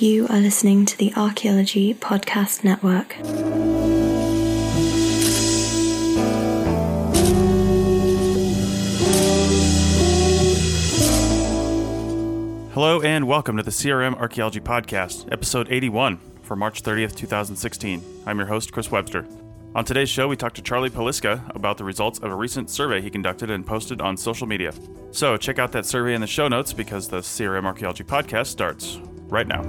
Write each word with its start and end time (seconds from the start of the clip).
You 0.00 0.26
are 0.28 0.40
listening 0.40 0.86
to 0.86 0.96
the 0.96 1.12
Archaeology 1.14 1.92
Podcast 1.92 2.64
Network. 2.64 3.12
Hello 12.72 13.02
and 13.02 13.28
welcome 13.28 13.58
to 13.58 13.62
the 13.62 13.70
CRM 13.70 14.16
Archaeology 14.16 14.60
Podcast, 14.60 15.30
episode 15.30 15.70
81 15.70 16.18
for 16.40 16.56
March 16.56 16.82
30th, 16.82 17.14
2016. 17.14 18.02
I'm 18.24 18.38
your 18.38 18.46
host, 18.46 18.72
Chris 18.72 18.90
Webster. 18.90 19.26
On 19.74 19.84
today's 19.84 20.08
show, 20.08 20.28
we 20.28 20.36
talked 20.36 20.56
to 20.56 20.62
Charlie 20.62 20.88
Peliska 20.88 21.54
about 21.54 21.76
the 21.76 21.84
results 21.84 22.18
of 22.20 22.32
a 22.32 22.34
recent 22.34 22.70
survey 22.70 23.02
he 23.02 23.10
conducted 23.10 23.50
and 23.50 23.66
posted 23.66 24.00
on 24.00 24.16
social 24.16 24.46
media. 24.46 24.72
So 25.10 25.36
check 25.36 25.58
out 25.58 25.72
that 25.72 25.84
survey 25.84 26.14
in 26.14 26.22
the 26.22 26.26
show 26.26 26.48
notes 26.48 26.72
because 26.72 27.06
the 27.06 27.18
CRM 27.18 27.66
Archaeology 27.66 28.02
Podcast 28.02 28.46
starts 28.46 28.98
right 29.30 29.46
now. 29.46 29.62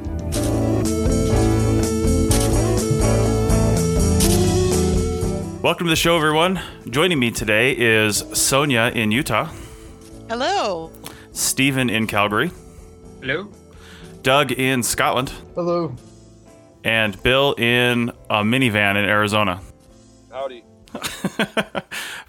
Welcome 5.64 5.86
to 5.88 5.92
the 5.92 5.96
show, 5.96 6.18
everyone. 6.18 6.60
Joining 6.90 7.20
me 7.20 7.32
today 7.32 7.72
is 7.78 8.18
Sonia 8.34 8.92
in 8.94 9.12
Utah, 9.12 9.50
Hello. 10.28 10.92
Stephen 11.32 11.90
in 11.90 12.08
Calgary, 12.08 12.52
Hello. 13.22 13.50
Doug 14.24 14.52
in 14.52 14.84
Scotland, 14.84 15.32
Hello. 15.56 15.96
and 16.84 17.22
Bill 17.24 17.54
in 17.54 18.10
a 18.30 18.44
minivan 18.44 18.98
in 18.98 19.06
Arizona. 19.06 19.62
Howdy. 20.32 20.64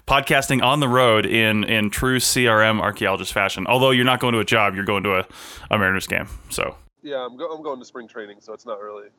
Podcasting 0.07 0.63
on 0.63 0.79
the 0.79 0.87
road 0.87 1.25
in 1.25 1.63
in 1.65 1.89
true 1.89 2.19
CRM 2.19 2.79
archaeologist 2.79 3.33
fashion. 3.33 3.65
Although 3.67 3.91
you're 3.91 4.05
not 4.05 4.19
going 4.19 4.33
to 4.33 4.39
a 4.39 4.45
job, 4.45 4.75
you're 4.75 4.85
going 4.85 5.03
to 5.03 5.15
a, 5.19 5.25
a 5.71 5.77
Mariners 5.77 6.07
game. 6.07 6.27
So 6.49 6.75
Yeah, 7.03 7.25
I'm, 7.25 7.37
go- 7.37 7.53
I'm 7.53 7.61
going 7.61 7.79
to 7.79 7.85
spring 7.85 8.07
training, 8.07 8.37
so 8.39 8.53
it's 8.53 8.65
not 8.65 8.79
really 8.79 9.09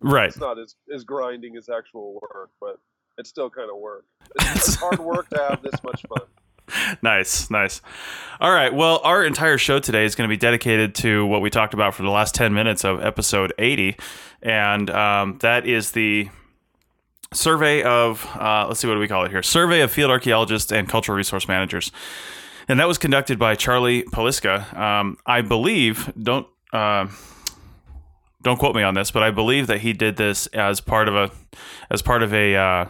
right. 0.00 0.28
it's 0.28 0.38
not 0.38 0.58
as, 0.58 0.74
as 0.92 1.04
grinding 1.04 1.56
as 1.56 1.68
actual 1.68 2.14
work, 2.14 2.50
but 2.60 2.80
it's 3.18 3.28
still 3.28 3.50
kind 3.50 3.70
of 3.70 3.76
work. 3.78 4.04
It's, 4.40 4.68
it's 4.68 4.74
hard 4.76 4.98
work 4.98 5.28
to 5.30 5.38
have 5.38 5.62
this 5.62 5.82
much 5.82 6.02
fun. 6.08 6.26
nice, 7.02 7.50
nice. 7.50 7.80
All 8.40 8.52
right. 8.52 8.72
Well, 8.72 9.00
our 9.04 9.24
entire 9.24 9.58
show 9.58 9.78
today 9.78 10.04
is 10.04 10.14
going 10.14 10.28
to 10.28 10.32
be 10.32 10.38
dedicated 10.38 10.94
to 10.96 11.26
what 11.26 11.40
we 11.40 11.50
talked 11.50 11.74
about 11.74 11.94
for 11.94 12.02
the 12.02 12.10
last 12.10 12.34
10 12.34 12.52
minutes 12.52 12.84
of 12.84 13.02
episode 13.02 13.52
80. 13.58 13.96
And 14.42 14.90
um, 14.90 15.38
that 15.40 15.66
is 15.66 15.92
the 15.92 16.28
survey 17.32 17.82
of, 17.82 18.26
uh, 18.38 18.66
let's 18.68 18.80
see, 18.80 18.88
what 18.88 18.94
do 18.94 19.00
we 19.00 19.08
call 19.08 19.24
it 19.24 19.30
here? 19.30 19.42
Survey 19.42 19.80
of 19.80 19.90
field 19.90 20.10
archaeologists 20.10 20.72
and 20.72 20.88
cultural 20.88 21.16
resource 21.16 21.48
managers. 21.48 21.90
And 22.68 22.78
that 22.80 22.88
was 22.88 22.98
conducted 22.98 23.38
by 23.38 23.54
Charlie 23.54 24.02
Peliska. 24.04 24.76
Um, 24.76 25.16
I 25.26 25.40
believe, 25.40 26.12
don't. 26.22 26.46
Uh, 26.72 27.06
don't 28.42 28.58
quote 28.58 28.74
me 28.74 28.82
on 28.82 28.94
this, 28.94 29.10
but 29.10 29.22
I 29.22 29.30
believe 29.30 29.66
that 29.66 29.80
he 29.80 29.92
did 29.92 30.16
this 30.16 30.46
as 30.48 30.80
part 30.80 31.08
of 31.08 31.14
a, 31.14 31.30
as 31.90 32.02
part 32.02 32.22
of 32.22 32.32
a 32.32 32.56
uh, 32.56 32.86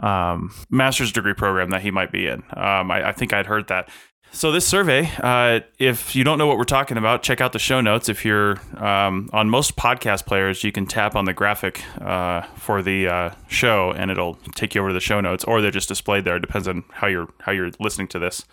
um, 0.00 0.54
master's 0.70 1.12
degree 1.12 1.34
program 1.34 1.70
that 1.70 1.82
he 1.82 1.90
might 1.90 2.10
be 2.10 2.26
in. 2.26 2.42
Um, 2.54 2.90
I, 2.90 3.08
I 3.08 3.12
think 3.12 3.32
I'd 3.32 3.46
heard 3.46 3.68
that. 3.68 3.88
So 4.30 4.52
this 4.52 4.66
survey, 4.66 5.10
uh, 5.22 5.60
if 5.78 6.14
you 6.14 6.22
don't 6.22 6.36
know 6.36 6.46
what 6.46 6.58
we're 6.58 6.64
talking 6.64 6.98
about, 6.98 7.22
check 7.22 7.40
out 7.40 7.52
the 7.52 7.58
show 7.58 7.80
notes. 7.80 8.10
If 8.10 8.24
you're 8.24 8.60
um, 8.76 9.30
on 9.32 9.48
most 9.48 9.74
podcast 9.76 10.26
players, 10.26 10.62
you 10.62 10.70
can 10.70 10.86
tap 10.86 11.16
on 11.16 11.24
the 11.24 11.32
graphic 11.32 11.82
uh, 12.00 12.42
for 12.56 12.82
the 12.82 13.08
uh, 13.08 13.30
show, 13.48 13.92
and 13.92 14.10
it'll 14.10 14.34
take 14.54 14.74
you 14.74 14.82
over 14.82 14.90
to 14.90 14.94
the 14.94 15.00
show 15.00 15.20
notes, 15.20 15.44
or 15.44 15.62
they're 15.62 15.70
just 15.70 15.88
displayed 15.88 16.24
there. 16.24 16.36
It 16.36 16.40
depends 16.40 16.68
on 16.68 16.84
how 16.92 17.06
you're 17.06 17.28
how 17.40 17.52
you're 17.52 17.70
listening 17.80 18.08
to 18.08 18.18
this. 18.18 18.44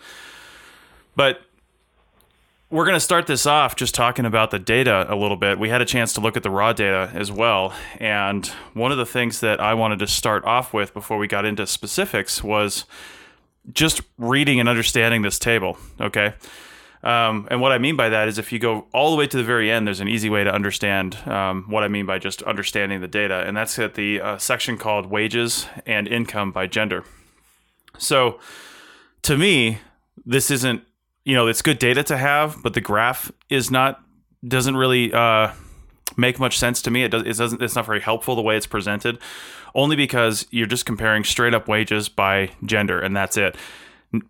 But 1.14 1.40
we're 2.68 2.84
going 2.84 2.96
to 2.96 3.00
start 3.00 3.26
this 3.28 3.46
off 3.46 3.76
just 3.76 3.94
talking 3.94 4.24
about 4.24 4.50
the 4.50 4.58
data 4.58 5.06
a 5.08 5.14
little 5.14 5.36
bit. 5.36 5.58
We 5.58 5.68
had 5.68 5.80
a 5.80 5.84
chance 5.84 6.12
to 6.14 6.20
look 6.20 6.36
at 6.36 6.42
the 6.42 6.50
raw 6.50 6.72
data 6.72 7.10
as 7.14 7.30
well. 7.30 7.72
And 8.00 8.46
one 8.74 8.90
of 8.90 8.98
the 8.98 9.06
things 9.06 9.40
that 9.40 9.60
I 9.60 9.74
wanted 9.74 10.00
to 10.00 10.06
start 10.08 10.44
off 10.44 10.74
with 10.74 10.92
before 10.92 11.16
we 11.16 11.28
got 11.28 11.44
into 11.44 11.66
specifics 11.66 12.42
was 12.42 12.84
just 13.72 14.00
reading 14.18 14.58
and 14.58 14.68
understanding 14.68 15.22
this 15.22 15.38
table. 15.38 15.78
Okay. 16.00 16.34
Um, 17.04 17.46
and 17.52 17.60
what 17.60 17.70
I 17.70 17.78
mean 17.78 17.94
by 17.94 18.08
that 18.08 18.26
is 18.26 18.36
if 18.36 18.52
you 18.52 18.58
go 18.58 18.88
all 18.92 19.12
the 19.12 19.16
way 19.16 19.28
to 19.28 19.36
the 19.36 19.44
very 19.44 19.70
end, 19.70 19.86
there's 19.86 20.00
an 20.00 20.08
easy 20.08 20.28
way 20.28 20.42
to 20.42 20.52
understand 20.52 21.16
um, 21.28 21.66
what 21.68 21.84
I 21.84 21.88
mean 21.88 22.04
by 22.04 22.18
just 22.18 22.42
understanding 22.42 23.00
the 23.00 23.06
data. 23.06 23.44
And 23.46 23.56
that's 23.56 23.78
at 23.78 23.94
the 23.94 24.20
uh, 24.20 24.38
section 24.38 24.76
called 24.76 25.06
Wages 25.06 25.68
and 25.84 26.08
Income 26.08 26.50
by 26.50 26.66
Gender. 26.66 27.04
So 27.96 28.40
to 29.22 29.36
me, 29.38 29.78
this 30.24 30.50
isn't 30.50 30.82
you 31.26 31.34
know 31.34 31.46
it's 31.46 31.60
good 31.60 31.78
data 31.78 32.02
to 32.02 32.16
have 32.16 32.56
but 32.62 32.72
the 32.72 32.80
graph 32.80 33.30
is 33.50 33.70
not 33.70 34.00
doesn't 34.46 34.76
really 34.76 35.12
uh, 35.12 35.52
make 36.16 36.38
much 36.38 36.58
sense 36.58 36.80
to 36.82 36.90
me. 36.90 37.02
It, 37.04 37.10
does, 37.10 37.22
it 37.22 37.36
doesn't 37.36 37.60
it's 37.60 37.74
not 37.74 37.84
very 37.84 38.00
helpful 38.00 38.36
the 38.36 38.42
way 38.42 38.56
it's 38.56 38.66
presented 38.66 39.18
only 39.74 39.96
because 39.96 40.46
you're 40.50 40.66
just 40.66 40.86
comparing 40.86 41.24
straight 41.24 41.52
up 41.52 41.68
wages 41.68 42.08
by 42.08 42.50
gender 42.64 43.00
and 43.00 43.14
that's 43.16 43.36
it. 43.36 43.56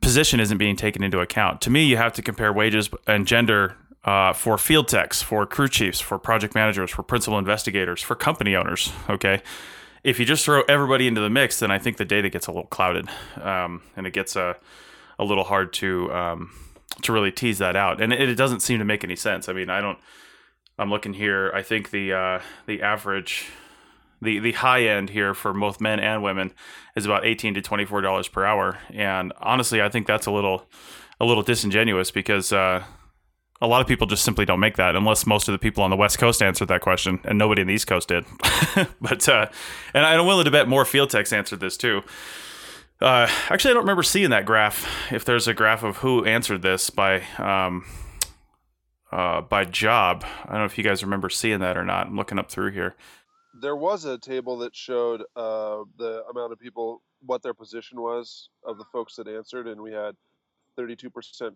Position 0.00 0.40
isn't 0.40 0.58
being 0.58 0.74
taken 0.74 1.04
into 1.04 1.20
account. 1.20 1.60
To 1.62 1.70
me 1.70 1.84
you 1.84 1.96
have 1.96 2.12
to 2.14 2.22
compare 2.22 2.52
wages 2.52 2.88
and 3.06 3.26
gender 3.26 3.76
uh, 4.04 4.32
for 4.32 4.56
field 4.56 4.88
techs 4.88 5.20
for 5.22 5.46
crew 5.46 5.68
chiefs 5.68 6.00
for 6.00 6.18
project 6.18 6.54
managers 6.54 6.90
for 6.90 7.02
principal 7.02 7.38
investigators 7.38 8.02
for 8.02 8.14
company 8.14 8.56
owners 8.56 8.92
okay? 9.10 9.42
If 10.02 10.20
you 10.20 10.24
just 10.24 10.44
throw 10.44 10.62
everybody 10.62 11.08
into 11.08 11.20
the 11.20 11.30
mix 11.30 11.58
then 11.58 11.72
i 11.72 11.78
think 11.78 11.96
the 11.96 12.04
data 12.04 12.30
gets 12.30 12.46
a 12.46 12.52
little 12.52 12.68
clouded 12.68 13.08
um, 13.42 13.82
and 13.96 14.06
it 14.06 14.12
gets 14.12 14.36
a, 14.36 14.56
a 15.18 15.24
little 15.24 15.42
hard 15.42 15.72
to 15.74 16.12
um, 16.12 16.52
to 17.02 17.12
really 17.12 17.32
tease 17.32 17.58
that 17.58 17.76
out, 17.76 18.00
and 18.00 18.12
it, 18.12 18.28
it, 18.28 18.34
doesn't 18.34 18.60
seem 18.60 18.78
to 18.78 18.84
make 18.84 19.04
any 19.04 19.16
sense. 19.16 19.48
I 19.48 19.52
mean, 19.52 19.70
I 19.70 19.80
don't. 19.80 19.98
I'm 20.78 20.90
looking 20.90 21.14
here. 21.14 21.50
I 21.54 21.62
think 21.62 21.90
the 21.90 22.12
uh, 22.12 22.40
the 22.66 22.82
average, 22.82 23.48
the 24.20 24.38
the 24.38 24.52
high 24.52 24.84
end 24.84 25.10
here 25.10 25.34
for 25.34 25.52
both 25.52 25.80
men 25.80 26.00
and 26.00 26.22
women 26.22 26.52
is 26.94 27.04
about 27.04 27.24
eighteen 27.24 27.54
to 27.54 27.62
twenty 27.62 27.84
four 27.84 28.00
dollars 28.00 28.28
per 28.28 28.44
hour, 28.44 28.78
and 28.90 29.32
honestly, 29.40 29.82
I 29.82 29.88
think 29.88 30.06
that's 30.06 30.26
a 30.26 30.30
little 30.30 30.66
a 31.20 31.24
little 31.24 31.42
disingenuous 31.42 32.10
because. 32.10 32.52
Uh, 32.52 32.84
a 33.58 33.66
lot 33.66 33.80
of 33.80 33.86
people 33.86 34.06
just 34.06 34.22
simply 34.22 34.44
don't 34.44 34.60
make 34.60 34.76
that 34.76 34.96
unless 34.96 35.24
most 35.26 35.48
of 35.48 35.52
the 35.52 35.58
people 35.58 35.82
on 35.82 35.88
the 35.88 35.96
West 35.96 36.18
Coast 36.18 36.42
answered 36.42 36.68
that 36.68 36.82
question, 36.82 37.20
and 37.24 37.38
nobody 37.38 37.62
in 37.62 37.68
the 37.68 37.72
East 37.72 37.86
Coast 37.86 38.08
did. 38.08 38.26
but 39.00 39.26
uh, 39.30 39.46
and 39.94 40.04
I'm 40.04 40.26
willing 40.26 40.44
to 40.44 40.50
bet 40.50 40.68
more 40.68 40.84
field 40.84 41.08
techs 41.08 41.32
answered 41.32 41.60
this 41.60 41.78
too. 41.78 42.02
Uh, 43.00 43.28
actually, 43.50 43.72
I 43.72 43.74
don't 43.74 43.82
remember 43.82 44.02
seeing 44.02 44.30
that 44.30 44.46
graph. 44.46 45.12
If 45.12 45.24
there's 45.24 45.46
a 45.46 45.54
graph 45.54 45.82
of 45.82 45.98
who 45.98 46.24
answered 46.24 46.62
this 46.62 46.88
by 46.88 47.22
um, 47.38 47.84
uh, 49.12 49.42
by 49.42 49.64
job, 49.64 50.24
I 50.44 50.52
don't 50.52 50.60
know 50.60 50.64
if 50.64 50.78
you 50.78 50.84
guys 50.84 51.02
remember 51.02 51.28
seeing 51.28 51.60
that 51.60 51.76
or 51.76 51.84
not. 51.84 52.06
I'm 52.06 52.16
looking 52.16 52.38
up 52.38 52.50
through 52.50 52.72
here. 52.72 52.96
There 53.60 53.76
was 53.76 54.04
a 54.04 54.18
table 54.18 54.58
that 54.58 54.74
showed 54.74 55.22
uh, 55.34 55.84
the 55.98 56.24
amount 56.30 56.52
of 56.52 56.58
people, 56.58 57.02
what 57.20 57.42
their 57.42 57.54
position 57.54 58.00
was 58.00 58.50
of 58.64 58.78
the 58.78 58.84
folks 58.92 59.16
that 59.16 59.28
answered, 59.28 59.66
and 59.66 59.80
we 59.80 59.92
had 59.92 60.14
32% 60.78 61.10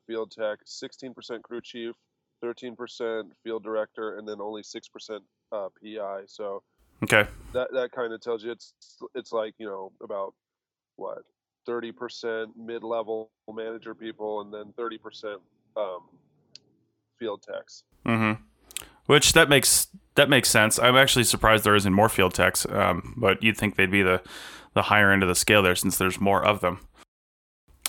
field 0.06 0.30
tech, 0.30 0.58
16% 0.66 1.42
crew 1.42 1.60
chief, 1.62 1.94
13% 2.42 3.24
field 3.44 3.62
director, 3.62 4.16
and 4.16 4.26
then 4.26 4.40
only 4.40 4.62
6% 4.62 5.20
uh, 5.52 5.68
PI. 5.82 6.22
So 6.26 6.62
okay, 7.02 7.26
that 7.52 7.72
that 7.72 7.92
kind 7.92 8.12
of 8.12 8.20
tells 8.20 8.44
you 8.44 8.52
it's 8.52 8.74
it's 9.14 9.32
like 9.32 9.54
you 9.58 9.66
know 9.66 9.92
about 10.02 10.34
what 11.00 11.24
30% 11.68 12.46
mid-level 12.56 13.30
manager 13.52 13.94
people 13.94 14.40
and 14.40 14.52
then 14.52 14.72
30% 14.78 15.36
um, 15.76 16.00
field 17.18 17.42
techs. 17.42 17.84
Mm-hmm. 18.06 18.42
which 19.06 19.34
that 19.34 19.48
makes 19.48 19.88
that 20.14 20.30
makes 20.30 20.48
sense. 20.48 20.78
I'm 20.78 20.96
actually 20.96 21.24
surprised 21.24 21.64
there 21.64 21.76
isn't 21.76 21.92
more 21.92 22.08
field 22.08 22.32
techs 22.34 22.64
um, 22.66 23.14
but 23.16 23.42
you'd 23.42 23.56
think 23.56 23.76
they'd 23.76 23.90
be 23.90 24.02
the 24.02 24.22
the 24.74 24.82
higher 24.82 25.10
end 25.10 25.22
of 25.22 25.28
the 25.28 25.34
scale 25.34 25.62
there 25.62 25.74
since 25.74 25.98
there's 25.98 26.20
more 26.20 26.42
of 26.44 26.60
them. 26.60 26.80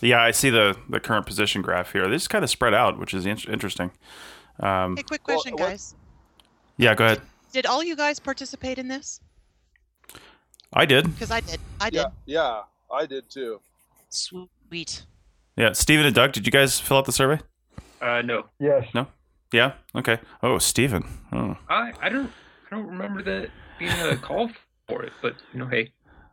Yeah 0.01 0.21
i 0.21 0.31
see 0.31 0.49
the 0.49 0.75
the 0.89 0.99
current 0.99 1.25
position 1.25 1.61
graph 1.61 1.93
here. 1.93 2.07
They 2.07 2.15
just 2.15 2.29
kind 2.29 2.43
of 2.43 2.49
spread 2.49 2.73
out 2.73 2.99
which 2.99 3.13
is 3.13 3.25
in- 3.25 3.37
interesting. 3.49 3.91
Um, 4.59 4.97
hey 4.97 5.03
quick 5.03 5.23
question 5.23 5.55
well, 5.57 5.69
guys. 5.69 5.95
Yeah 6.77 6.93
go 6.93 7.05
ahead. 7.05 7.21
Did 7.53 7.65
all 7.65 7.83
you 7.83 7.95
guys 7.95 8.19
participate 8.19 8.77
in 8.77 8.87
this? 8.89 9.21
I 10.73 10.85
did. 10.85 11.05
Because 11.05 11.31
i 11.31 11.39
did 11.39 11.59
i 11.79 11.89
did. 11.89 11.97
Yeah 11.97 12.09
yeah 12.25 12.61
I 12.93 13.05
did 13.05 13.29
too. 13.29 13.61
Sweet. 14.09 15.05
Yeah, 15.55 15.73
Stephen 15.73 16.05
and 16.05 16.15
Doug, 16.15 16.31
did 16.31 16.45
you 16.45 16.51
guys 16.51 16.79
fill 16.79 16.97
out 16.97 17.05
the 17.05 17.11
survey? 17.11 17.41
Uh, 18.01 18.21
no. 18.21 18.45
Yes. 18.59 18.87
No. 18.93 19.07
Yeah. 19.51 19.73
Okay. 19.95 20.19
Oh, 20.41 20.57
Stephen. 20.57 21.05
Oh. 21.31 21.57
I 21.69 21.93
I 22.01 22.09
don't 22.09 22.31
I 22.71 22.75
don't 22.75 22.87
remember 22.87 23.21
that 23.23 23.49
being 23.77 23.91
a 23.91 24.15
call 24.17 24.49
for 24.87 25.03
it, 25.03 25.13
but 25.21 25.35
you 25.53 25.59
know, 25.59 25.67
hey. 25.67 25.91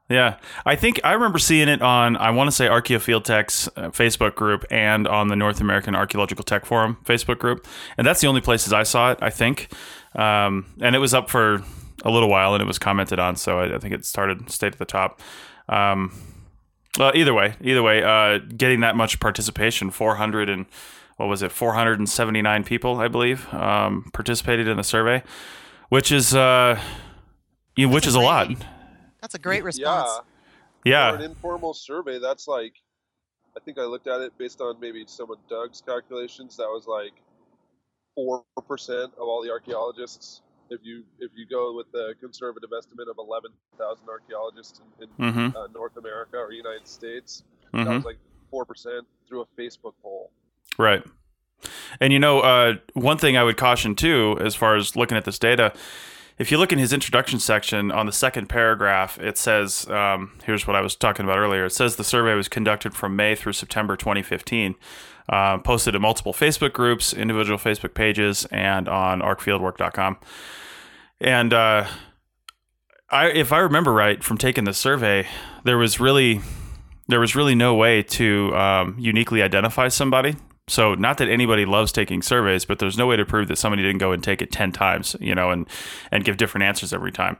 Yeah, 0.09 0.39
I 0.65 0.75
think 0.75 1.01
I 1.05 1.13
remember 1.13 1.39
seeing 1.39 1.69
it 1.69 1.83
on 1.83 2.17
I 2.17 2.31
want 2.31 2.49
to 2.49 2.53
say 2.53 2.67
Archaeofield 2.67 3.25
Tech's 3.25 3.69
uh, 3.77 3.91
Facebook 3.91 4.35
group 4.37 4.65
and 4.71 5.07
on 5.07 5.29
the 5.29 5.37
North 5.37 5.61
American 5.61 5.95
Archaeological 5.95 6.45
Tech 6.45 6.65
Forum 6.65 6.97
Facebook 7.05 7.39
group, 7.39 7.67
and 7.99 8.07
that's 8.07 8.23
the 8.23 8.27
only 8.27 8.41
places 8.41 8.73
I 8.73 8.85
saw 8.85 9.13
it. 9.13 9.19
I 9.21 9.29
think, 9.29 9.71
um, 10.15 10.65
and 10.81 10.97
it 10.97 10.99
was 10.99 11.13
up 11.13 11.29
for 11.29 11.63
a 12.05 12.11
little 12.11 12.31
while 12.31 12.55
and 12.55 12.63
it 12.63 12.67
was 12.67 12.79
commented 12.79 13.19
on, 13.19 13.37
so 13.37 13.59
I, 13.59 13.75
I 13.75 13.79
think 13.79 13.93
it 13.93 14.07
started 14.07 14.51
stayed 14.51 14.73
at 14.73 14.79
the 14.79 14.87
top. 14.87 15.21
Um, 15.69 16.13
well, 16.99 17.13
either 17.15 17.35
way, 17.35 17.55
either 17.61 17.83
way, 17.83 18.03
uh, 18.03 18.39
getting 18.39 18.81
that 18.81 18.97
much 18.97 19.21
participation, 19.21 19.91
400 19.91 20.49
and 20.49 20.67
what 21.17 21.29
was 21.29 21.43
it, 21.43 21.51
479 21.53 22.65
people, 22.65 22.99
I 23.01 23.09
believe, 23.09 23.53
um, 23.53 24.11
participated 24.13 24.69
in 24.69 24.77
the 24.77 24.85
survey. 24.85 25.23
which 25.89 26.13
is 26.13 26.35
uh, 26.35 26.81
yeah, 27.77 27.87
which 27.87 28.05
That's 28.05 28.09
is 28.09 28.15
a 28.15 28.21
lot. 28.21 28.49
That's 29.21 29.35
a 29.35 29.39
great 29.39 29.65
response. 29.65 30.21
Yeah, 30.85 31.13
for 31.13 31.17
an 31.19 31.23
informal 31.23 31.75
survey, 31.75 32.19
that's 32.19 32.47
like, 32.49 32.75
I 33.57 33.61
think 33.61 33.79
I 33.79 33.83
looked 33.83 34.07
at 34.07 34.21
it 34.21 34.37
based 34.39 34.61
on 34.61 34.79
maybe 34.81 35.05
some 35.07 35.31
of 35.31 35.39
Doug's 35.49 35.83
calculations. 35.85 36.57
That 36.57 36.69
was 36.69 36.87
like 36.87 37.13
four 38.15 38.45
percent 38.67 39.13
of 39.15 39.23
all 39.23 39.43
the 39.43 39.51
archaeologists. 39.51 40.43
If 40.71 40.81
you 40.83 41.05
if 41.19 41.31
you 41.35 41.47
go 41.47 41.75
with 41.75 41.91
the 41.93 42.15
conservative 42.21 42.71
estimate 42.77 43.09
of 43.09 43.17
eleven 43.19 43.51
thousand 43.79 44.09
archaeologists 44.09 44.81
in, 45.01 45.05
in 45.05 45.33
mm-hmm, 45.33 45.57
uh, 45.57 45.67
North 45.69 45.97
America 45.97 46.37
or 46.37 46.53
United 46.53 46.87
States, 46.87 47.43
that 47.73 47.79
mm-hmm. 47.79 47.95
was 47.95 48.05
like 48.05 48.19
four 48.51 48.65
percent 48.65 49.07
through 49.27 49.43
a 49.43 49.47
Facebook 49.61 49.95
poll. 50.03 50.31
right. 50.79 51.05
And 52.01 52.13
you 52.13 52.19
know, 52.19 52.41
uh, 52.41 52.75
one 52.95 53.19
thing 53.19 53.37
I 53.37 53.43
would 53.43 53.57
caution 53.57 53.95
too, 53.95 54.39
as 54.41 54.55
far 54.55 54.77
as 54.77 54.95
looking 54.95 55.17
at 55.17 55.25
this 55.25 55.39
data, 55.39 55.73
if 56.39 56.53
you 56.53 56.59
look 56.59 56.73
in 56.73 56.79
his 56.79 56.93
introduction 56.93 57.41
section 57.41 57.91
on 57.91 58.07
the 58.07 58.13
second 58.13 58.49
paragraph, 58.49 59.19
it 59.19 59.37
says, 59.37 59.89
um, 59.91 60.39
here's 60.45 60.67
what 60.67 60.77
I 60.77 60.81
was 60.81 60.95
talking 60.95 61.25
about 61.25 61.39
earlier. 61.39 61.67
It 61.67 61.73
says 61.73 61.97
the 61.97 62.05
survey 62.05 62.35
was 62.35 62.49
conducted 62.49 62.95
from 62.95 63.17
May 63.17 63.35
through 63.35 63.55
September 63.55 63.97
2015, 63.97 64.77
uh, 65.29 65.59
posted 65.59 65.97
in 65.97 66.03
multiple 66.03 66.33
Facebook 66.33 66.73
groups, 66.73 67.13
individual 67.13 67.59
Facebook 67.59 67.93
pages, 67.93 68.47
and 68.53 68.89
on 68.89 69.21
arcfieldwork.com. 69.21 70.19
And 71.21 71.53
uh, 71.53 71.89
I, 73.11 73.27
if 73.31 73.53
I 73.53 73.59
remember 73.59 73.93
right 73.93 74.23
from 74.23 74.39
taking 74.39 74.63
the 74.63 74.75
survey, 74.75 75.27
there 75.65 75.77
was 75.77 75.99
really 75.99 76.41
there 77.09 77.21
was 77.21 77.35
really 77.35 77.55
no 77.55 77.75
way 77.75 78.03
to 78.03 78.55
um, 78.55 78.95
uniquely 78.99 79.43
identify 79.43 79.89
somebody. 79.89 80.37
So 80.69 80.95
not 80.95 81.19
that 81.19 81.29
anybody 81.29 81.65
loves 81.65 81.93
taking 81.93 82.23
surveys, 82.23 82.65
but 82.65 82.79
there's 82.79 82.97
no 82.97 83.07
way 83.07 83.17
to 83.17 83.25
prove 83.25 83.49
that 83.49 83.57
somebody 83.57 83.83
didn't 83.83 83.99
go 83.99 84.13
and 84.13 84.23
take 84.23 84.43
it 84.43 84.53
ten 84.53 84.71
times, 84.71 85.17
you 85.21 85.35
know, 85.35 85.51
and 85.51 85.67
and 86.13 86.25
give 86.25 86.37
different 86.37 86.65
answers 86.65 86.93
every 86.93 87.13
time. 87.13 87.37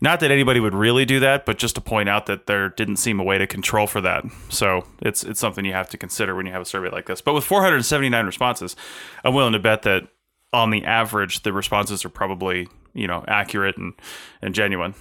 Not 0.00 0.18
that 0.20 0.32
anybody 0.32 0.58
would 0.58 0.74
really 0.74 1.04
do 1.04 1.20
that, 1.20 1.46
but 1.46 1.58
just 1.58 1.76
to 1.76 1.80
point 1.80 2.08
out 2.08 2.26
that 2.26 2.46
there 2.46 2.70
didn't 2.70 2.96
seem 2.96 3.20
a 3.20 3.22
way 3.22 3.38
to 3.38 3.46
control 3.46 3.86
for 3.86 4.00
that. 4.00 4.24
So 4.48 4.84
it's 5.00 5.22
it's 5.22 5.40
something 5.40 5.64
you 5.64 5.72
have 5.72 5.88
to 5.90 5.96
consider 5.96 6.34
when 6.34 6.44
you 6.44 6.52
have 6.52 6.62
a 6.62 6.66
survey 6.66 6.90
like 6.90 7.06
this. 7.06 7.20
But 7.20 7.34
with 7.34 7.44
479 7.44 8.26
responses, 8.26 8.76
I'm 9.24 9.34
willing 9.34 9.52
to 9.52 9.60
bet 9.60 9.82
that 9.82 10.08
on 10.52 10.70
the 10.70 10.84
average, 10.84 11.44
the 11.44 11.52
responses 11.52 12.04
are 12.04 12.10
probably 12.10 12.68
you 12.94 13.06
know 13.06 13.24
accurate 13.28 13.76
and 13.76 13.94
and 14.42 14.54
genuine. 14.54 14.94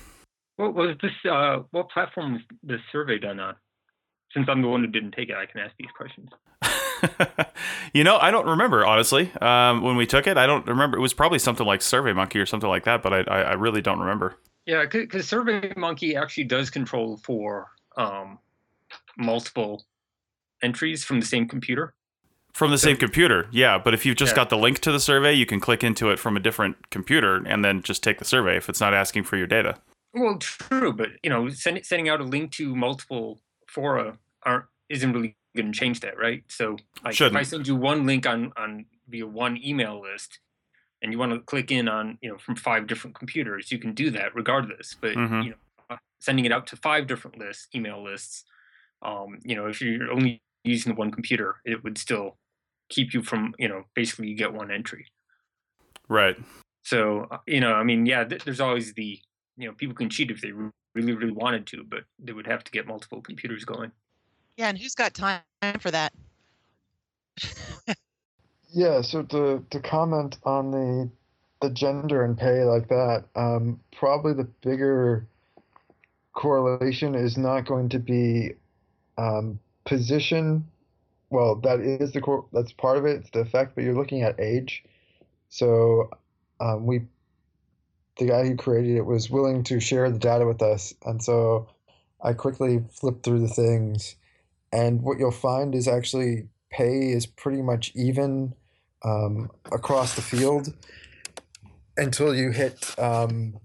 What 0.57 0.75
was 0.75 0.95
this? 1.01 1.12
Uh, 1.30 1.63
what 1.72 1.89
platform 1.89 2.33
was 2.33 2.42
this 2.62 2.81
survey 2.92 3.18
done 3.18 3.39
on? 3.39 3.56
Since 4.36 4.48
I'm 4.50 4.62
the 4.62 4.68
one 4.68 4.81
who 4.81 4.88
didn't 4.88 5.12
take 5.12 5.30
it, 5.30 5.36
I 5.36 5.45
can 5.45 5.60
ask 5.60 5.74
these 5.78 5.89
questions. 5.98 6.30
you 7.94 8.03
know, 8.03 8.18
I 8.18 8.31
don't 8.31 8.48
remember 8.48 8.86
honestly. 8.86 9.31
Um, 9.42 9.81
when 9.81 9.95
we 9.95 10.06
took 10.06 10.27
it, 10.27 10.38
I 10.38 10.45
don't 10.45 10.65
remember. 10.68 10.98
It 10.98 11.01
was 11.01 11.13
probably 11.13 11.39
something 11.39 11.65
like 11.65 11.80
SurveyMonkey 11.81 12.42
or 12.42 12.45
something 12.45 12.69
like 12.69 12.86
that, 12.86 13.01
but 13.01 13.13
I, 13.13 13.19
I, 13.21 13.42
I 13.42 13.53
really 13.53 13.81
don't 13.81 14.00
remember. 14.00 14.36
Yeah, 14.65 14.86
because 14.86 15.25
SurveyMonkey 15.25 16.15
actually 16.21 16.44
does 16.45 16.69
control 16.69 17.18
for 17.18 17.69
um, 17.98 18.38
multiple 19.18 19.86
entries 20.62 21.03
from 21.03 21.19
the 21.19 21.25
same 21.25 21.48
computer. 21.48 21.94
From 22.53 22.69
the 22.71 22.77
same 22.77 22.98
computer, 22.98 23.47
yeah. 23.51 23.77
But 23.77 23.94
if 23.94 24.06
you've 24.06 24.18
just 24.18 24.33
Yeah. 24.33 24.38
got 24.38 24.50
the 24.50 24.57
link 24.57 24.80
to 24.80 24.92
the 24.92 25.00
survey, 25.00 25.33
you 25.33 25.45
can 25.45 25.59
click 25.62 25.83
into 25.83 26.09
it 26.09 26.19
from 26.19 26.36
a 26.36 26.39
different 26.39 26.89
computer 26.89 27.38
and 27.38 27.63
then 27.63 27.81
just 27.81 28.04
take 28.04 28.19
the 28.19 28.25
survey 28.25 28.57
if 28.57 28.68
it's 28.68 28.81
not 28.81 28.94
asking 28.94 29.24
for 29.24 29.38
your 29.38 29.47
data. 29.47 29.77
Well, 30.13 30.38
true, 30.38 30.92
but 30.92 31.12
you 31.24 31.30
know, 31.30 31.47
send, 31.50 31.83
sending 31.86 32.09
out 32.09 32.19
a 32.19 32.25
link 32.25 32.51
to 32.54 32.75
multiple 32.75 33.39
fora 33.68 34.18
aren't 34.44 34.65
isn't 34.89 35.13
really 35.13 35.38
going 35.56 35.71
to 35.71 35.77
change 35.77 36.00
that, 36.01 36.18
right? 36.18 36.44
So, 36.48 36.77
like, 37.03 37.19
if 37.19 37.36
I 37.36 37.44
send 37.44 37.68
you 37.68 37.75
one 37.75 38.06
link 38.06 38.25
on 38.25 38.51
on 38.57 38.86
via 39.07 39.27
one 39.27 39.59
email 39.63 40.01
list, 40.01 40.39
and 41.01 41.12
you 41.12 41.19
want 41.19 41.33
to 41.33 41.39
click 41.39 41.71
in 41.71 41.88
on 41.88 42.18
you 42.21 42.30
know 42.30 42.38
from 42.38 42.56
five 42.56 42.88
different 42.88 43.18
computers, 43.18 43.71
you 43.71 43.80
can 43.80 43.94
do 43.94 44.09
that 44.12 44.36
regardless. 44.36 44.95
But 45.00 45.15
Mhm. 45.15 45.44
you 45.44 45.56
know, 45.89 45.98
sending 46.19 46.45
it 46.45 46.51
out 46.51 46.68
to 46.68 46.75
five 46.75 47.07
different 47.07 47.38
lists, 47.38 47.68
email 47.75 48.03
lists, 48.03 48.45
um, 49.01 49.39
you 49.44 49.56
know, 49.56 49.68
if 49.68 49.81
you're 49.81 50.12
only 50.12 50.42
using 50.63 50.94
the 50.94 50.98
one 51.00 51.12
computer, 51.12 51.59
it 51.65 51.83
would 51.83 51.97
still 51.97 52.38
keep 52.89 53.13
you 53.13 53.24
from 53.24 53.56
you 53.57 53.68
know 53.68 53.86
basically 53.95 54.27
you 54.30 54.36
get 54.36 54.54
one 54.54 54.71
entry. 54.71 55.07
Right. 56.07 56.38
So 56.83 57.27
uh, 57.31 57.39
you 57.47 57.59
know, 57.59 57.74
I 57.74 57.83
mean, 57.83 58.06
yeah, 58.06 58.24
th- 58.24 58.44
there's 58.44 58.62
always 58.62 58.94
the 58.94 59.19
you 59.57 59.68
know 59.68 59.74
people 59.74 59.95
can 59.95 60.09
cheat 60.09 60.31
if 60.31 60.42
they 60.42 60.51
re- 60.51 60.71
really 60.95 61.13
really 61.13 61.31
wanted 61.33 61.68
to, 61.68 61.83
but 61.83 62.06
they 62.19 62.31
would 62.33 62.47
have 62.47 62.63
to 62.63 62.71
get 62.71 62.88
multiple 62.88 63.21
computers 63.21 63.65
going. 63.65 63.92
Yeah, 64.57 64.69
and 64.69 64.77
who's 64.77 64.95
got 64.95 65.13
time 65.13 65.42
for 65.80 65.92
that? 65.92 66.13
Yeah, 68.74 69.01
so 69.01 69.24
to 69.24 69.65
to 69.69 69.80
comment 69.81 70.38
on 70.44 70.71
the 70.71 71.09
the 71.62 71.69
gender 71.69 72.24
and 72.24 72.38
pay 72.38 72.63
like 72.63 72.88
that, 72.88 73.25
um, 73.36 73.80
probably 73.92 74.33
the 74.33 74.45
bigger 74.63 75.27
correlation 76.33 77.13
is 77.13 77.38
not 77.38 77.65
going 77.65 77.89
to 77.89 78.00
be 78.00 78.53
um, 79.18 79.59
position. 79.86 80.65
Well, 81.30 81.56
that 81.56 81.80
is 81.81 82.13
the 82.13 82.21
cor 82.21 82.45
that's 82.54 82.71
part 82.71 82.97
of 82.97 83.06
it. 83.06 83.18
It's 83.18 83.30
the 83.31 83.42
effect, 83.42 83.75
but 83.75 83.83
you're 83.83 83.95
looking 83.95 84.21
at 84.24 84.39
age. 84.39 84.83
So 85.50 86.09
um, 86.62 86.86
we, 86.86 87.01
the 88.18 88.25
guy 88.25 88.47
who 88.47 88.56
created 88.56 88.95
it 88.95 89.06
was 89.06 89.30
willing 89.30 89.63
to 89.65 89.80
share 89.80 90.09
the 90.09 90.19
data 90.19 90.45
with 90.45 90.62
us, 90.62 90.94
and 91.06 91.21
so 91.21 91.68
I 92.24 92.33
quickly 92.33 92.83
flipped 92.89 93.24
through 93.24 93.39
the 93.42 93.54
things, 93.54 94.15
and 94.71 95.01
what 95.01 95.19
you'll 95.19 95.31
find 95.31 95.75
is 95.75 95.88
actually 95.88 96.47
pay 96.71 97.12
is 97.12 97.25
pretty 97.25 97.62
much 97.62 97.91
even 97.95 98.56
um, 99.03 99.50
across 99.71 100.15
the 100.15 100.21
field 100.21 100.73
until 101.97 102.33
you 102.33 102.51
hit. 102.51 102.97
Um, 103.00 103.59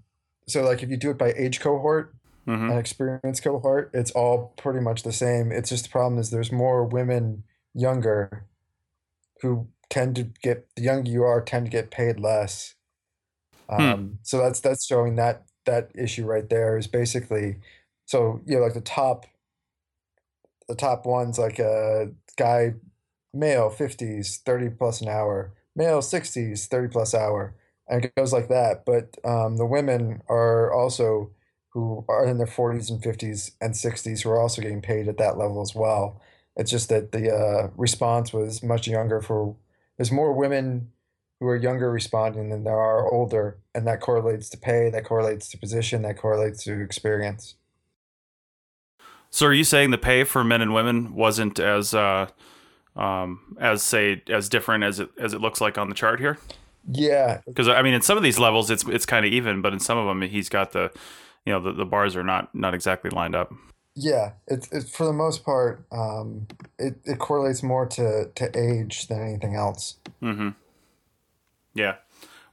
so, 0.47 0.63
like 0.63 0.83
if 0.83 0.89
you 0.89 0.97
do 0.97 1.11
it 1.11 1.17
by 1.17 1.33
age 1.33 1.59
cohort 1.59 2.13
hmm 2.45 2.69
and 2.69 2.79
experience 2.79 3.39
cohort, 3.39 3.91
it's 3.93 4.11
all 4.11 4.53
pretty 4.57 4.79
much 4.79 5.03
the 5.03 5.13
same. 5.13 5.51
It's 5.51 5.69
just 5.69 5.85
the 5.85 5.89
problem 5.89 6.19
is 6.19 6.29
there's 6.29 6.51
more 6.51 6.83
women 6.83 7.43
younger 7.73 8.45
who 9.41 9.67
tend 9.89 10.15
to 10.17 10.23
get 10.41 10.67
the 10.75 10.81
younger 10.81 11.09
you 11.09 11.23
are 11.23 11.41
tend 11.41 11.65
to 11.65 11.71
get 11.71 11.91
paid 11.91 12.19
less. 12.19 12.75
Um, 13.69 14.19
so 14.23 14.39
that's 14.39 14.59
that's 14.59 14.85
showing 14.85 15.15
that 15.15 15.43
that 15.65 15.91
issue 15.95 16.25
right 16.25 16.49
there 16.49 16.77
is 16.77 16.87
basically 16.87 17.57
so 18.05 18.41
you 18.45 18.55
know 18.55 18.63
like 18.63 18.73
the 18.73 18.81
top 18.81 19.25
the 20.67 20.75
top 20.75 21.05
ones 21.05 21.39
like 21.39 21.59
a 21.59 22.11
guy 22.37 22.73
male 23.33 23.69
50s 23.69 24.41
30 24.41 24.69
plus 24.71 25.01
an 25.01 25.09
hour 25.09 25.53
male 25.75 25.99
60s 25.99 26.67
30 26.67 26.87
plus 26.87 27.13
hour 27.13 27.55
and 27.87 28.05
it 28.05 28.15
goes 28.15 28.33
like 28.33 28.49
that. 28.49 28.85
But 28.85 29.17
um, 29.23 29.57
the 29.57 29.65
women 29.65 30.21
are 30.27 30.71
also 30.73 31.31
who 31.69 32.05
are 32.07 32.25
in 32.25 32.37
their 32.37 32.47
40s 32.47 32.89
and 32.89 33.01
50s 33.01 33.51
and 33.61 33.73
60s 33.73 34.23
who 34.23 34.29
are 34.29 34.39
also 34.39 34.61
getting 34.61 34.81
paid 34.81 35.07
at 35.07 35.17
that 35.17 35.37
level 35.37 35.61
as 35.61 35.75
well. 35.75 36.21
It's 36.55 36.71
just 36.71 36.89
that 36.89 37.11
the 37.11 37.31
uh, 37.31 37.69
response 37.77 38.33
was 38.33 38.63
much 38.63 38.87
younger 38.87 39.21
for 39.21 39.55
there's 39.97 40.11
more 40.11 40.33
women 40.33 40.91
who 41.39 41.47
are 41.47 41.55
younger 41.55 41.91
responding 41.91 42.49
than 42.49 42.63
there 42.63 42.79
are 42.79 43.11
older 43.11 43.59
and 43.75 43.85
that 43.85 44.01
correlates 44.01 44.49
to 44.49 44.57
pay 44.57 44.89
that 44.89 45.05
correlates 45.05 45.49
to 45.49 45.57
position 45.57 46.01
that 46.01 46.17
correlates 46.17 46.63
to 46.63 46.81
experience 46.81 47.55
So 49.37 49.45
are 49.45 49.53
you 49.53 49.65
saying 49.65 49.91
the 49.91 49.99
pay 49.99 50.23
for 50.23 50.43
men 50.43 50.61
and 50.63 50.73
women 50.73 51.13
wasn't 51.13 51.59
as 51.59 51.93
uh, 51.93 52.25
um, 52.95 53.55
as 53.59 53.83
say 53.83 54.23
as 54.27 54.49
different 54.49 54.83
as 54.83 54.99
it 54.99 55.11
as 55.19 55.35
it 55.35 55.41
looks 55.41 55.61
like 55.61 55.77
on 55.77 55.89
the 55.89 55.93
chart 55.93 56.19
here? 56.19 56.39
yeah 56.91 57.41
Because 57.45 57.67
I 57.67 57.83
mean, 57.83 57.93
in 57.93 58.01
some 58.01 58.17
of 58.17 58.23
these 58.23 58.39
levels, 58.39 58.71
it's 58.71 58.83
it's 58.87 59.05
kind 59.05 59.27
of 59.27 59.31
even, 59.31 59.61
but 59.61 59.73
in 59.73 59.79
some 59.79 59.95
of 59.95 60.07
them, 60.07 60.23
he's 60.23 60.49
got 60.49 60.71
the 60.71 60.91
you 61.45 61.53
know 61.53 61.59
the, 61.59 61.71
the 61.71 61.85
bars 61.85 62.15
are 62.15 62.23
not 62.23 62.55
not 62.55 62.73
exactly 62.73 63.11
lined 63.11 63.35
up. 63.35 63.53
Yeah, 63.93 64.31
it's 64.47 64.71
it's 64.71 64.89
for 64.89 65.05
the 65.05 65.13
most 65.13 65.45
part, 65.45 65.85
um, 65.91 66.47
it, 66.79 66.95
it 67.05 67.19
correlates 67.19 67.61
more 67.61 67.85
to, 67.85 68.31
to 68.33 68.59
age 68.59 69.05
than 69.05 69.21
anything 69.21 69.53
else. 69.53 69.97
Mm-hmm. 70.19 70.49
Yeah. 71.75 71.97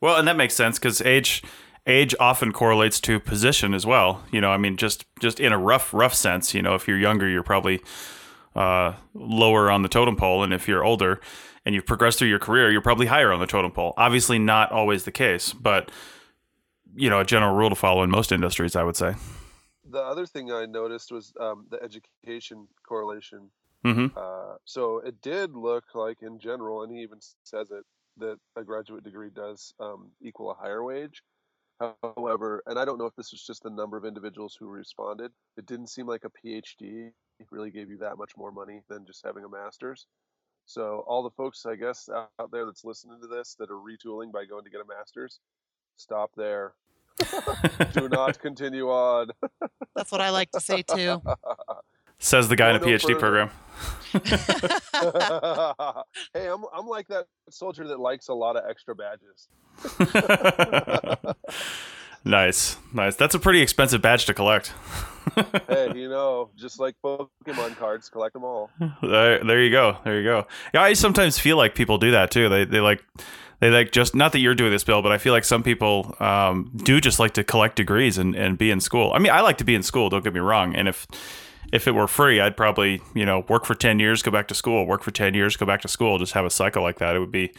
Well, 0.02 0.18
and 0.18 0.28
that 0.28 0.36
makes 0.36 0.52
sense 0.52 0.78
because 0.78 1.00
age 1.00 1.42
age 1.86 2.14
often 2.18 2.52
correlates 2.52 3.00
to 3.00 3.20
position 3.20 3.74
as 3.74 3.84
well. 3.84 4.24
You 4.30 4.40
know, 4.40 4.50
I 4.50 4.56
mean, 4.56 4.76
just 4.76 5.04
just 5.20 5.40
in 5.40 5.52
a 5.52 5.58
rough 5.58 5.92
rough 5.92 6.14
sense. 6.14 6.54
You 6.54 6.62
know, 6.62 6.74
if 6.74 6.88
you're 6.88 6.98
younger, 6.98 7.28
you're 7.28 7.42
probably 7.42 7.80
uh, 8.54 8.94
lower 9.14 9.70
on 9.70 9.82
the 9.82 9.88
totem 9.88 10.16
pole, 10.16 10.42
and 10.42 10.52
if 10.52 10.68
you're 10.68 10.84
older 10.84 11.20
and 11.66 11.74
you've 11.74 11.86
progressed 11.86 12.18
through 12.18 12.28
your 12.28 12.38
career, 12.38 12.70
you're 12.70 12.82
probably 12.82 13.06
higher 13.06 13.32
on 13.32 13.40
the 13.40 13.46
totem 13.46 13.70
pole. 13.70 13.94
Obviously, 13.96 14.38
not 14.38 14.70
always 14.70 15.04
the 15.04 15.12
case, 15.12 15.52
but 15.52 15.90
you 16.96 17.10
know, 17.10 17.20
a 17.20 17.24
general 17.24 17.54
rule 17.54 17.70
to 17.70 17.74
follow 17.74 18.02
in 18.02 18.10
most 18.10 18.32
industries, 18.32 18.76
I 18.76 18.82
would 18.82 18.96
say. 18.96 19.14
The 19.90 20.00
other 20.00 20.26
thing 20.26 20.52
I 20.52 20.66
noticed 20.66 21.12
was 21.12 21.32
um, 21.40 21.66
the 21.70 21.82
education 21.82 22.68
correlation. 22.86 23.50
Mm-hmm. 23.84 24.16
Uh, 24.16 24.56
so 24.64 24.98
it 24.98 25.20
did 25.20 25.54
look 25.54 25.84
like, 25.94 26.22
in 26.22 26.38
general, 26.38 26.82
and 26.82 26.92
he 26.92 27.02
even 27.02 27.18
says 27.42 27.70
it, 27.70 27.84
that 28.18 28.38
a 28.56 28.62
graduate 28.62 29.04
degree 29.04 29.30
does 29.34 29.74
um, 29.80 30.10
equal 30.22 30.50
a 30.50 30.54
higher 30.54 30.82
wage. 30.82 31.22
However, 31.80 32.62
and 32.66 32.78
I 32.78 32.84
don't 32.84 32.98
know 32.98 33.06
if 33.06 33.16
this 33.16 33.32
was 33.32 33.42
just 33.42 33.62
the 33.62 33.70
number 33.70 33.96
of 33.96 34.04
individuals 34.04 34.56
who 34.58 34.66
responded, 34.66 35.32
it 35.56 35.66
didn't 35.66 35.88
seem 35.88 36.06
like 36.06 36.24
a 36.24 36.30
PhD 36.30 37.10
really 37.50 37.70
gave 37.70 37.90
you 37.90 37.98
that 37.98 38.16
much 38.16 38.32
more 38.36 38.52
money 38.52 38.82
than 38.88 39.04
just 39.04 39.24
having 39.24 39.44
a 39.44 39.48
master's. 39.48 40.06
So 40.66 41.04
all 41.06 41.22
the 41.22 41.30
folks, 41.30 41.66
I 41.66 41.74
guess, 41.74 42.08
out 42.08 42.50
there 42.52 42.64
that's 42.64 42.84
listening 42.84 43.20
to 43.20 43.26
this 43.26 43.56
that 43.58 43.70
are 43.70 43.74
retooling 43.74 44.32
by 44.32 44.44
going 44.44 44.64
to 44.64 44.70
get 44.70 44.80
a 44.80 44.86
master's, 44.86 45.40
stop 45.96 46.30
there 46.36 46.74
Do 47.92 48.08
not 48.08 48.38
continue 48.40 48.88
on. 48.88 49.30
That's 49.94 50.10
what 50.10 50.20
I 50.20 50.30
like 50.30 50.50
to 50.52 50.60
say 50.60 50.82
too. 50.82 51.22
Says 52.18 52.48
the 52.48 52.56
guy 52.56 52.70
in 52.70 52.76
a 52.76 52.80
PhD 52.80 53.18
program. 53.18 53.50
hey, 56.32 56.48
I'm 56.48 56.64
I'm 56.72 56.86
like 56.86 57.08
that 57.08 57.26
soldier 57.50 57.88
that 57.88 57.98
likes 57.98 58.28
a 58.28 58.34
lot 58.34 58.56
of 58.56 58.62
extra 58.68 58.94
badges. 58.94 59.48
nice, 62.24 62.76
nice. 62.92 63.16
That's 63.16 63.34
a 63.34 63.40
pretty 63.40 63.60
expensive 63.60 64.00
badge 64.00 64.26
to 64.26 64.34
collect. 64.34 64.72
Hey, 65.68 65.90
you 65.94 66.10
know, 66.10 66.50
just 66.54 66.78
like 66.78 66.94
Pokemon 67.02 67.76
cards, 67.76 68.10
collect 68.10 68.34
them 68.34 68.44
all. 68.44 68.68
there, 69.02 69.42
there 69.42 69.62
you 69.62 69.70
go. 69.70 69.96
There 70.04 70.18
you 70.18 70.24
go. 70.24 70.46
Yeah, 70.74 70.82
I 70.82 70.92
sometimes 70.92 71.38
feel 71.38 71.56
like 71.56 71.74
people 71.74 71.96
do 71.96 72.10
that 72.10 72.30
too. 72.30 72.50
They, 72.50 72.66
they 72.66 72.80
like, 72.80 73.02
they 73.60 73.70
like 73.70 73.90
just 73.90 74.14
not 74.14 74.32
that 74.32 74.40
you're 74.40 74.54
doing 74.54 74.70
this, 74.70 74.84
Bill, 74.84 75.00
but 75.00 75.12
I 75.12 75.18
feel 75.18 75.32
like 75.32 75.44
some 75.44 75.62
people 75.62 76.14
um, 76.20 76.70
do 76.76 77.00
just 77.00 77.18
like 77.18 77.32
to 77.34 77.42
collect 77.42 77.76
degrees 77.76 78.18
and, 78.18 78.36
and 78.36 78.58
be 78.58 78.70
in 78.70 78.80
school. 78.80 79.12
I 79.14 79.18
mean, 79.18 79.32
I 79.32 79.40
like 79.40 79.56
to 79.58 79.64
be 79.64 79.74
in 79.74 79.82
school. 79.82 80.10
Don't 80.10 80.22
get 80.22 80.34
me 80.34 80.40
wrong. 80.40 80.76
And 80.76 80.88
if 80.88 81.06
if 81.72 81.86
it 81.88 81.92
were 81.92 82.08
free, 82.08 82.40
I'd 82.40 82.56
probably 82.56 83.00
you 83.14 83.26
know 83.26 83.44
work 83.48 83.64
for 83.64 83.74
ten 83.74 83.98
years, 83.98 84.22
go 84.22 84.30
back 84.30 84.48
to 84.48 84.54
school, 84.54 84.86
work 84.86 85.02
for 85.02 85.10
ten 85.10 85.34
years, 85.34 85.56
go 85.56 85.66
back 85.66 85.80
to 85.82 85.88
school, 85.88 86.18
just 86.18 86.32
have 86.32 86.44
a 86.44 86.50
cycle 86.50 86.82
like 86.82 86.98
that. 86.98 87.16
It 87.16 87.20
would 87.20 87.32
be 87.32 87.52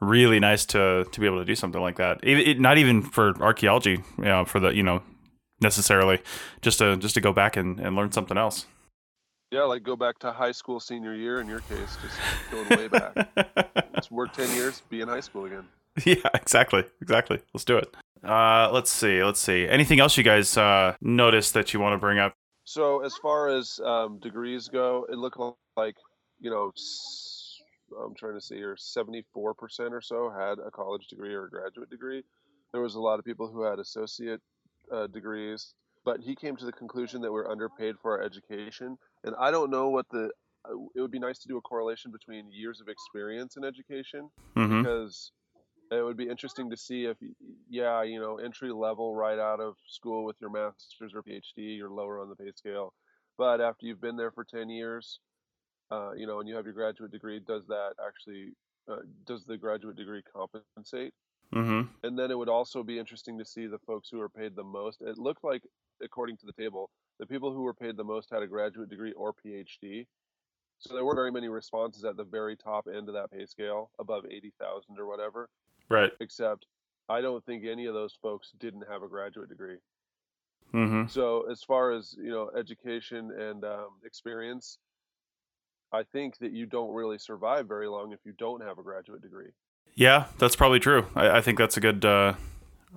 really 0.00 0.40
nice 0.40 0.64
to 0.66 1.06
to 1.10 1.20
be 1.20 1.26
able 1.26 1.38
to 1.38 1.44
do 1.44 1.54
something 1.54 1.80
like 1.80 1.96
that. 1.96 2.22
Even, 2.24 2.46
it, 2.46 2.60
not 2.60 2.78
even 2.78 3.02
for 3.02 3.34
archaeology, 3.42 4.02
you 4.18 4.24
know, 4.24 4.44
for 4.44 4.60
the 4.60 4.70
you 4.70 4.82
know 4.82 5.02
necessarily 5.60 6.20
just 6.62 6.78
to 6.78 6.96
just 6.96 7.14
to 7.14 7.20
go 7.20 7.32
back 7.32 7.56
and, 7.56 7.80
and 7.80 7.96
learn 7.96 8.12
something 8.12 8.36
else. 8.38 8.66
Yeah, 9.50 9.62
like 9.62 9.82
go 9.82 9.96
back 9.96 10.18
to 10.20 10.30
high 10.30 10.52
school 10.52 10.78
senior 10.78 11.14
year 11.14 11.40
in 11.40 11.48
your 11.48 11.60
case, 11.60 11.96
just 12.02 12.18
going 12.50 12.68
way 12.68 12.88
back. 12.88 13.14
Just 13.94 14.12
work 14.12 14.32
ten 14.32 14.48
years, 14.54 14.82
be 14.90 15.00
in 15.00 15.08
high 15.08 15.20
school 15.20 15.46
again. 15.46 15.64
yeah, 16.04 16.28
exactly, 16.34 16.84
exactly. 17.00 17.40
Let's 17.52 17.64
do 17.64 17.78
it. 17.78 17.92
Uh, 18.22 18.70
let's 18.72 18.90
see, 18.90 19.24
let's 19.24 19.40
see. 19.40 19.66
Anything 19.66 19.98
else 19.98 20.16
you 20.16 20.22
guys 20.22 20.56
uh, 20.56 20.94
noticed 21.00 21.54
that 21.54 21.72
you 21.72 21.80
want 21.80 21.94
to 21.94 21.98
bring 21.98 22.18
up? 22.18 22.34
So 22.68 23.02
as 23.02 23.16
far 23.16 23.48
as 23.48 23.80
um, 23.82 24.18
degrees 24.18 24.68
go, 24.68 25.06
it 25.08 25.16
looked 25.16 25.38
like 25.78 25.96
you 26.38 26.50
know 26.50 26.70
I'm 27.98 28.14
trying 28.14 28.34
to 28.34 28.42
see 28.42 28.56
here, 28.56 28.76
74% 28.76 29.24
or 29.34 30.02
so 30.02 30.30
had 30.30 30.58
a 30.58 30.70
college 30.70 31.06
degree 31.06 31.32
or 31.32 31.46
a 31.46 31.50
graduate 31.50 31.88
degree. 31.88 32.22
There 32.72 32.82
was 32.82 32.94
a 32.94 33.00
lot 33.00 33.18
of 33.18 33.24
people 33.24 33.48
who 33.48 33.62
had 33.62 33.78
associate 33.78 34.40
uh, 34.92 35.06
degrees, 35.06 35.72
but 36.04 36.20
he 36.20 36.36
came 36.36 36.56
to 36.56 36.66
the 36.66 36.72
conclusion 36.72 37.22
that 37.22 37.32
we're 37.32 37.50
underpaid 37.50 37.94
for 38.02 38.18
our 38.18 38.22
education. 38.22 38.98
And 39.24 39.34
I 39.40 39.50
don't 39.50 39.70
know 39.70 39.88
what 39.88 40.04
the. 40.10 40.30
uh, 40.66 40.74
It 40.94 41.00
would 41.00 41.10
be 41.10 41.18
nice 41.18 41.38
to 41.38 41.48
do 41.48 41.56
a 41.56 41.62
correlation 41.62 42.12
between 42.12 42.52
years 42.52 42.82
of 42.82 42.88
experience 42.88 43.56
in 43.56 43.64
education 43.64 44.28
mm-hmm. 44.54 44.82
because 44.82 45.32
it 45.90 46.04
would 46.04 46.16
be 46.16 46.28
interesting 46.28 46.70
to 46.70 46.76
see 46.76 47.04
if, 47.04 47.16
yeah, 47.68 48.02
you 48.02 48.20
know, 48.20 48.36
entry 48.36 48.72
level 48.72 49.14
right 49.14 49.38
out 49.38 49.60
of 49.60 49.74
school 49.86 50.24
with 50.24 50.36
your 50.40 50.50
master's 50.50 51.12
or 51.14 51.22
PhD, 51.22 51.76
you're 51.76 51.90
lower 51.90 52.20
on 52.20 52.28
the 52.28 52.36
pay 52.36 52.52
scale. 52.54 52.92
But 53.36 53.60
after 53.60 53.86
you've 53.86 54.00
been 54.00 54.16
there 54.16 54.30
for 54.30 54.44
10 54.44 54.68
years, 54.68 55.20
uh, 55.90 56.12
you 56.12 56.26
know, 56.26 56.40
and 56.40 56.48
you 56.48 56.56
have 56.56 56.64
your 56.64 56.74
graduate 56.74 57.10
degree, 57.10 57.40
does 57.40 57.66
that 57.68 57.92
actually, 58.06 58.52
uh, 58.90 59.02
does 59.26 59.44
the 59.44 59.56
graduate 59.56 59.96
degree 59.96 60.22
compensate? 60.34 61.14
mm-hmm. 61.54 61.82
And 62.02 62.18
then 62.18 62.30
it 62.30 62.36
would 62.36 62.48
also 62.48 62.82
be 62.82 62.98
interesting 62.98 63.38
to 63.38 63.44
see 63.44 63.66
the 63.66 63.78
folks 63.86 64.08
who 64.10 64.20
are 64.20 64.28
paid 64.28 64.54
the 64.56 64.64
most. 64.64 65.00
It 65.00 65.18
looked 65.18 65.44
like, 65.44 65.62
according 66.02 66.36
to 66.38 66.46
the 66.46 66.52
table, 66.52 66.90
the 67.18 67.26
people 67.26 67.52
who 67.52 67.62
were 67.62 67.74
paid 67.74 67.96
the 67.96 68.04
most 68.04 68.28
had 68.30 68.42
a 68.42 68.46
graduate 68.46 68.90
degree 68.90 69.12
or 69.12 69.32
PhD. 69.32 70.06
So 70.80 70.94
there 70.94 71.04
weren't 71.04 71.16
very 71.16 71.32
many 71.32 71.48
responses 71.48 72.04
at 72.04 72.16
the 72.16 72.24
very 72.24 72.56
top 72.56 72.86
end 72.86 73.08
of 73.08 73.14
that 73.14 73.30
pay 73.32 73.46
scale, 73.46 73.90
above 73.98 74.24
80,000 74.26 74.98
or 74.98 75.06
whatever 75.06 75.48
Right. 75.88 76.10
except 76.20 76.66
I 77.08 77.20
don't 77.20 77.44
think 77.46 77.64
any 77.64 77.86
of 77.86 77.94
those 77.94 78.18
folks 78.20 78.52
didn't 78.58 78.84
have 78.90 79.02
a 79.02 79.08
graduate 79.08 79.48
degree. 79.48 79.76
Mm-hmm. 80.74 81.06
So 81.08 81.50
as 81.50 81.62
far 81.62 81.92
as 81.92 82.14
you 82.20 82.30
know, 82.30 82.50
education 82.56 83.30
and 83.38 83.64
um, 83.64 83.88
experience, 84.04 84.78
I 85.92 86.02
think 86.02 86.36
that 86.38 86.52
you 86.52 86.66
don't 86.66 86.92
really 86.92 87.18
survive 87.18 87.66
very 87.66 87.88
long 87.88 88.12
if 88.12 88.20
you 88.24 88.32
don't 88.38 88.62
have 88.62 88.78
a 88.78 88.82
graduate 88.82 89.22
degree. 89.22 89.50
Yeah, 89.94 90.26
that's 90.38 90.56
probably 90.56 90.80
true. 90.80 91.06
I, 91.14 91.38
I 91.38 91.40
think 91.40 91.58
that's 91.58 91.76
a 91.76 91.80
good. 91.80 92.04
Uh, 92.04 92.34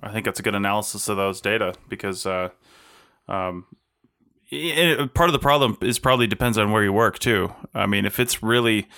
I 0.02 0.12
think 0.12 0.24
that's 0.24 0.40
a 0.40 0.42
good 0.42 0.54
analysis 0.54 1.08
of 1.08 1.16
those 1.16 1.40
data 1.40 1.74
because 1.88 2.26
uh, 2.26 2.50
um, 3.28 3.66
it, 4.50 5.14
part 5.14 5.28
of 5.28 5.32
the 5.32 5.38
problem 5.38 5.78
is 5.80 5.98
probably 5.98 6.26
depends 6.26 6.58
on 6.58 6.70
where 6.70 6.82
you 6.82 6.92
work 6.92 7.18
too. 7.18 7.54
I 7.74 7.86
mean, 7.86 8.04
if 8.04 8.20
it's 8.20 8.42
really 8.42 8.88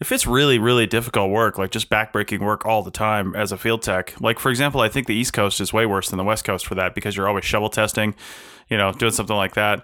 if 0.00 0.12
it's 0.12 0.26
really 0.26 0.58
really 0.58 0.86
difficult 0.86 1.30
work 1.30 1.58
like 1.58 1.70
just 1.70 1.90
backbreaking 1.90 2.40
work 2.40 2.64
all 2.66 2.82
the 2.82 2.90
time 2.90 3.34
as 3.36 3.52
a 3.52 3.58
field 3.58 3.82
tech 3.82 4.18
like 4.20 4.38
for 4.38 4.50
example 4.50 4.80
i 4.80 4.88
think 4.88 5.06
the 5.06 5.14
east 5.14 5.32
coast 5.32 5.60
is 5.60 5.72
way 5.72 5.86
worse 5.86 6.10
than 6.10 6.16
the 6.16 6.24
west 6.24 6.44
coast 6.44 6.66
for 6.66 6.74
that 6.74 6.94
because 6.94 7.16
you're 7.16 7.28
always 7.28 7.44
shovel 7.44 7.68
testing 7.68 8.14
you 8.68 8.76
know 8.76 8.92
doing 8.92 9.12
something 9.12 9.36
like 9.36 9.54
that 9.54 9.82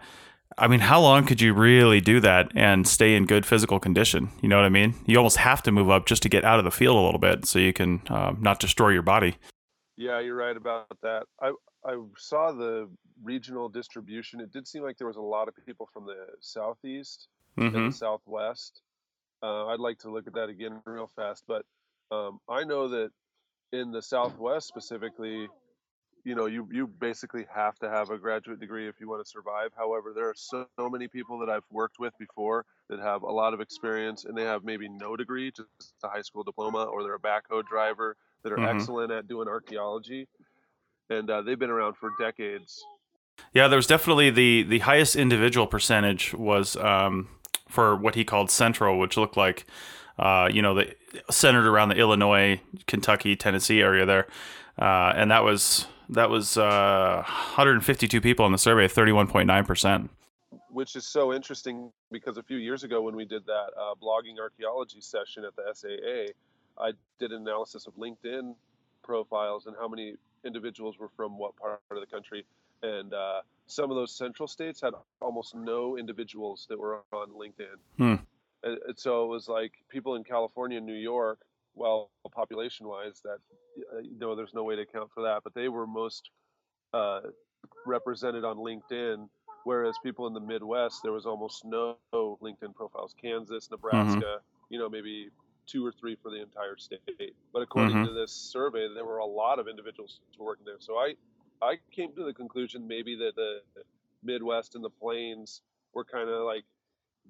i 0.59 0.67
mean 0.67 0.81
how 0.81 1.01
long 1.01 1.25
could 1.25 1.41
you 1.41 1.53
really 1.53 2.01
do 2.01 2.21
that 2.21 2.51
and 2.55 2.87
stay 2.87 3.15
in 3.15 3.27
good 3.27 3.45
physical 3.47 3.79
condition 3.79 4.31
you 4.41 4.49
know 4.49 4.57
what 4.57 4.65
i 4.65 4.71
mean 4.71 4.95
you 5.07 5.17
almost 5.17 5.37
have 5.37 5.63
to 5.63 5.71
move 5.71 5.91
up 5.91 6.07
just 6.07 6.23
to 6.23 6.29
get 6.29 6.45
out 6.45 6.59
of 6.59 6.65
the 6.65 6.71
field 6.71 6.97
a 6.97 7.01
little 7.01 7.21
bit 7.21 7.45
so 7.45 7.59
you 7.59 7.73
can 7.73 8.01
um, 8.09 8.39
not 8.41 8.59
destroy 8.59 8.89
your 8.89 9.03
body 9.03 9.37
Yeah, 9.97 10.21
you're 10.21 10.37
right 10.37 10.57
about 10.57 10.99
that. 11.03 11.25
I 11.41 11.53
I 11.85 11.97
saw 12.19 12.53
the 12.53 12.89
regional 13.23 13.69
distribution. 13.69 14.41
It 14.41 14.53
did 14.53 14.69
seem 14.69 14.83
like 14.83 14.99
there 14.99 15.07
was 15.07 15.17
a 15.17 15.23
lot 15.23 15.49
of 15.49 15.55
people 15.65 15.89
from 15.93 16.05
the 16.07 16.27
southeast 16.41 17.29
hmm 17.57 17.75
and 17.75 17.89
the 17.89 17.93
southwest. 17.93 18.83
Uh, 19.43 19.67
I'd 19.67 19.81
like 19.81 19.99
to 20.01 20.11
look 20.11 20.27
at 20.27 20.35
that 20.35 20.49
again 20.49 20.81
real 20.87 21.07
fast, 21.15 21.45
but 21.47 21.65
um, 22.11 22.41
I 22.49 22.65
know 22.65 22.89
that 22.89 23.11
in 23.73 23.91
the 23.93 24.03
southwest 24.03 24.69
specifically, 24.69 25.49
you 26.25 26.35
know, 26.35 26.47
you 26.47 26.69
you 26.73 26.87
basically 26.87 27.47
have 27.55 27.79
to 27.79 27.89
have 27.89 28.11
a 28.11 28.19
graduate 28.19 28.59
degree 28.59 28.89
if 28.89 28.97
you 28.99 29.09
want 29.09 29.25
to 29.25 29.31
survive. 29.31 29.71
However, 29.77 30.13
there 30.15 30.29
are 30.29 30.35
so, 30.37 30.67
so 30.79 30.91
many 30.91 31.07
people 31.07 31.39
that 31.39 31.49
I've 31.49 31.65
worked 31.71 31.99
with 31.99 32.13
before 32.19 32.65
that 32.89 32.99
have 32.99 33.23
a 33.23 33.31
lot 33.31 33.55
of 33.55 33.61
experience 33.61 34.25
and 34.25 34.37
they 34.37 34.43
have 34.43 34.65
maybe 34.65 34.89
no 34.89 35.17
degree, 35.17 35.53
just 35.53 35.69
a 36.03 36.09
high 36.09 36.23
school 36.23 36.43
diploma, 36.43 36.85
or 36.85 37.03
they're 37.03 37.15
a 37.15 37.21
backhoe 37.21 37.65
driver 37.67 38.17
that 38.43 38.53
are 38.53 38.59
Mhm. 38.59 38.71
excellent 38.75 39.13
at 39.13 39.29
doing 39.29 39.49
archaeology, 39.49 40.27
and 41.11 41.31
uh, 41.31 41.43
they've 41.43 41.59
been 41.59 41.71
around 41.71 41.95
for 41.97 42.11
decades. 42.19 42.85
Yeah, 43.53 43.69
there 43.69 43.77
was 43.77 43.87
definitely 43.87 44.31
the 44.31 44.63
the 44.65 44.81
highest 44.81 45.15
individual 45.15 45.67
percentage 45.67 46.35
was 46.35 46.77
um, 46.77 47.29
for 47.69 47.97
what 47.97 48.15
he 48.15 48.25
called 48.25 48.51
central, 48.51 48.99
which 48.99 49.17
looked 49.17 49.37
like 49.37 49.67
uh, 50.19 50.49
you 50.53 50.63
know 50.63 50.75
the 50.75 50.95
centered 51.31 51.67
around 51.67 51.89
the 51.91 51.97
Illinois, 51.97 52.61
Kentucky, 52.87 53.37
Tennessee 53.37 53.81
area 53.81 54.07
there, 54.07 54.27
uh, 54.79 55.13
and 55.15 55.31
that 55.31 55.45
was 55.45 55.87
that 56.09 56.31
was 56.31 56.57
uh, 56.57 57.23
152 57.27 58.21
people 58.21 58.47
in 58.47 58.53
the 58.53 58.59
survey, 58.59 58.87
31.9 58.89 59.67
percent. 59.67 60.11
which 60.71 60.95
is 60.97 61.07
so 61.07 61.33
interesting 61.33 61.91
because 62.13 62.37
a 62.39 62.43
few 62.43 62.59
years 62.59 62.85
ago 62.85 63.03
when 63.03 63.17
we 63.17 63.25
did 63.25 63.45
that 63.47 63.69
uh, 63.79 63.95
blogging 64.01 64.39
archaeology 64.41 65.01
session 65.01 65.45
at 65.45 65.55
the 65.57 65.63
SAA, 65.75 66.33
I 66.79 66.93
did 67.19 67.33
an 67.33 67.43
analysis 67.43 67.87
of 67.87 67.95
LinkedIn 67.97 68.55
profiles 69.03 69.67
and 69.67 69.77
how 69.79 69.89
many 69.89 70.15
individuals 70.45 70.99
were 70.99 71.09
from 71.17 71.39
what 71.39 71.57
part 71.57 71.81
of 71.91 72.01
the 72.01 72.07
country. 72.07 72.45
And 72.83 73.13
uh, 73.15 73.41
some 73.67 73.91
of 73.91 73.97
those 73.97 74.17
central 74.17 74.47
states 74.47 74.81
had 74.81 74.95
almost 75.21 75.55
no 75.55 75.97
individuals 75.97 76.67
that 76.69 76.79
were 76.79 77.03
on 77.13 77.31
LinkedIn. 77.31 77.77
Hmm. 77.97 78.23
And, 78.63 78.79
and 78.87 78.99
so 78.99 79.25
it 79.25 79.29
was 79.29 79.49
like 79.49 79.73
people 79.89 80.15
in 80.17 80.25
California 80.25 80.79
and 80.79 80.87
New 80.87 80.95
York, 80.95 81.41
well, 81.75 82.11
population 82.33 82.87
wise, 82.87 83.21
that, 83.23 83.39
uh, 83.95 83.99
you 83.99 84.19
know, 84.19 84.35
there's 84.35 84.55
no 84.55 84.65
way 84.65 84.77
to 84.77 84.83
account 84.83 85.11
for 85.13 85.23
that, 85.23 85.43
but 85.45 85.55
they 85.55 85.69
were 85.69 85.87
most 85.87 86.31
uh, 86.95 87.21
represented 87.85 88.45
on 88.45 88.57
LinkedIn 88.57 89.29
whereas 89.67 89.97
people 90.03 90.29
in 90.29 90.33
the 90.33 90.41
Midwest, 90.41 91.03
there 91.03 91.13
was 91.13 91.27
almost 91.27 91.65
no 91.65 91.97
LinkedIn 92.15 92.73
profiles. 92.75 93.15
Kansas, 93.21 93.69
Nebraska, 93.69 94.39
you 94.71 94.79
know, 94.79 94.89
maybe 94.89 95.29
two 95.67 95.85
or 95.85 95.91
three 95.91 96.17
for 96.23 96.31
the 96.31 96.41
entire 96.41 96.77
state. 96.77 97.35
But 97.53 97.63
according 97.63 97.97
Mhm. 97.97 98.07
to 98.07 98.13
this 98.13 98.31
survey, 98.33 98.87
there 98.95 99.05
were 99.05 99.19
a 99.19 99.27
lot 99.27 99.59
of 99.59 99.67
individuals 99.67 100.21
working 100.39 100.65
there. 100.65 100.79
So 100.79 100.99
I, 100.99 101.17
I 101.63 101.79
came 101.91 102.13
to 102.15 102.25
the 102.25 102.33
conclusion 102.35 102.87
maybe 102.87 103.17
that 103.17 103.35
the 103.37 103.61
Midwest 104.23 104.75
and 104.75 104.85
the 104.85 104.91
Plains 104.91 105.63
were 105.95 106.05
kind 106.05 106.29
of 106.29 106.45
like 106.45 106.65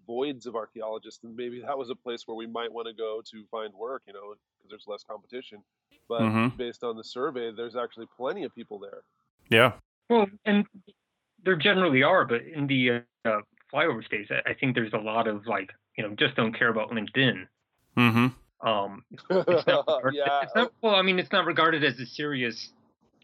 voids 0.07 0.47
of 0.47 0.57
archaeologists, 0.57 1.25
and 1.25 1.37
maybe 1.37 1.61
that 1.61 1.77
was 1.77 1.91
a 1.91 1.95
place 1.95 2.27
where 2.27 2.37
we 2.37 2.47
might 2.47 2.73
want 2.73 2.87
to 2.89 2.95
go 2.95 3.23
to 3.31 3.45
find 3.51 3.73
work, 3.75 4.03
you 4.07 4.13
know, 4.13 4.35
because 4.59 4.71
there's 4.71 4.85
less 4.87 5.03
competition. 5.05 5.63
But 6.09 6.23
Mhm. 6.23 6.57
based 6.57 6.85
on 6.85 6.97
the 6.97 7.05
survey, 7.05 7.51
there's 7.51 7.77
actually 7.77 8.07
plenty 8.17 8.45
of 8.45 8.55
people 8.55 8.79
there. 8.79 9.03
Yeah, 9.49 9.73
Well, 10.11 10.27
and 10.45 10.67
there 11.43 11.57
generally 11.57 12.03
are, 12.03 12.25
but 12.25 12.43
in 12.43 12.67
the 12.67 12.91
uh, 12.91 13.01
uh, 13.25 13.41
flyover 13.73 14.05
states, 14.05 14.31
I, 14.31 14.51
I 14.51 14.55
think 14.55 14.75
there's 14.75 14.93
a 14.93 14.99
lot 14.99 15.29
of 15.29 15.47
like, 15.47 15.73
you 15.97 16.05
know, 16.05 16.15
just 16.15 16.35
don't 16.37 16.53
care 16.53 16.69
about 16.69 16.91
LinkedIn. 16.91 17.47
hmm 17.95 18.27
Um, 18.61 19.05
it's 19.11 19.23
not, 19.67 19.87
regard- 19.87 20.15
yeah, 20.15 20.43
it's 20.43 20.55
not 20.55 20.73
well. 20.83 20.95
I 20.95 21.03
mean, 21.03 21.19
it's 21.19 21.33
not 21.33 21.47
regarded 21.47 21.85
as 21.85 21.99
a 22.01 22.07
serious 22.07 22.73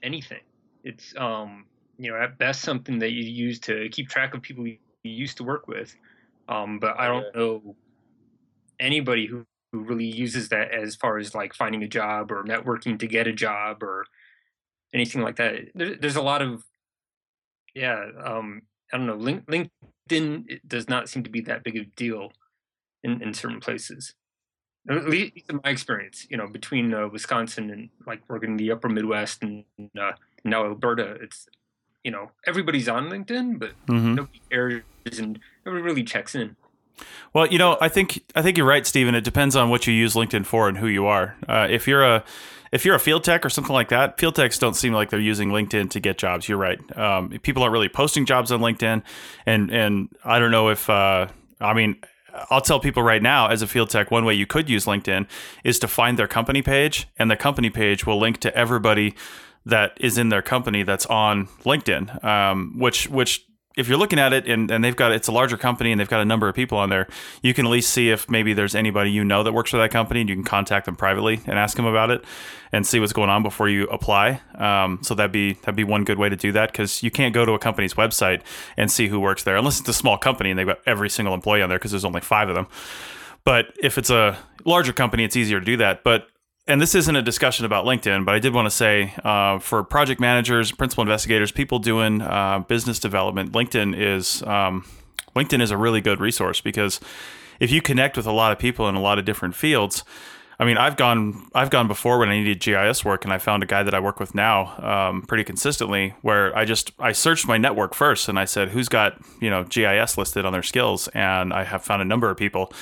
anything. 0.02 0.40
It's 0.84 1.14
um, 1.16 1.66
you 1.98 2.10
know, 2.10 2.18
at 2.18 2.38
best 2.38 2.62
something 2.62 2.98
that 2.98 3.12
you 3.12 3.22
use 3.22 3.60
to 3.60 3.88
keep 3.90 4.08
track 4.08 4.34
of 4.34 4.42
people 4.42 4.66
you 4.66 4.78
used 5.02 5.36
to 5.38 5.44
work 5.44 5.68
with. 5.68 5.94
Um, 6.48 6.78
but 6.78 6.98
I 6.98 7.06
don't 7.06 7.34
know 7.34 7.76
anybody 8.80 9.26
who, 9.26 9.44
who 9.70 9.80
really 9.80 10.06
uses 10.06 10.48
that 10.48 10.72
as 10.72 10.96
far 10.96 11.18
as 11.18 11.34
like 11.34 11.54
finding 11.54 11.82
a 11.82 11.88
job 11.88 12.32
or 12.32 12.44
networking 12.44 12.98
to 12.98 13.06
get 13.06 13.26
a 13.26 13.32
job 13.32 13.82
or 13.82 14.06
anything 14.92 15.22
like 15.22 15.36
that. 15.36 15.54
There, 15.74 15.94
there's 15.94 16.16
a 16.16 16.22
lot 16.22 16.42
of 16.42 16.64
yeah. 17.74 18.04
Um, 18.22 18.62
I 18.92 18.98
don't 18.98 19.06
know. 19.06 19.14
Link, 19.14 19.46
LinkedIn 19.46 20.44
it 20.48 20.68
does 20.68 20.88
not 20.88 21.08
seem 21.08 21.22
to 21.22 21.30
be 21.30 21.40
that 21.42 21.64
big 21.64 21.76
of 21.76 21.82
a 21.84 21.96
deal 21.96 22.32
in, 23.02 23.22
in 23.22 23.32
certain 23.32 23.60
places. 23.60 24.14
At 24.90 25.08
least 25.08 25.34
in 25.48 25.60
my 25.62 25.70
experience, 25.70 26.26
you 26.28 26.36
know, 26.36 26.48
between 26.48 26.92
uh, 26.92 27.06
Wisconsin 27.06 27.70
and 27.70 27.88
like 28.06 28.28
working 28.28 28.50
in 28.50 28.56
the 28.56 28.72
Upper 28.72 28.88
Midwest 28.88 29.42
and 29.44 29.64
uh, 29.98 30.12
now 30.44 30.64
Alberta, 30.64 31.16
it's 31.20 31.46
you 32.04 32.10
know 32.10 32.30
everybody's 32.46 32.88
on 32.88 33.08
LinkedIn, 33.08 33.58
but 33.58 33.72
Mhm. 33.86 34.14
nobody 34.16 34.40
cares 34.50 34.82
and 35.18 35.38
nobody 35.64 35.82
really 35.82 36.04
checks 36.04 36.34
in. 36.34 36.56
Well, 37.32 37.46
you 37.46 37.58
know, 37.58 37.78
I 37.80 37.88
think 37.88 38.22
I 38.34 38.42
think 38.42 38.56
you're 38.56 38.66
right, 38.66 38.86
Stephen. 38.86 39.14
It 39.14 39.24
depends 39.24 39.56
on 39.56 39.70
what 39.70 39.86
you 39.86 39.94
use 39.94 40.14
LinkedIn 40.14 40.46
for 40.46 40.68
and 40.68 40.78
who 40.78 40.86
you 40.86 41.06
are. 41.06 41.36
Uh, 41.48 41.66
if 41.70 41.88
you're 41.88 42.04
a 42.04 42.24
if 42.70 42.84
you're 42.86 42.94
a 42.94 43.00
field 43.00 43.22
tech 43.24 43.44
or 43.44 43.50
something 43.50 43.72
like 43.74 43.88
that, 43.90 44.18
field 44.18 44.34
techs 44.34 44.58
don't 44.58 44.74
seem 44.74 44.92
like 44.94 45.10
they're 45.10 45.20
using 45.20 45.50
LinkedIn 45.50 45.90
to 45.90 46.00
get 46.00 46.16
jobs. 46.18 46.48
You're 46.48 46.58
right. 46.58 46.78
Um, 46.96 47.28
people 47.42 47.62
aren't 47.62 47.72
really 47.72 47.88
posting 47.88 48.24
jobs 48.26 48.50
on 48.52 48.60
LinkedIn, 48.60 49.02
and 49.46 49.70
and 49.70 50.08
I 50.24 50.38
don't 50.38 50.50
know 50.50 50.68
if 50.68 50.88
uh, 50.90 51.28
I 51.60 51.74
mean. 51.74 51.96
I'll 52.48 52.62
tell 52.62 52.80
people 52.80 53.02
right 53.02 53.20
now, 53.20 53.48
as 53.48 53.60
a 53.60 53.66
field 53.66 53.90
tech, 53.90 54.10
one 54.10 54.24
way 54.24 54.32
you 54.32 54.46
could 54.46 54.70
use 54.70 54.86
LinkedIn 54.86 55.26
is 55.64 55.78
to 55.80 55.86
find 55.86 56.18
their 56.18 56.26
company 56.26 56.62
page, 56.62 57.06
and 57.18 57.30
the 57.30 57.36
company 57.36 57.68
page 57.68 58.06
will 58.06 58.18
link 58.18 58.40
to 58.40 58.56
everybody 58.56 59.14
that 59.66 59.96
is 60.00 60.18
in 60.18 60.28
their 60.28 60.42
company 60.42 60.82
that's 60.82 61.06
on 61.06 61.46
LinkedIn. 61.64 62.22
Um, 62.24 62.78
which 62.78 63.08
which 63.08 63.46
if 63.76 63.88
you're 63.88 63.98
looking 63.98 64.18
at 64.18 64.32
it 64.32 64.46
and, 64.46 64.70
and 64.70 64.84
they've 64.84 64.96
got 64.96 65.12
it's 65.12 65.28
a 65.28 65.32
larger 65.32 65.56
company 65.56 65.92
and 65.92 66.00
they've 66.00 66.08
got 66.08 66.20
a 66.20 66.24
number 66.24 66.48
of 66.48 66.54
people 66.54 66.76
on 66.78 66.90
there, 66.90 67.06
you 67.42 67.54
can 67.54 67.66
at 67.66 67.70
least 67.70 67.90
see 67.90 68.10
if 68.10 68.28
maybe 68.28 68.52
there's 68.52 68.74
anybody 68.74 69.10
you 69.10 69.24
know 69.24 69.42
that 69.42 69.52
works 69.52 69.70
for 69.70 69.78
that 69.78 69.90
company 69.90 70.20
and 70.20 70.28
you 70.28 70.34
can 70.34 70.44
contact 70.44 70.86
them 70.86 70.96
privately 70.96 71.40
and 71.46 71.58
ask 71.58 71.76
them 71.76 71.86
about 71.86 72.10
it 72.10 72.24
and 72.70 72.86
see 72.86 73.00
what's 73.00 73.12
going 73.12 73.30
on 73.30 73.42
before 73.42 73.68
you 73.68 73.84
apply. 73.84 74.40
Um, 74.56 74.98
so 75.02 75.14
that'd 75.14 75.32
be 75.32 75.54
that'd 75.54 75.76
be 75.76 75.84
one 75.84 76.04
good 76.04 76.18
way 76.18 76.28
to 76.28 76.36
do 76.36 76.52
that 76.52 76.70
because 76.70 77.02
you 77.02 77.10
can't 77.10 77.34
go 77.34 77.44
to 77.44 77.52
a 77.52 77.58
company's 77.58 77.94
website 77.94 78.42
and 78.76 78.90
see 78.90 79.08
who 79.08 79.20
works 79.20 79.44
there 79.44 79.56
unless 79.56 79.80
it's 79.80 79.88
a 79.88 79.94
small 79.94 80.18
company 80.18 80.50
and 80.50 80.58
they've 80.58 80.66
got 80.66 80.80
every 80.86 81.08
single 81.08 81.34
employee 81.34 81.62
on 81.62 81.68
there 81.68 81.78
because 81.78 81.92
there's 81.92 82.04
only 82.04 82.20
five 82.20 82.48
of 82.48 82.54
them. 82.54 82.66
But 83.44 83.74
if 83.82 83.98
it's 83.98 84.10
a 84.10 84.38
larger 84.64 84.92
company, 84.92 85.24
it's 85.24 85.36
easier 85.36 85.58
to 85.58 85.66
do 85.66 85.76
that. 85.78 86.04
But 86.04 86.28
and 86.66 86.80
this 86.80 86.94
isn't 86.94 87.16
a 87.16 87.22
discussion 87.22 87.66
about 87.66 87.84
LinkedIn, 87.84 88.24
but 88.24 88.34
I 88.34 88.38
did 88.38 88.54
want 88.54 88.66
to 88.66 88.70
say 88.70 89.14
uh, 89.24 89.58
for 89.58 89.82
project 89.82 90.20
managers, 90.20 90.70
principal 90.70 91.02
investigators, 91.02 91.50
people 91.50 91.78
doing 91.78 92.22
uh, 92.22 92.60
business 92.60 92.98
development, 92.98 93.52
LinkedIn 93.52 93.98
is 93.98 94.42
um, 94.44 94.84
LinkedIn 95.34 95.60
is 95.60 95.70
a 95.70 95.76
really 95.76 96.00
good 96.00 96.20
resource 96.20 96.60
because 96.60 97.00
if 97.58 97.70
you 97.70 97.82
connect 97.82 98.16
with 98.16 98.26
a 98.26 98.32
lot 98.32 98.52
of 98.52 98.58
people 98.58 98.88
in 98.88 98.94
a 98.94 99.00
lot 99.00 99.18
of 99.18 99.24
different 99.24 99.54
fields, 99.54 100.04
I 100.58 100.64
mean, 100.64 100.76
I've 100.78 100.96
gone 100.96 101.48
I've 101.54 101.70
gone 101.70 101.88
before 101.88 102.18
when 102.18 102.28
I 102.28 102.38
needed 102.38 102.60
GIS 102.60 103.04
work, 103.04 103.24
and 103.24 103.32
I 103.32 103.38
found 103.38 103.64
a 103.64 103.66
guy 103.66 103.82
that 103.82 103.94
I 103.94 103.98
work 103.98 104.20
with 104.20 104.32
now 104.32 104.76
um, 104.78 105.22
pretty 105.22 105.42
consistently. 105.42 106.14
Where 106.22 106.56
I 106.56 106.64
just 106.64 106.92
I 107.00 107.10
searched 107.10 107.48
my 107.48 107.58
network 107.58 107.94
first, 107.94 108.28
and 108.28 108.38
I 108.38 108.44
said, 108.44 108.68
"Who's 108.68 108.88
got 108.88 109.20
you 109.40 109.50
know 109.50 109.64
GIS 109.64 110.16
listed 110.16 110.44
on 110.44 110.52
their 110.52 110.62
skills?" 110.62 111.08
And 111.08 111.52
I 111.52 111.64
have 111.64 111.82
found 111.82 112.00
a 112.00 112.04
number 112.04 112.30
of 112.30 112.36
people, 112.36 112.72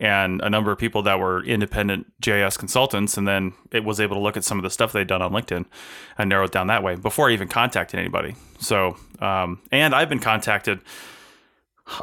and 0.00 0.40
a 0.42 0.50
number 0.50 0.70
of 0.70 0.78
people 0.78 1.02
that 1.02 1.18
were 1.18 1.42
independent 1.44 2.06
GIS 2.20 2.56
consultants, 2.56 3.16
and 3.16 3.26
then 3.26 3.52
it 3.72 3.84
was 3.84 4.00
able 4.00 4.16
to 4.16 4.22
look 4.22 4.36
at 4.36 4.44
some 4.44 4.58
of 4.58 4.62
the 4.62 4.70
stuff 4.70 4.92
they'd 4.92 5.06
done 5.06 5.22
on 5.22 5.32
LinkedIn 5.32 5.64
and 6.16 6.28
narrow 6.28 6.44
it 6.44 6.52
down 6.52 6.68
that 6.68 6.82
way 6.82 6.94
before 6.94 7.28
I 7.28 7.32
even 7.32 7.48
contacted 7.48 7.98
anybody. 7.98 8.36
So, 8.60 8.96
um, 9.20 9.60
and 9.72 9.94
I've 9.94 10.08
been 10.08 10.20
contacted. 10.20 10.80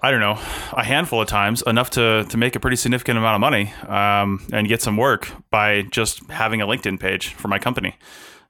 I 0.01 0.09
don't 0.09 0.19
know, 0.19 0.39
a 0.73 0.83
handful 0.83 1.21
of 1.21 1.27
times, 1.27 1.61
enough 1.67 1.91
to 1.91 2.25
to 2.27 2.37
make 2.37 2.55
a 2.55 2.59
pretty 2.59 2.75
significant 2.75 3.19
amount 3.19 3.35
of 3.35 3.41
money 3.41 3.71
um, 3.87 4.43
and 4.51 4.67
get 4.67 4.81
some 4.81 4.97
work 4.97 5.31
by 5.51 5.83
just 5.83 6.25
having 6.31 6.59
a 6.59 6.65
LinkedIn 6.65 6.99
page 6.99 7.35
for 7.35 7.49
my 7.49 7.59
company, 7.59 7.95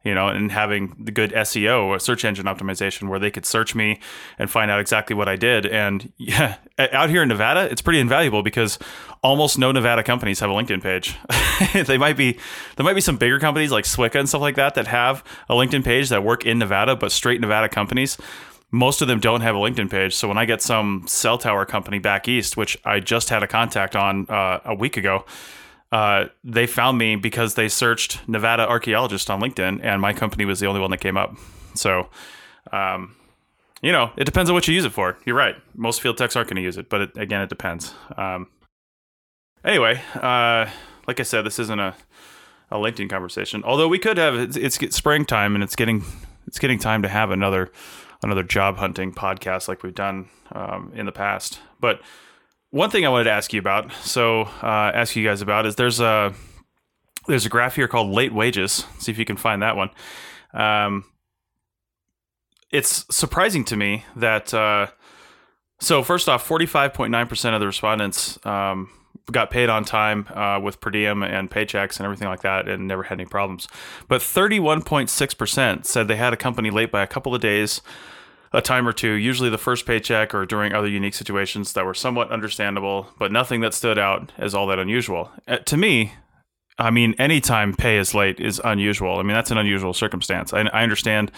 you 0.05 0.13
know, 0.13 0.27
and 0.27 0.51
having 0.51 0.95
the 0.99 1.11
good 1.11 1.31
SEO, 1.31 1.85
or 1.85 1.99
search 1.99 2.23
engine 2.23 2.45
optimization, 2.45 3.09
where 3.09 3.19
they 3.19 3.31
could 3.31 3.45
search 3.45 3.73
me 3.73 3.99
and 4.37 4.49
find 4.49 4.69
out 4.69 4.79
exactly 4.79 5.15
what 5.15 5.27
I 5.27 5.35
did. 5.35 5.65
And 5.65 6.13
yeah, 6.17 6.57
out 6.77 7.09
here 7.09 7.23
in 7.23 7.27
Nevada, 7.27 7.69
it's 7.69 7.81
pretty 7.81 7.99
invaluable 7.99 8.43
because 8.43 8.77
almost 9.23 9.57
no 9.57 9.71
Nevada 9.71 10.03
companies 10.03 10.39
have 10.39 10.49
a 10.49 10.53
LinkedIn 10.53 10.83
page. 10.83 11.17
they 11.87 11.97
might 11.97 12.15
be 12.15 12.37
there 12.77 12.85
might 12.85 12.93
be 12.93 13.01
some 13.01 13.17
bigger 13.17 13.39
companies 13.39 13.71
like 13.71 13.85
SWCA 13.85 14.19
and 14.19 14.29
stuff 14.29 14.41
like 14.41 14.55
that 14.55 14.75
that 14.75 14.87
have 14.87 15.23
a 15.49 15.55
LinkedIn 15.55 15.83
page 15.83 16.09
that 16.09 16.23
work 16.23 16.45
in 16.45 16.59
Nevada, 16.59 16.95
but 16.95 17.11
straight 17.11 17.41
Nevada 17.41 17.67
companies 17.67 18.17
most 18.71 19.01
of 19.01 19.07
them 19.07 19.19
don't 19.19 19.39
have 19.39 19.55
a 19.55 19.57
LinkedIn 19.59 19.89
page. 19.89 20.13
So 20.13 20.27
when 20.27 20.37
I 20.37 20.43
get 20.43 20.61
some 20.61 21.05
cell 21.07 21.37
tower 21.37 21.65
company 21.65 21.97
back 21.99 22.27
east, 22.27 22.57
which 22.57 22.77
I 22.83 22.99
just 22.99 23.29
had 23.29 23.41
a 23.41 23.47
contact 23.47 23.95
on 23.95 24.25
uh, 24.27 24.59
a 24.65 24.75
week 24.75 24.97
ago, 24.97 25.23
uh, 25.91 26.25
they 26.43 26.67
found 26.67 26.97
me 26.97 27.15
because 27.15 27.55
they 27.55 27.69
searched 27.69 28.27
Nevada 28.27 28.67
archaeologist 28.67 29.29
on 29.29 29.41
LinkedIn, 29.41 29.83
and 29.83 30.01
my 30.01 30.13
company 30.13 30.45
was 30.45 30.59
the 30.59 30.67
only 30.67 30.81
one 30.81 30.91
that 30.91 30.99
came 30.99 31.17
up. 31.17 31.35
So, 31.73 32.09
um, 32.71 33.15
you 33.81 33.91
know, 33.91 34.11
it 34.17 34.25
depends 34.25 34.49
on 34.49 34.53
what 34.53 34.67
you 34.67 34.73
use 34.73 34.85
it 34.85 34.91
for. 34.91 35.17
You're 35.25 35.35
right. 35.35 35.55
Most 35.75 36.01
field 36.01 36.17
techs 36.17 36.35
aren't 36.35 36.49
going 36.49 36.57
to 36.57 36.61
use 36.63 36.77
it, 36.77 36.89
but 36.89 37.01
it, 37.01 37.17
again, 37.17 37.41
it 37.41 37.49
depends. 37.49 37.93
Um, 38.17 38.47
anyway, 39.63 40.01
uh, 40.15 40.69
like 41.07 41.19
I 41.19 41.23
said, 41.23 41.43
this 41.43 41.59
isn't 41.59 41.79
a, 41.79 41.95
a 42.71 42.77
LinkedIn 42.77 43.09
conversation. 43.09 43.63
Although 43.63 43.87
we 43.87 43.99
could 43.99 44.17
have 44.17 44.35
it's, 44.35 44.57
it's 44.57 44.95
springtime 44.95 45.55
and 45.55 45.63
it's 45.63 45.75
getting 45.75 46.03
it's 46.47 46.59
getting 46.59 46.79
time 46.79 47.01
to 47.03 47.09
have 47.09 47.31
another 47.31 47.71
another 48.23 48.43
job 48.43 48.77
hunting 48.77 49.13
podcast 49.13 49.67
like 49.67 49.83
we've 49.83 49.95
done 49.95 50.29
um, 50.51 50.91
in 50.95 51.05
the 51.05 51.11
past. 51.11 51.59
But 51.79 52.01
one 52.75 52.89
thing 52.89 53.05
I 53.05 53.09
wanted 53.09 53.23
to 53.23 53.31
ask 53.31 53.53
you 53.53 53.59
about, 53.59 53.89
so 54.03 54.41
uh, 54.61 54.91
ask 54.93 55.15
you 55.15 55.25
guys 55.25 55.41
about, 55.41 55.65
is 55.65 55.75
there's 55.75 56.01
a 56.01 56.33
there's 57.25 57.45
a 57.45 57.49
graph 57.49 57.77
here 57.77 57.87
called 57.87 58.09
late 58.09 58.33
wages. 58.33 58.85
See 58.99 59.13
if 59.13 59.17
you 59.17 59.23
can 59.23 59.37
find 59.37 59.61
that 59.61 59.77
one. 59.77 59.91
Um, 60.53 61.05
it's 62.71 63.05
surprising 63.09 63.63
to 63.65 63.77
me 63.77 64.03
that 64.17 64.53
uh, 64.53 64.87
so 65.79 66.03
first 66.03 66.27
off, 66.27 66.45
forty 66.45 66.65
five 66.65 66.93
point 66.93 67.11
nine 67.11 67.27
percent 67.27 67.55
of 67.55 67.61
the 67.61 67.65
respondents 67.65 68.45
um, 68.45 68.89
got 69.31 69.51
paid 69.51 69.69
on 69.69 69.85
time 69.85 70.27
uh, 70.33 70.59
with 70.61 70.81
per 70.81 70.89
diem 70.89 71.23
and 71.23 71.49
paychecks 71.49 71.95
and 71.95 72.03
everything 72.03 72.27
like 72.27 72.41
that, 72.41 72.67
and 72.67 72.89
never 72.89 73.03
had 73.03 73.21
any 73.21 73.25
problems. 73.25 73.69
But 74.09 74.21
thirty 74.21 74.59
one 74.59 74.81
point 74.81 75.09
six 75.09 75.33
percent 75.33 75.85
said 75.85 76.09
they 76.09 76.17
had 76.17 76.33
a 76.33 76.37
company 76.37 76.71
late 76.71 76.91
by 76.91 77.03
a 77.03 77.07
couple 77.07 77.33
of 77.33 77.39
days 77.39 77.81
a 78.55 78.61
time 78.61 78.87
or 78.87 78.93
two, 78.93 79.11
usually 79.11 79.49
the 79.49 79.57
first 79.57 79.85
paycheck 79.85 80.33
or 80.33 80.45
during 80.45 80.73
other 80.73 80.87
unique 80.87 81.13
situations 81.13 81.73
that 81.73 81.85
were 81.85 81.93
somewhat 81.93 82.31
understandable, 82.31 83.09
but 83.19 83.31
nothing 83.31 83.59
that 83.61 83.73
stood 83.73 83.99
out 83.99 84.31
as 84.37 84.55
all 84.55 84.65
that 84.67 84.79
unusual. 84.79 85.29
Uh, 85.47 85.57
to 85.57 85.75
me, 85.75 86.13
I 86.77 86.89
mean, 86.89 87.15
anytime 87.19 87.73
pay 87.73 87.97
is 87.97 88.13
late 88.13 88.39
is 88.39 88.61
unusual. 88.63 89.19
I 89.19 89.23
mean, 89.23 89.35
that's 89.35 89.51
an 89.51 89.57
unusual 89.57 89.93
circumstance. 89.93 90.53
I, 90.53 90.61
I 90.61 90.83
understand 90.83 91.31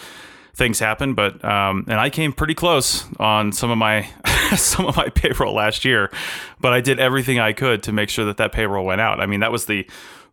things 0.54 0.78
happen, 0.78 1.14
but 1.14 1.44
um, 1.44 1.84
and 1.88 1.98
I 1.98 2.08
came 2.08 2.32
pretty 2.32 2.54
close 2.54 3.04
on 3.18 3.52
some 3.52 3.70
of 3.70 3.78
my 3.78 4.08
some 4.56 4.86
of 4.86 4.96
my 4.96 5.08
payroll 5.08 5.54
last 5.54 5.84
year, 5.84 6.10
but 6.60 6.72
I 6.72 6.80
did 6.80 7.00
everything 7.00 7.40
I 7.40 7.52
could 7.52 7.82
to 7.84 7.92
make 7.92 8.10
sure 8.10 8.24
that 8.26 8.36
that 8.36 8.52
payroll 8.52 8.84
went 8.84 9.00
out. 9.00 9.20
I 9.20 9.26
mean, 9.26 9.40
that 9.40 9.52
was 9.52 9.66
the 9.66 9.88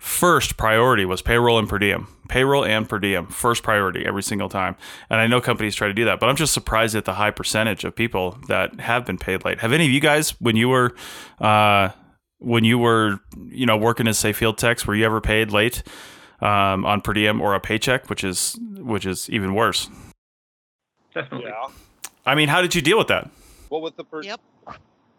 first 0.06 0.56
priority 0.56 1.04
was 1.04 1.24
payroll 1.24 1.58
and 1.58 1.68
per 1.68 1.80
diem. 1.80 2.08
Payroll 2.30 2.63
and 2.63 2.88
per 2.88 3.00
diem, 3.00 3.26
first 3.26 3.63
priority 3.63 4.06
every 4.06 4.22
single 4.22 4.50
time. 4.50 4.76
And 5.10 5.20
I 5.20 5.26
know 5.26 5.41
companies 5.41 5.74
try 5.74 5.88
to 5.88 5.94
do 5.96 6.06
that, 6.06 6.20
but 6.20 6.30
I'm 6.30 6.36
just 6.36 6.54
surprised 6.54 6.96
at 6.96 7.06
the 7.06 7.13
high 7.13 7.32
percentage 7.32 7.84
of 7.84 7.96
people 7.96 8.38
that 8.48 8.80
have 8.80 9.04
been 9.04 9.18
paid 9.18 9.44
late. 9.44 9.60
Have 9.62 9.74
any 9.74 9.86
of 9.86 9.91
you 9.91 10.00
guys, 10.00 10.39
when 10.39 10.56
you 10.56 10.70
were, 10.70 10.96
uh, 11.39 11.89
when 12.38 12.63
you 12.63 12.78
were, 12.78 13.20
you 13.50 13.65
know, 13.65 13.76
working 13.78 14.08
as 14.08 14.20
say 14.20 14.32
field 14.32 14.60
techs, 14.60 14.86
were 14.86 14.94
you 14.94 15.06
ever 15.06 15.22
paid 15.22 15.52
late 15.52 15.82
um, 16.39 16.86
on 16.86 17.02
per 17.02 17.13
diem 17.13 17.41
or 17.41 17.56
a 17.56 17.60
paycheck, 17.60 18.08
which 18.08 18.24
is 18.24 18.60
which 18.78 19.08
is 19.08 19.28
even 19.32 19.56
worse? 19.56 19.89
Definitely. 21.15 21.50
Yeah. 21.50 21.74
I 22.28 22.36
mean, 22.36 22.50
how 22.50 22.62
did 22.62 22.76
you 22.76 22.82
deal 22.82 23.00
with 23.00 23.08
that? 23.08 23.30
Well, 23.72 23.82
with 23.82 23.96
the 23.96 24.04
per, 24.04 24.22
Yep. 24.22 24.39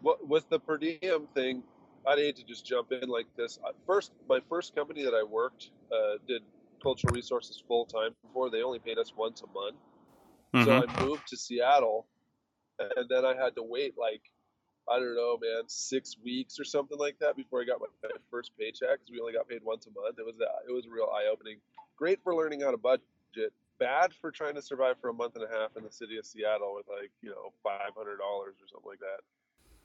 what, 0.01 0.25
with 0.27 0.47
the 0.49 0.59
per 0.59 0.77
diem 0.77 1.27
thing, 1.33 1.63
I'd 2.07 2.19
hate 2.19 2.37
to 2.37 2.43
just 2.43 2.65
jump 2.65 2.91
in 2.91 3.09
like 3.09 3.27
this. 3.35 3.59
First, 3.85 4.13
my 4.29 4.39
first 4.49 4.75
company 4.75 5.03
that 5.03 5.13
I 5.13 5.23
worked 5.23 5.71
uh, 5.91 6.17
did 6.27 6.43
cultural 6.81 7.13
resources 7.13 7.61
full 7.67 7.85
time 7.85 8.15
before. 8.23 8.49
They 8.49 8.63
only 8.63 8.79
paid 8.79 8.97
us 8.97 9.13
once 9.15 9.41
a 9.41 9.47
month. 9.47 9.77
So 10.63 10.71
Mhm. 10.71 10.83
I 10.83 11.05
moved 11.05 11.27
to 11.27 11.37
Seattle, 11.37 12.07
and 12.79 13.09
then 13.09 13.25
I 13.25 13.35
had 13.35 13.55
to 13.55 13.63
wait 13.63 13.97
like 13.97 14.31
I 14.89 14.99
don't 14.99 15.15
know, 15.15 15.37
man, 15.41 15.63
six 15.67 16.17
weeks 16.23 16.59
or 16.59 16.63
something 16.63 16.97
like 16.97 17.19
that 17.19 17.35
before 17.35 17.61
I 17.61 17.65
got 17.65 17.81
my, 17.81 17.87
my 18.03 18.09
first 18.31 18.57
paycheck. 18.57 18.99
'cause 18.99 19.09
we 19.11 19.19
only 19.19 19.33
got 19.33 19.47
paid 19.47 19.63
once 19.63 19.85
a 19.87 19.91
month. 19.91 20.17
It 20.19 20.25
was 20.25 20.39
uh, 20.39 20.59
it 20.67 20.71
was 20.71 20.85
a 20.85 20.89
real 20.91 21.09
eye 21.13 21.27
opening. 21.31 21.59
Great 21.97 22.21
for 22.23 22.35
learning 22.35 22.61
how 22.61 22.71
to 22.71 22.77
budget. 22.77 23.53
Bad 23.79 24.13
for 24.13 24.31
trying 24.31 24.55
to 24.55 24.61
survive 24.61 24.99
for 25.01 25.09
a 25.09 25.13
month 25.13 25.35
and 25.35 25.43
a 25.43 25.49
half 25.49 25.75
in 25.77 25.83
the 25.83 25.91
city 25.91 26.17
of 26.17 26.25
Seattle 26.25 26.73
with 26.75 26.87
like 26.87 27.11
you 27.21 27.29
know 27.29 27.53
five 27.63 27.93
hundred 27.95 28.17
dollars 28.17 28.55
or 28.61 28.67
something 28.67 28.89
like 28.89 28.99
that. 28.99 29.21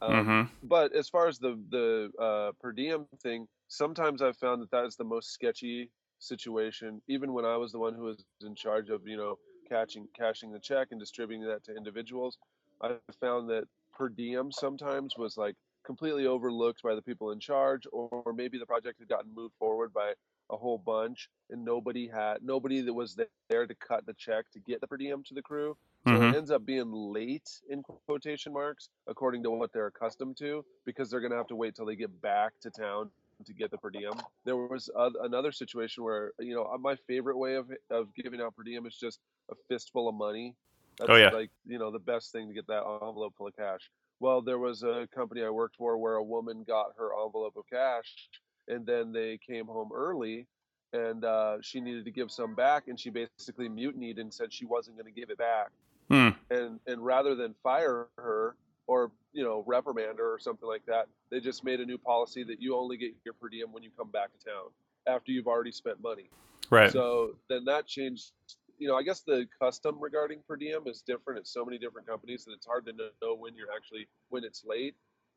Um, 0.03 0.27
Mhm. 0.27 0.51
But 0.65 0.93
as 0.95 1.09
far 1.09 1.27
as 1.29 1.39
the 1.39 1.57
the 1.71 2.13
uh, 2.23 2.53
per 2.61 2.73
diem 2.73 3.07
thing, 3.21 3.49
sometimes 3.69 4.23
I've 4.23 4.37
found 4.39 4.63
that 4.63 4.71
that 4.71 4.85
is 4.85 4.97
the 4.97 5.05
most 5.05 5.31
sketchy 5.33 5.91
situation. 6.19 7.03
Even 7.09 7.33
when 7.33 7.45
I 7.45 7.57
was 7.57 7.73
the 7.73 7.81
one 7.81 7.95
who 7.95 8.05
was 8.05 8.25
in 8.43 8.55
charge 8.55 8.91
of 8.91 9.07
you 9.07 9.17
know 9.17 9.39
catching 9.69 10.09
cashing 10.15 10.53
the 10.53 10.61
check 10.61 10.89
and 10.93 11.01
distributing 11.01 11.47
that 11.49 11.65
to 11.65 11.77
individuals, 11.77 12.39
I 12.81 12.99
found 13.21 13.51
that 13.51 13.65
per 13.93 14.09
diem 14.09 14.53
sometimes 14.53 15.17
was 15.17 15.37
like 15.37 15.57
completely 15.85 16.27
overlooked 16.27 16.83
by 16.83 16.95
the 16.95 17.03
people 17.03 17.33
in 17.33 17.41
charge, 17.41 17.87
or, 17.93 18.09
or 18.11 18.33
maybe 18.33 18.59
the 18.59 18.67
project 18.67 18.99
had 19.01 19.09
gotten 19.09 19.35
moved 19.35 19.55
forward 19.59 19.93
by 19.93 20.15
a 20.51 20.57
whole 20.57 20.79
bunch, 20.79 21.29
and 21.51 21.65
nobody 21.65 22.07
had 22.09 22.43
nobody 22.43 22.83
that 22.83 22.95
was 22.95 23.19
there 23.51 23.67
to 23.67 23.75
cut 23.75 24.07
the 24.07 24.15
check 24.15 24.51
to 24.53 24.61
get 24.61 24.81
the 24.81 24.87
per 24.87 24.97
diem 24.97 25.23
to 25.25 25.35
the 25.35 25.43
crew. 25.43 25.77
So 26.05 26.21
Mhm. 26.21 26.33
it 26.33 26.35
ends 26.35 26.51
up 26.51 26.65
being 26.65 26.91
late 26.93 27.49
in 27.69 27.83
quotation 27.83 28.53
marks, 28.53 28.91
according 29.07 29.43
to 29.45 29.51
what 29.51 29.73
they're 29.73 29.87
accustomed 29.87 30.37
to, 30.39 30.65
because 30.85 31.11
they're 31.11 31.21
going 31.21 31.31
to 31.31 31.37
have 31.37 31.47
to 31.49 31.57
wait 31.57 31.75
till 31.75 31.87
they 31.87 31.97
get 31.97 32.21
back 32.21 32.53
to 32.61 32.71
town 32.71 33.11
to 33.45 33.55
get 33.55 33.71
the 33.71 33.79
per 33.79 33.91
diem. 33.91 34.13
There 34.45 34.57
was 34.57 34.91
oth- 34.95 35.15
another 35.21 35.53
situation 35.53 36.05
where 36.05 36.33
you 36.39 36.55
know 36.55 36.65
uh, 36.67 36.79
my 36.79 36.97
favorite 36.97 37.39
way 37.39 37.55
of 37.55 37.71
of 37.91 38.15
giving 38.15 38.41
out 38.41 38.55
per 38.57 38.63
diem 38.63 38.87
is 38.87 38.97
just 38.97 39.21
a 39.51 39.55
fistful 39.69 40.09
of 40.09 40.15
money. 40.15 40.57
That's 40.99 41.13
Oh, 41.13 41.17
yeah. 41.17 41.31
like 41.31 41.51
you 41.65 41.79
know 41.79 41.91
the 41.91 41.99
best 41.99 42.33
thing 42.33 42.49
to 42.49 42.55
get 42.55 42.67
that 42.69 42.85
envelope 42.85 43.35
full 43.37 43.47
of 43.49 43.57
cash. 43.57 43.91
Well, 44.21 44.43
there 44.43 44.59
was 44.59 44.83
a 44.83 45.09
company 45.15 45.43
I 45.43 45.51
worked 45.51 45.77
for 45.77 45.99
where 45.99 46.15
a 46.17 46.23
woman 46.25 46.63
got 46.65 46.93
her 46.99 47.11
envelope 47.25 47.57
of 47.57 47.65
cash, 47.73 48.29
and 48.69 48.87
then 48.87 49.13
they 49.13 49.39
came 49.39 49.67
home 49.67 49.91
early, 49.93 50.47
and 50.93 51.25
uh, 51.25 51.59
she 51.63 51.81
needed 51.81 52.05
to 52.05 52.11
give 52.13 52.31
some 52.31 52.55
back, 52.55 52.87
and 52.89 53.01
she 53.01 53.11
basically 53.11 53.69
mutinied 53.69 54.19
and 54.19 54.33
said 54.33 54.53
she 54.53 54.65
wasn't 54.67 54.97
going 54.97 55.13
to 55.13 55.19
give 55.21 55.31
it 55.31 55.39
back 55.39 55.71
Hmm. 56.13 56.29
and 56.51 56.79
and 56.87 57.03
rather 57.05 57.35
than 57.35 57.55
fire 57.63 58.09
her 58.19 58.55
or 58.87 59.11
you 59.33 59.43
know 59.43 59.65
reprimand 59.67 60.19
her 60.19 60.35
or 60.35 60.39
something 60.39 60.69
like 60.69 60.85
that 60.87 61.09
they 61.31 61.41
just 61.41 61.65
made 61.65 61.81
a 61.81 61.87
new 61.87 61.97
policy 61.97 62.45
that 62.45 62.61
you 62.61 62.77
only 62.77 62.99
get 62.99 63.13
your 63.25 63.33
per 63.35 63.49
diem 63.49 63.73
when 63.73 63.83
you 63.83 63.91
come 63.97 64.11
back 64.11 64.29
to 64.39 64.45
town 64.45 64.69
after 65.07 65.33
you've 65.33 65.47
already 65.47 65.73
spent 65.73 66.03
money 66.03 66.29
Right. 66.71 66.93
so 66.93 67.35
then 67.49 67.65
that 67.65 67.87
changed 67.87 68.33
you 68.79 68.89
know 68.89 68.97
i 68.97 69.03
guess 69.03 69.21
the 69.21 69.47
custom 69.59 69.99
regarding 70.01 70.41
per 70.47 70.57
diem 70.57 70.83
is 70.87 71.03
different 71.03 71.39
at 71.39 71.47
so 71.47 71.65
many 71.65 71.79
different 71.79 72.07
companies 72.07 72.45
that 72.45 72.53
it's 72.53 72.67
hard 72.67 72.85
to 72.87 72.93
know 72.93 73.35
when 73.35 73.57
you're 73.57 73.73
actually 73.75 74.07
when 74.29 74.45
it's 74.45 74.65
late 74.67 74.95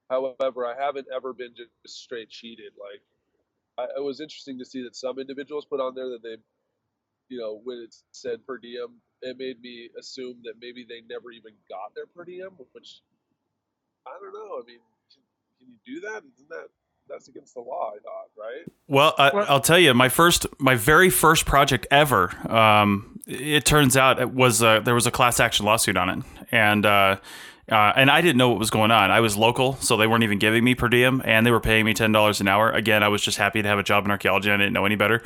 however 0.10 0.66
i 0.66 0.76
haven't 0.78 1.08
ever 1.16 1.34
been 1.34 1.54
just 1.56 1.72
straight 2.04 2.30
cheated 2.30 2.74
like 2.80 3.02
I, 3.78 3.98
it 3.98 4.04
was 4.04 4.20
interesting 4.22 4.60
to 4.60 4.66
see 4.66 4.84
that 4.84 4.96
some 4.96 5.20
individuals 5.20 5.66
put 5.66 5.80
on 5.80 5.96
there 5.96 6.10
that 6.10 6.24
they 6.24 6.38
you 7.30 7.40
know, 7.40 7.60
when 7.64 7.80
it 7.80 7.96
said 8.12 8.46
per 8.46 8.58
diem, 8.58 9.02
it 9.22 9.38
made 9.38 9.62
me 9.62 9.90
assume 9.98 10.38
that 10.44 10.54
maybe 10.62 10.86
they 10.88 11.02
never 11.10 11.32
even 11.32 11.54
got 11.70 11.96
their 11.96 12.06
per 12.06 12.24
diem, 12.24 12.52
which 12.74 13.02
I 14.06 14.12
don't 14.22 14.34
know. 14.34 14.62
I 14.62 14.66
mean, 14.66 14.80
can, 15.12 15.22
can 15.60 15.68
you 15.68 15.96
do 15.96 16.08
that? 16.08 16.24
Isn't 16.36 16.50
that 16.50 16.68
that's 17.08 17.28
against 17.28 17.54
the 17.54 17.62
law? 17.62 17.94
I 17.96 18.00
thought, 18.00 18.30
right? 18.38 18.66
Well, 18.88 19.14
I, 19.18 19.30
I'll 19.52 19.62
tell 19.62 19.80
you, 19.80 19.94
my 19.94 20.10
first, 20.10 20.46
my 20.60 20.76
very 20.76 21.10
first 21.10 21.46
project 21.46 21.88
ever. 21.92 22.32
Um, 22.52 23.20
it 23.28 23.66
turns 23.66 23.98
out 23.98 24.20
it 24.20 24.32
was 24.32 24.62
uh, 24.62 24.80
there 24.82 24.96
was 24.96 25.08
a 25.08 25.12
class 25.12 25.40
action 25.40 25.66
lawsuit 25.66 25.98
on 25.98 26.10
it, 26.10 26.26
and 26.52 26.86
uh, 26.86 27.18
uh, 27.72 27.94
and 27.96 28.12
I 28.12 28.22
didn't 28.22 28.38
know 28.38 28.50
what 28.50 28.60
was 28.60 28.70
going 28.70 28.92
on. 28.92 29.10
I 29.12 29.22
was 29.22 29.36
local, 29.36 29.76
so 29.78 29.98
they 29.98 30.08
weren't 30.08 30.24
even 30.24 30.40
giving 30.40 30.64
me 30.64 30.76
per 30.76 30.88
diem, 30.88 31.22
and 31.26 31.46
they 31.46 31.52
were 31.52 31.60
paying 31.60 31.86
me 31.86 31.94
ten 31.94 32.12
dollars 32.12 32.42
an 32.42 32.48
hour. 32.48 32.72
Again, 32.72 33.02
I 33.02 33.08
was 33.08 33.22
just 33.22 33.38
happy 33.38 33.62
to 33.62 33.68
have 33.68 33.80
a 33.80 33.84
job 33.84 34.06
in 34.06 34.12
archaeology. 34.12 34.52
I 34.52 34.58
didn't 34.58 34.74
know 34.74 34.86
any 34.86 34.96
better, 34.96 35.24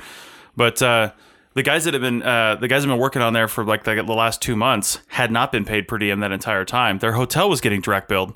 but. 0.55 0.81
Uh, 0.81 1.11
the 1.59 1.63
guys 1.63 1.83
that 1.83 1.93
have 1.93 2.01
been 2.01 2.23
uh, 2.23 2.55
the 2.55 2.69
guys 2.69 2.83
have 2.83 2.89
been 2.89 2.97
working 2.97 3.21
on 3.21 3.33
there 3.33 3.49
for 3.49 3.65
like 3.65 3.83
the, 3.83 3.95
the 3.95 4.13
last 4.13 4.41
two 4.41 4.55
months 4.55 4.99
had 5.09 5.29
not 5.29 5.51
been 5.51 5.65
paid 5.65 5.89
per 5.89 5.97
diem 5.97 6.21
that 6.21 6.31
entire 6.31 6.63
time. 6.63 6.99
Their 6.99 7.11
hotel 7.11 7.49
was 7.49 7.59
getting 7.59 7.81
direct 7.81 8.07
billed, 8.07 8.33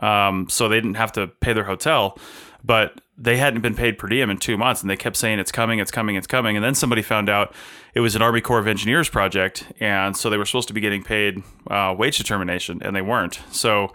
um, 0.00 0.46
so 0.50 0.68
they 0.68 0.76
didn't 0.76 0.96
have 0.96 1.10
to 1.12 1.28
pay 1.28 1.54
their 1.54 1.64
hotel, 1.64 2.18
but 2.62 3.00
they 3.16 3.38
hadn't 3.38 3.62
been 3.62 3.74
paid 3.74 3.96
per 3.96 4.08
diem 4.08 4.28
in 4.28 4.36
two 4.36 4.58
months, 4.58 4.82
and 4.82 4.90
they 4.90 4.96
kept 4.96 5.16
saying 5.16 5.38
it's 5.38 5.50
coming, 5.50 5.78
it's 5.78 5.90
coming, 5.90 6.16
it's 6.16 6.26
coming. 6.26 6.54
And 6.54 6.62
then 6.62 6.74
somebody 6.74 7.00
found 7.00 7.30
out 7.30 7.54
it 7.94 8.00
was 8.00 8.14
an 8.14 8.20
Army 8.20 8.42
Corps 8.42 8.58
of 8.58 8.66
Engineers 8.66 9.08
project, 9.08 9.72
and 9.80 10.14
so 10.14 10.28
they 10.28 10.36
were 10.36 10.44
supposed 10.44 10.68
to 10.68 10.74
be 10.74 10.82
getting 10.82 11.02
paid 11.02 11.42
uh, 11.70 11.94
wage 11.98 12.18
determination, 12.18 12.82
and 12.82 12.94
they 12.94 13.02
weren't. 13.02 13.40
So. 13.50 13.92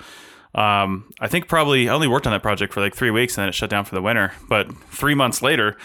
Um, 0.53 1.13
I 1.21 1.29
think 1.29 1.47
probably 1.47 1.87
I 1.87 1.93
only 1.93 2.09
worked 2.09 2.27
on 2.27 2.33
that 2.33 2.41
project 2.41 2.73
for 2.73 2.81
like 2.81 2.93
three 2.93 3.09
weeks 3.09 3.37
and 3.37 3.43
then 3.43 3.47
it 3.47 3.55
shut 3.55 3.69
down 3.69 3.85
for 3.85 3.95
the 3.95 4.01
winter. 4.01 4.33
But 4.49 4.69
three 4.89 5.15
months 5.15 5.41
later, 5.41 5.77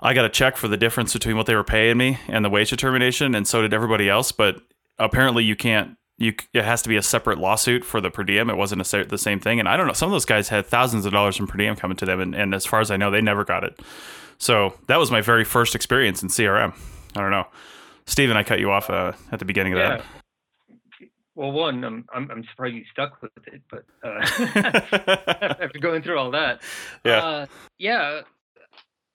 I 0.00 0.12
got 0.14 0.24
a 0.24 0.28
check 0.28 0.56
for 0.56 0.68
the 0.68 0.76
difference 0.76 1.12
between 1.12 1.36
what 1.36 1.46
they 1.46 1.54
were 1.54 1.64
paying 1.64 1.96
me 1.96 2.18
and 2.28 2.44
the 2.44 2.50
wage 2.50 2.70
determination, 2.70 3.34
and 3.34 3.46
so 3.48 3.62
did 3.62 3.72
everybody 3.72 4.08
else. 4.08 4.30
But 4.32 4.56
apparently, 4.98 5.44
you 5.44 5.56
can't. 5.56 5.96
You 6.18 6.34
it 6.54 6.64
has 6.64 6.80
to 6.82 6.88
be 6.88 6.96
a 6.96 7.02
separate 7.02 7.38
lawsuit 7.38 7.84
for 7.84 8.00
the 8.00 8.10
per 8.10 8.22
diem. 8.24 8.48
It 8.48 8.56
wasn't 8.56 8.80
a, 8.92 9.04
the 9.04 9.18
same 9.18 9.38
thing, 9.40 9.58
and 9.60 9.68
I 9.68 9.76
don't 9.76 9.86
know. 9.86 9.92
Some 9.92 10.08
of 10.08 10.12
those 10.12 10.24
guys 10.24 10.48
had 10.48 10.66
thousands 10.66 11.04
of 11.04 11.12
dollars 11.12 11.38
in 11.38 11.46
per 11.46 11.58
diem 11.58 11.76
coming 11.76 11.96
to 11.98 12.06
them, 12.06 12.20
and, 12.20 12.34
and 12.34 12.54
as 12.54 12.64
far 12.64 12.80
as 12.80 12.90
I 12.90 12.96
know, 12.96 13.10
they 13.10 13.20
never 13.20 13.44
got 13.44 13.64
it. 13.64 13.80
So 14.38 14.74
that 14.86 14.98
was 14.98 15.10
my 15.10 15.20
very 15.20 15.44
first 15.44 15.74
experience 15.74 16.22
in 16.22 16.28
CRM. 16.30 16.74
I 17.14 17.20
don't 17.20 17.30
know, 17.30 17.46
Steven, 18.06 18.36
I 18.36 18.42
cut 18.44 18.60
you 18.60 18.70
off 18.70 18.88
uh, 18.90 19.12
at 19.32 19.38
the 19.38 19.44
beginning 19.44 19.72
of 19.74 19.78
Yeah. 19.78 20.02
Well, 21.34 21.52
one, 21.52 21.84
I'm 21.84 22.06
I'm, 22.14 22.30
I'm 22.30 22.44
surprised 22.44 22.76
you 22.76 22.84
stuck 22.90 23.20
with 23.20 23.32
it, 23.46 23.60
but 23.70 23.84
uh, 24.02 24.20
after 25.60 25.78
going 25.78 26.02
through 26.02 26.18
all 26.18 26.30
that, 26.30 26.62
Yeah. 27.04 27.18
uh, 27.24 27.46
yeah, 27.78 28.20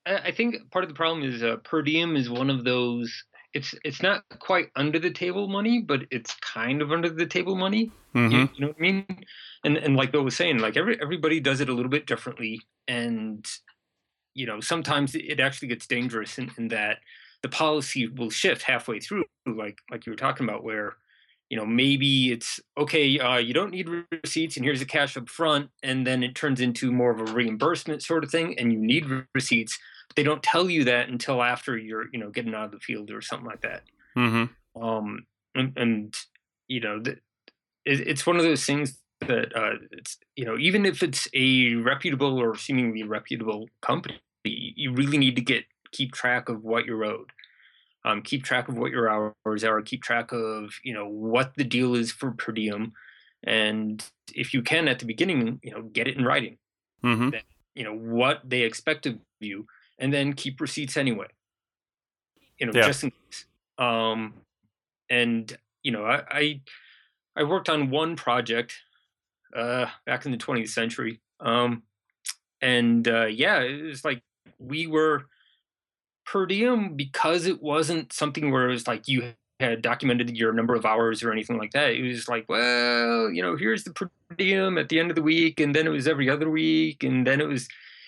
I, 0.05 0.31
think 0.31 0.71
part 0.71 0.83
of 0.83 0.89
the 0.89 0.95
problem 0.95 1.23
is 1.23 1.43
uh, 1.43 1.57
per 1.57 1.81
diem 1.81 2.15
is 2.15 2.29
one 2.29 2.49
of 2.49 2.63
those. 2.63 3.23
It's 3.53 3.75
it's 3.83 4.01
not 4.01 4.23
quite 4.39 4.69
under 4.75 4.97
the 4.97 5.11
table 5.11 5.47
money, 5.47 5.81
but 5.81 6.01
it's 6.09 6.33
kind 6.35 6.81
of 6.81 6.91
under 6.91 7.09
the 7.09 7.25
table 7.25 7.55
money. 7.55 7.91
hmm 8.13 8.31
You, 8.31 8.49
you 8.55 8.61
know 8.61 8.67
what 8.67 8.77
I 8.77 8.81
mean? 8.81 9.05
And 9.63 9.77
and 9.77 9.95
like 9.95 10.11
Bill 10.11 10.23
was 10.23 10.35
saying, 10.35 10.59
like 10.59 10.77
every 10.77 10.99
everybody 11.01 11.39
does 11.39 11.61
it 11.61 11.69
a 11.69 11.73
little 11.73 11.91
bit 11.91 12.07
differently, 12.07 12.61
and 12.87 13.45
you 14.33 14.45
know 14.45 14.59
sometimes 14.59 15.13
it 15.15 15.39
actually 15.39 15.67
gets 15.67 15.85
dangerous 15.85 16.37
in, 16.37 16.51
in 16.57 16.69
that 16.69 16.99
the 17.43 17.49
policy 17.49 18.07
will 18.07 18.29
shift 18.29 18.63
halfway 18.63 18.99
through, 18.99 19.25
like 19.45 19.79
like 19.91 20.05
you 20.05 20.13
were 20.13 20.17
talking 20.17 20.47
about, 20.47 20.63
where 20.63 20.95
you 21.51 21.57
know 21.57 21.65
maybe 21.65 22.31
it's 22.31 22.61
okay, 22.77 23.19
uh, 23.19 23.37
you 23.37 23.53
don't 23.53 23.71
need 23.71 23.89
receipts, 24.23 24.55
and 24.55 24.63
here's 24.65 24.79
the 24.79 24.85
cash 24.85 25.17
up 25.17 25.27
front, 25.27 25.69
and 25.83 26.07
then 26.07 26.23
it 26.23 26.33
turns 26.33 26.61
into 26.61 26.93
more 26.93 27.11
of 27.11 27.19
a 27.19 27.33
reimbursement 27.33 28.01
sort 28.01 28.23
of 28.23 28.31
thing, 28.31 28.57
and 28.57 28.71
you 28.71 28.79
need 28.79 29.05
receipts. 29.35 29.77
But 30.07 30.15
they 30.15 30.23
don't 30.23 30.41
tell 30.41 30.69
you 30.69 30.85
that 30.85 31.09
until 31.09 31.43
after 31.43 31.77
you're 31.77 32.05
you 32.13 32.19
know 32.19 32.29
getting 32.29 32.55
out 32.55 32.65
of 32.65 32.71
the 32.71 32.79
field 32.79 33.11
or 33.11 33.21
something 33.21 33.47
like 33.47 33.61
that 33.61 33.83
hmm 34.15 34.45
um 34.81 35.25
and, 35.53 35.77
and 35.77 36.15
you 36.69 36.79
know 36.79 37.01
it, 37.05 37.19
it's 37.85 38.25
one 38.25 38.37
of 38.37 38.43
those 38.43 38.65
things 38.65 38.97
that 39.27 39.55
uh 39.55 39.73
it's 39.91 40.17
you 40.37 40.45
know 40.45 40.57
even 40.57 40.85
if 40.85 41.03
it's 41.03 41.27
a 41.33 41.75
reputable 41.75 42.39
or 42.39 42.55
seemingly 42.55 43.03
reputable 43.03 43.67
company 43.81 44.19
you 44.45 44.93
really 44.93 45.17
need 45.17 45.35
to 45.35 45.41
get 45.41 45.65
keep 45.91 46.13
track 46.13 46.47
of 46.47 46.63
what 46.63 46.85
you're 46.85 47.03
owed 47.03 47.31
um 48.05 48.21
keep 48.21 48.43
track 48.43 48.67
of 48.67 48.77
what 48.77 48.91
your 48.91 49.09
hours 49.09 49.63
are 49.63 49.81
keep 49.81 50.01
track 50.01 50.31
of 50.31 50.73
you 50.83 50.93
know 50.93 51.07
what 51.07 51.53
the 51.55 51.63
deal 51.63 51.95
is 51.95 52.11
for 52.11 52.31
per 52.31 52.51
diem 52.51 52.93
and 53.43 54.05
if 54.33 54.53
you 54.53 54.61
can 54.61 54.87
at 54.87 54.99
the 54.99 55.05
beginning 55.05 55.59
you 55.63 55.71
know 55.71 55.81
get 55.81 56.07
it 56.07 56.17
in 56.17 56.25
writing. 56.25 56.57
Hmm 57.01 57.29
you 57.73 57.83
know 57.83 57.95
what 57.95 58.41
they 58.43 58.61
expect 58.63 59.05
of 59.05 59.17
you 59.39 59.65
and 59.97 60.13
then 60.13 60.33
keep 60.33 60.59
receipts 60.59 60.97
anyway 60.97 61.27
you 62.59 62.65
know 62.65 62.73
Yeah. 62.73 62.85
just 62.85 63.03
in 63.03 63.11
case. 63.11 63.45
Um 63.77 64.33
and 65.09 65.57
you 65.83 65.91
know 65.91 66.05
I, 66.05 66.23
I 66.29 66.61
i 67.35 67.43
worked 67.43 67.69
on 67.69 67.89
one 67.89 68.15
project 68.15 68.73
uh 69.55 69.87
back 70.05 70.25
in 70.25 70.31
the 70.31 70.37
20th 70.37 70.69
century 70.69 71.21
um 71.39 71.83
and 72.61 73.07
uh 73.07 73.25
yeah 73.25 73.59
it 73.61 73.83
was 73.83 74.03
like 74.05 74.21
we 74.59 74.87
were 74.87 75.25
per 76.25 76.45
diem 76.45 76.95
because 76.95 77.45
it 77.47 77.61
wasn't 77.61 78.13
something 78.13 78.51
where 78.51 78.69
it 78.69 78.73
was 78.73 78.87
like 78.87 79.07
you 79.07 79.33
had 79.59 79.81
documented 79.81 80.35
your 80.35 80.53
number 80.53 80.73
of 80.75 80.85
hours 80.85 81.21
or 81.23 81.31
anything 81.31 81.57
like 81.57 81.71
that 81.71 81.91
it 81.91 82.01
was 82.01 82.27
like 82.27 82.45
well 82.49 83.29
you 83.29 83.41
know 83.41 83.55
here's 83.55 83.83
the 83.83 83.93
per 83.93 84.09
diem 84.37 84.77
at 84.77 84.89
the 84.89 84.99
end 84.99 85.09
of 85.11 85.15
the 85.15 85.21
week 85.21 85.59
and 85.59 85.75
then 85.75 85.85
it 85.85 85.91
was 85.91 86.07
every 86.07 86.29
other 86.29 86.49
week 86.49 87.03
and 87.03 87.27
then 87.27 87.39
it 87.39 87.47
was 87.47 87.67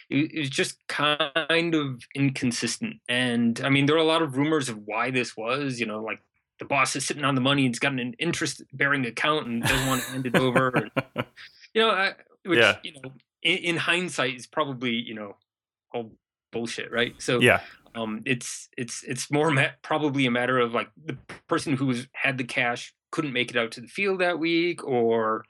it, 0.09 0.31
was 0.37 0.49
just 0.49 0.77
kind 0.87 1.75
of 1.75 2.01
inconsistent 2.15 2.95
and 3.07 3.61
i 3.63 3.69
mean 3.69 3.85
there 3.85 3.95
are 3.95 3.99
a 3.99 4.03
lot 4.03 4.21
of 4.21 4.35
rumors 4.35 4.67
of 4.69 4.77
why 4.85 5.11
this 5.11 5.37
was 5.37 5.79
you 5.79 5.85
know 5.85 6.01
like 6.01 6.19
the 6.59 6.65
boss 6.65 6.95
is 6.95 7.05
sitting 7.05 7.23
on 7.23 7.35
the 7.35 7.41
money 7.41 7.65
and 7.65 7.73
he's 7.73 7.79
got 7.79 7.93
an 7.93 8.13
interest 8.19 8.63
bearing 8.73 9.05
account 9.05 9.47
and 9.47 9.63
doesn't 9.63 9.87
want 9.87 10.01
to 10.01 10.09
hand 10.11 10.25
it 10.25 10.35
over 10.35 10.69
and, 10.69 10.91
you 11.73 11.81
know 11.81 11.89
I, 11.89 12.13
which 12.45 12.59
Yeah. 12.59 12.77
you 12.83 12.93
know 12.93 13.11
in, 13.41 13.57
in 13.59 13.77
hindsight 13.77 14.35
is 14.35 14.47
probably 14.47 14.93
you 14.93 15.13
know 15.13 15.35
all 15.93 16.11
bullshit 16.51 16.91
right 16.91 17.13
so 17.19 17.39
Yeah. 17.41 17.61
Um 17.95 18.21
it's 18.25 18.69
it's 18.77 19.03
it's 19.03 19.31
more 19.31 19.51
ma- 19.51 19.67
probably 19.81 20.25
a 20.25 20.31
matter 20.31 20.59
of 20.59 20.73
like 20.73 20.89
the 21.05 21.17
person 21.47 21.75
who 21.75 21.93
had 22.13 22.37
the 22.37 22.43
cash 22.43 22.93
couldn't 23.11 23.33
make 23.33 23.49
it 23.51 23.57
out 23.57 23.71
to 23.71 23.81
the 23.81 23.87
field 23.87 24.19
that 24.19 24.39
week 24.39 24.83
or 24.83 25.45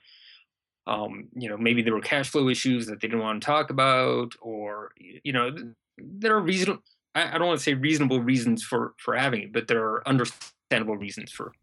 um 0.87 1.29
you 1.33 1.47
know 1.47 1.57
maybe 1.57 1.81
there 1.81 1.93
were 1.93 2.01
cash 2.01 2.29
flow 2.29 2.49
issues 2.49 2.87
that 2.87 2.99
they 2.99 3.07
didn't 3.07 3.21
want 3.21 3.41
to 3.41 3.45
talk 3.45 3.69
about 3.69 4.33
or 4.41 4.91
you 4.97 5.31
know 5.31 5.55
there 5.97 6.35
are 6.35 6.41
reasonable 6.41 6.81
I, 7.15 7.35
I 7.35 7.37
don't 7.37 7.47
want 7.47 7.59
to 7.59 7.63
say 7.63 7.73
reasonable 7.73 8.21
reasons 8.21 8.63
for 8.63 8.93
for 8.97 9.15
having 9.15 9.43
it 9.43 9.53
but 9.53 9.67
there 9.67 9.83
are 9.83 10.07
understandable 10.07 10.97
reasons 10.97 11.31
for 11.31 11.53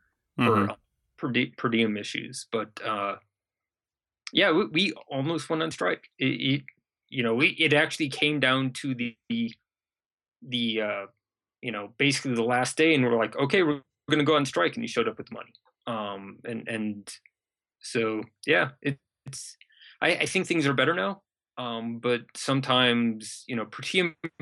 for 0.45 0.71
uh, 0.71 0.75
per, 1.19 1.31
di- 1.31 1.53
per 1.57 1.69
diem 1.69 1.97
issues 1.97 2.47
but 2.51 2.71
uh 2.85 3.17
yeah 4.33 4.51
we, 4.53 4.67
we 4.67 4.93
almost 5.09 5.51
went 5.51 5.63
on 5.63 5.71
strike. 5.71 6.09
It, 6.19 6.25
it 6.25 6.63
you 7.09 7.23
know 7.23 7.35
we, 7.35 7.49
it 7.49 7.73
actually 7.73 8.09
came 8.09 8.41
down 8.41 8.73
to 8.75 8.95
the 8.95 9.17
the, 9.29 9.53
the 10.47 10.81
uh 10.81 11.07
you 11.63 11.73
know 11.73 11.93
basically 11.99 12.35
the 12.35 12.43
last 12.43 12.77
day 12.77 12.95
and 12.95 13.05
we're 13.05 13.17
like 13.17 13.37
okay 13.37 13.63
we're, 13.63 13.75
we're 13.75 14.13
gonna 14.13 14.25
go 14.25 14.37
on 14.37 14.47
strike 14.47 14.75
and 14.75 14.85
he 14.85 14.89
showed 14.89 15.09
up 15.09 15.19
with 15.19 15.31
money 15.33 15.53
um 15.87 16.39
and 16.45 16.69
and 16.69 17.15
so 17.81 18.23
yeah 18.47 18.71
it, 18.83 18.99
it's 19.27 19.57
I, 20.01 20.11
I 20.11 20.27
think 20.27 20.47
things 20.47 20.67
are 20.67 20.75
better 20.75 20.95
now 20.95 21.23
Um, 21.59 21.99
but 21.99 22.23
sometimes, 22.35 23.45
you 23.47 23.55
know, 23.55 23.67
per 23.67 23.83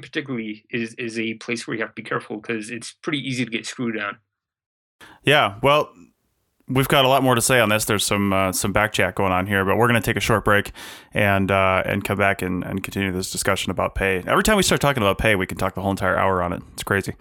particularly 0.01 0.65
is 0.71 0.95
is 0.95 1.19
a 1.19 1.35
place 1.35 1.67
where 1.67 1.75
you 1.77 1.83
have 1.83 1.95
to 1.95 2.03
be 2.03 2.09
careful 2.09 2.37
because 2.41 2.71
it's 2.71 2.93
pretty 3.03 3.19
easy 3.19 3.45
to 3.45 3.51
get 3.51 3.67
screwed 3.67 3.99
on. 3.99 4.19
Yeah, 5.25 5.59
well, 5.63 5.91
we've 6.69 6.89
got 6.89 7.05
a 7.05 7.09
lot 7.09 7.23
more 7.23 7.35
to 7.35 7.41
say 7.41 7.61
on 7.61 7.69
this. 7.69 7.85
There's 7.85 8.05
some 8.05 8.33
uh, 8.33 8.53
some 8.53 8.73
back 8.73 8.93
chat 8.93 9.15
going 9.15 9.33
on 9.33 9.47
here, 9.47 9.65
but 9.65 9.77
we're 9.77 9.89
going 9.89 10.01
to 10.01 10.05
take 10.05 10.17
a 10.17 10.21
short 10.21 10.45
break 10.45 10.73
and 11.13 11.51
uh, 11.51 11.83
and 11.85 12.05
come 12.05 12.19
back 12.19 12.43
and, 12.43 12.65
and 12.65 12.83
continue 12.83 13.13
this 13.13 13.31
discussion 13.31 13.71
about 13.71 13.95
pay. 13.95 14.23
Every 14.27 14.43
time 14.43 14.57
we 14.57 14.63
start 14.63 14.81
talking 14.81 15.03
about 15.03 15.19
pay, 15.19 15.37
we 15.37 15.47
can 15.47 15.59
talk 15.59 15.75
the 15.75 15.81
whole 15.81 15.91
entire 15.91 16.17
hour 16.17 16.43
on 16.43 16.53
it. 16.53 16.63
It's 16.75 16.83
crazy. 16.83 17.15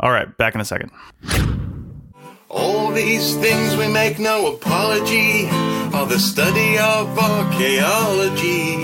All 0.00 0.10
right, 0.10 0.36
back 0.36 0.54
in 0.54 0.60
a 0.60 0.64
second. 0.64 0.90
All 2.48 2.90
these 2.92 3.36
things 3.36 3.76
we 3.76 3.88
make 3.88 4.18
no 4.18 4.54
apology 4.54 5.48
are 5.94 6.06
the 6.06 6.18
study 6.18 6.78
of 6.78 7.18
archaeology. 7.18 8.82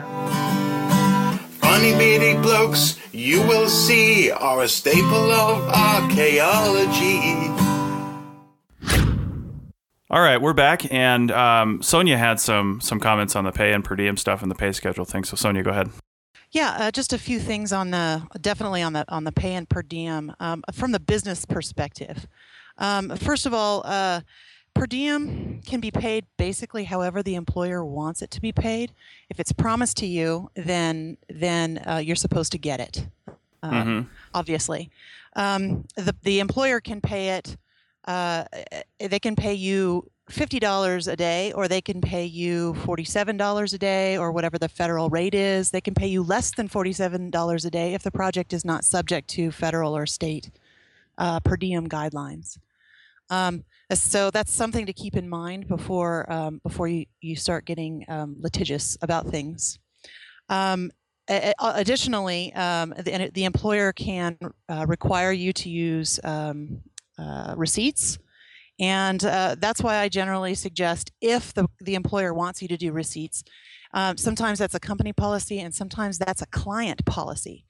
Funny 1.60 1.94
beady 1.94 2.40
blokes 2.42 3.00
you 3.14 3.42
will 3.48 3.70
see 3.70 4.32
are 4.32 4.64
a 4.64 4.68
staple 4.68 5.32
of 5.32 5.68
archaeology. 5.70 7.52
All 10.10 10.20
right, 10.20 10.42
we're 10.42 10.54
back, 10.54 10.92
and 10.92 11.32
um, 11.32 11.82
Sonia 11.82 12.18
had 12.18 12.40
some 12.40 12.82
some 12.82 13.00
comments 13.00 13.36
on 13.36 13.46
the 13.46 13.52
pay 13.54 13.72
and 13.72 13.84
per 13.84 13.96
diem 13.96 14.18
stuff 14.18 14.42
and 14.42 14.52
the 14.52 14.56
pay 14.56 14.74
schedule 14.74 15.06
thing. 15.06 15.24
So 15.24 15.38
Sonia, 15.38 15.64
go 15.64 15.72
ahead. 15.72 15.90
Yeah, 16.52 16.76
uh, 16.78 16.92
just 16.92 17.14
a 17.14 17.18
few 17.18 17.40
things 17.40 17.72
on 17.72 17.92
the 17.92 18.28
definitely 18.42 18.82
on 18.82 18.92
the 18.92 19.06
on 19.08 19.24
the 19.24 19.32
pay 19.32 19.54
and 19.54 19.70
per 19.70 19.82
diem 19.82 20.34
um, 20.42 20.64
from 20.74 20.92
the 20.92 21.00
business 21.00 21.46
perspective. 21.46 22.28
Um, 22.78 23.16
first 23.16 23.46
of 23.46 23.54
all, 23.54 23.84
uh, 23.86 24.22
per 24.74 24.88
diem 24.88 25.62
can 25.66 25.80
be 25.80 25.92
paid 25.92 26.26
basically 26.38 26.86
however 26.86 27.22
the 27.22 27.36
employer 27.36 27.84
wants 27.86 28.22
it 28.22 28.32
to 28.32 28.42
be 28.42 28.52
paid. 28.52 28.92
If 29.30 29.40
it's 29.40 29.52
promised 29.52 29.98
to 29.98 30.06
you, 30.06 30.50
then 30.56 31.18
then 31.30 31.82
uh, 31.88 31.98
you're 31.98 32.16
supposed 32.16 32.52
to 32.54 32.58
get 32.58 32.80
it. 32.80 33.08
Uh, 33.64 33.72
Mhm. 33.72 34.08
Obviously, 34.34 34.90
um, 35.36 35.86
the 35.96 36.16
the 36.24 36.40
employer 36.40 36.80
can 36.80 37.02
pay 37.02 37.30
it. 37.38 37.58
Uh, 38.06 38.46
they 39.00 39.20
can 39.20 39.36
pay 39.36 39.54
you 39.54 40.10
fifty 40.30 40.60
dollars 40.60 41.08
a 41.08 41.16
day, 41.16 41.52
or 41.54 41.68
they 41.68 41.82
can 41.82 42.02
pay 42.02 42.26
you 42.26 42.74
forty-seven 42.74 43.38
dollars 43.38 43.74
a 43.74 43.78
day, 43.78 44.18
or 44.18 44.32
whatever 44.32 44.58
the 44.58 44.70
federal 44.70 45.10
rate 45.10 45.36
is. 45.36 45.70
They 45.70 45.82
can 45.82 45.94
pay 45.94 46.08
you 46.08 46.24
less 46.24 46.52
than 46.52 46.68
forty-seven 46.68 47.30
dollars 47.30 47.66
a 47.66 47.70
day 47.70 47.94
if 47.94 48.02
the 48.02 48.12
project 48.12 48.54
is 48.54 48.66
not 48.66 48.84
subject 48.84 49.28
to 49.32 49.52
federal 49.52 49.96
or 49.96 50.08
state 50.08 50.50
uh, 51.20 51.40
per 51.42 51.56
diem 51.58 51.88
guidelines. 51.88 52.58
Um, 53.30 53.64
so 54.00 54.32
that's 54.32 54.54
something 54.54 54.86
to 54.86 54.94
keep 54.94 55.16
in 55.16 55.28
mind 55.28 55.68
before 55.68 56.32
um, 56.32 56.62
before 56.64 56.88
you, 56.88 57.06
you 57.20 57.36
start 57.36 57.66
getting 57.66 58.06
um, 58.08 58.36
litigious 58.40 58.98
about 59.02 59.28
things. 59.28 59.80
Um, 60.50 60.92
additionally, 61.28 62.54
um, 62.54 62.94
the, 62.98 63.32
the 63.34 63.46
employer 63.46 63.94
can 63.94 64.38
uh, 64.70 64.86
require 64.88 65.32
you 65.32 65.54
to 65.54 65.70
use 65.70 66.20
um, 66.24 66.82
uh, 67.18 67.54
receipts. 67.56 68.18
And 68.80 69.24
uh, 69.24 69.56
that's 69.60 69.82
why 69.82 69.98
I 69.98 70.10
generally 70.10 70.56
suggest 70.56 71.12
if 71.22 71.54
the, 71.54 71.68
the 71.80 71.96
employer 71.96 72.34
wants 72.34 72.62
you 72.62 72.68
to 72.70 72.78
do 72.78 72.92
receipts, 72.92 73.44
um, 73.94 74.18
sometimes 74.18 74.60
that's 74.60 74.76
a 74.76 74.80
company 74.80 75.14
policy 75.14 75.60
and 75.60 75.74
sometimes 75.74 76.18
that's 76.18 76.42
a 76.42 76.48
client 76.48 77.06
policy. 77.06 77.66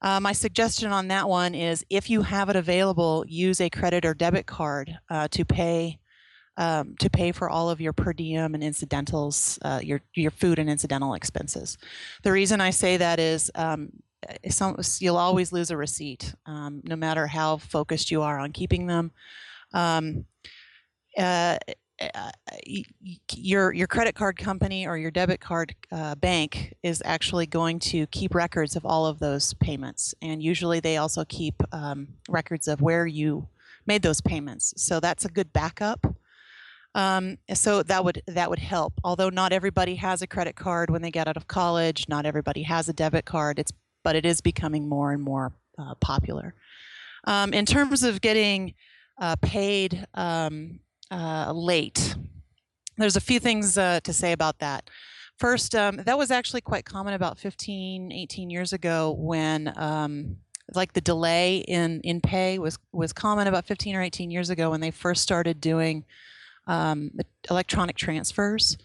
Uh, 0.00 0.20
my 0.20 0.32
suggestion 0.32 0.92
on 0.92 1.08
that 1.08 1.28
one 1.28 1.54
is 1.54 1.84
if 1.90 2.08
you 2.08 2.22
have 2.22 2.48
it 2.48 2.56
available, 2.56 3.24
use 3.26 3.60
a 3.60 3.70
credit 3.70 4.04
or 4.04 4.14
debit 4.14 4.46
card 4.46 4.98
uh, 5.10 5.28
to 5.28 5.44
pay 5.44 5.98
um, 6.56 6.96
to 6.98 7.08
pay 7.08 7.30
for 7.30 7.48
all 7.48 7.70
of 7.70 7.80
your 7.80 7.92
per 7.92 8.12
diem 8.12 8.52
and 8.52 8.64
incidentals, 8.64 9.60
uh, 9.62 9.80
your 9.82 10.00
your 10.14 10.32
food 10.32 10.58
and 10.58 10.68
incidental 10.68 11.14
expenses. 11.14 11.78
The 12.24 12.32
reason 12.32 12.60
I 12.60 12.70
say 12.70 12.96
that 12.96 13.20
is 13.20 13.50
um, 13.54 13.90
some, 14.48 14.76
you'll 14.98 15.16
always 15.16 15.52
lose 15.52 15.70
a 15.70 15.76
receipt, 15.76 16.34
um, 16.46 16.82
no 16.84 16.96
matter 16.96 17.28
how 17.28 17.58
focused 17.58 18.10
you 18.10 18.22
are 18.22 18.38
on 18.40 18.52
keeping 18.52 18.88
them. 18.88 19.12
Um, 19.72 20.24
uh, 21.16 21.58
uh, 22.00 22.30
your 23.34 23.72
your 23.72 23.86
credit 23.86 24.14
card 24.14 24.36
company 24.38 24.86
or 24.86 24.96
your 24.96 25.10
debit 25.10 25.40
card 25.40 25.74
uh, 25.90 26.14
bank 26.14 26.74
is 26.82 27.02
actually 27.04 27.46
going 27.46 27.78
to 27.78 28.06
keep 28.08 28.34
records 28.34 28.76
of 28.76 28.86
all 28.86 29.06
of 29.06 29.18
those 29.18 29.54
payments, 29.54 30.14
and 30.22 30.42
usually 30.42 30.80
they 30.80 30.96
also 30.96 31.24
keep 31.24 31.62
um, 31.72 32.08
records 32.28 32.68
of 32.68 32.80
where 32.80 33.06
you 33.06 33.48
made 33.86 34.02
those 34.02 34.20
payments. 34.20 34.74
So 34.76 35.00
that's 35.00 35.24
a 35.24 35.28
good 35.28 35.52
backup. 35.52 36.06
Um, 36.94 37.38
so 37.52 37.82
that 37.82 38.04
would 38.04 38.22
that 38.26 38.50
would 38.50 38.58
help. 38.58 38.94
Although 39.04 39.30
not 39.30 39.52
everybody 39.52 39.96
has 39.96 40.22
a 40.22 40.26
credit 40.26 40.56
card 40.56 40.90
when 40.90 41.02
they 41.02 41.10
get 41.10 41.28
out 41.28 41.36
of 41.36 41.48
college, 41.48 42.08
not 42.08 42.26
everybody 42.26 42.62
has 42.62 42.88
a 42.88 42.92
debit 42.92 43.24
card. 43.24 43.58
It's 43.58 43.72
but 44.04 44.16
it 44.16 44.24
is 44.24 44.40
becoming 44.40 44.88
more 44.88 45.12
and 45.12 45.22
more 45.22 45.52
uh, 45.78 45.94
popular. 45.96 46.54
Um, 47.24 47.52
in 47.52 47.66
terms 47.66 48.04
of 48.04 48.20
getting 48.20 48.74
uh, 49.20 49.36
paid 49.42 50.06
um, 50.14 50.80
uh, 51.10 51.52
late, 51.52 52.14
there's 52.96 53.16
a 53.16 53.20
few 53.20 53.38
things 53.40 53.78
uh, 53.78 54.00
to 54.04 54.12
say 54.12 54.32
about 54.32 54.58
that. 54.58 54.90
First, 55.38 55.74
um, 55.74 55.96
that 56.04 56.18
was 56.18 56.30
actually 56.30 56.60
quite 56.62 56.84
common 56.84 57.14
about 57.14 57.38
15, 57.38 58.10
18 58.12 58.50
years 58.50 58.72
ago 58.72 59.12
when 59.12 59.72
um, 59.78 60.36
like 60.74 60.92
the 60.92 61.00
delay 61.00 61.58
in 61.58 62.00
in 62.02 62.20
pay 62.20 62.58
was 62.58 62.76
was 62.92 63.12
common 63.12 63.46
about 63.46 63.64
15 63.64 63.94
or 63.96 64.02
18 64.02 64.30
years 64.30 64.50
ago 64.50 64.70
when 64.70 64.80
they 64.80 64.90
first 64.90 65.22
started 65.22 65.60
doing 65.60 66.04
um, 66.66 67.10
electronic 67.50 67.96
transfers 67.96 68.76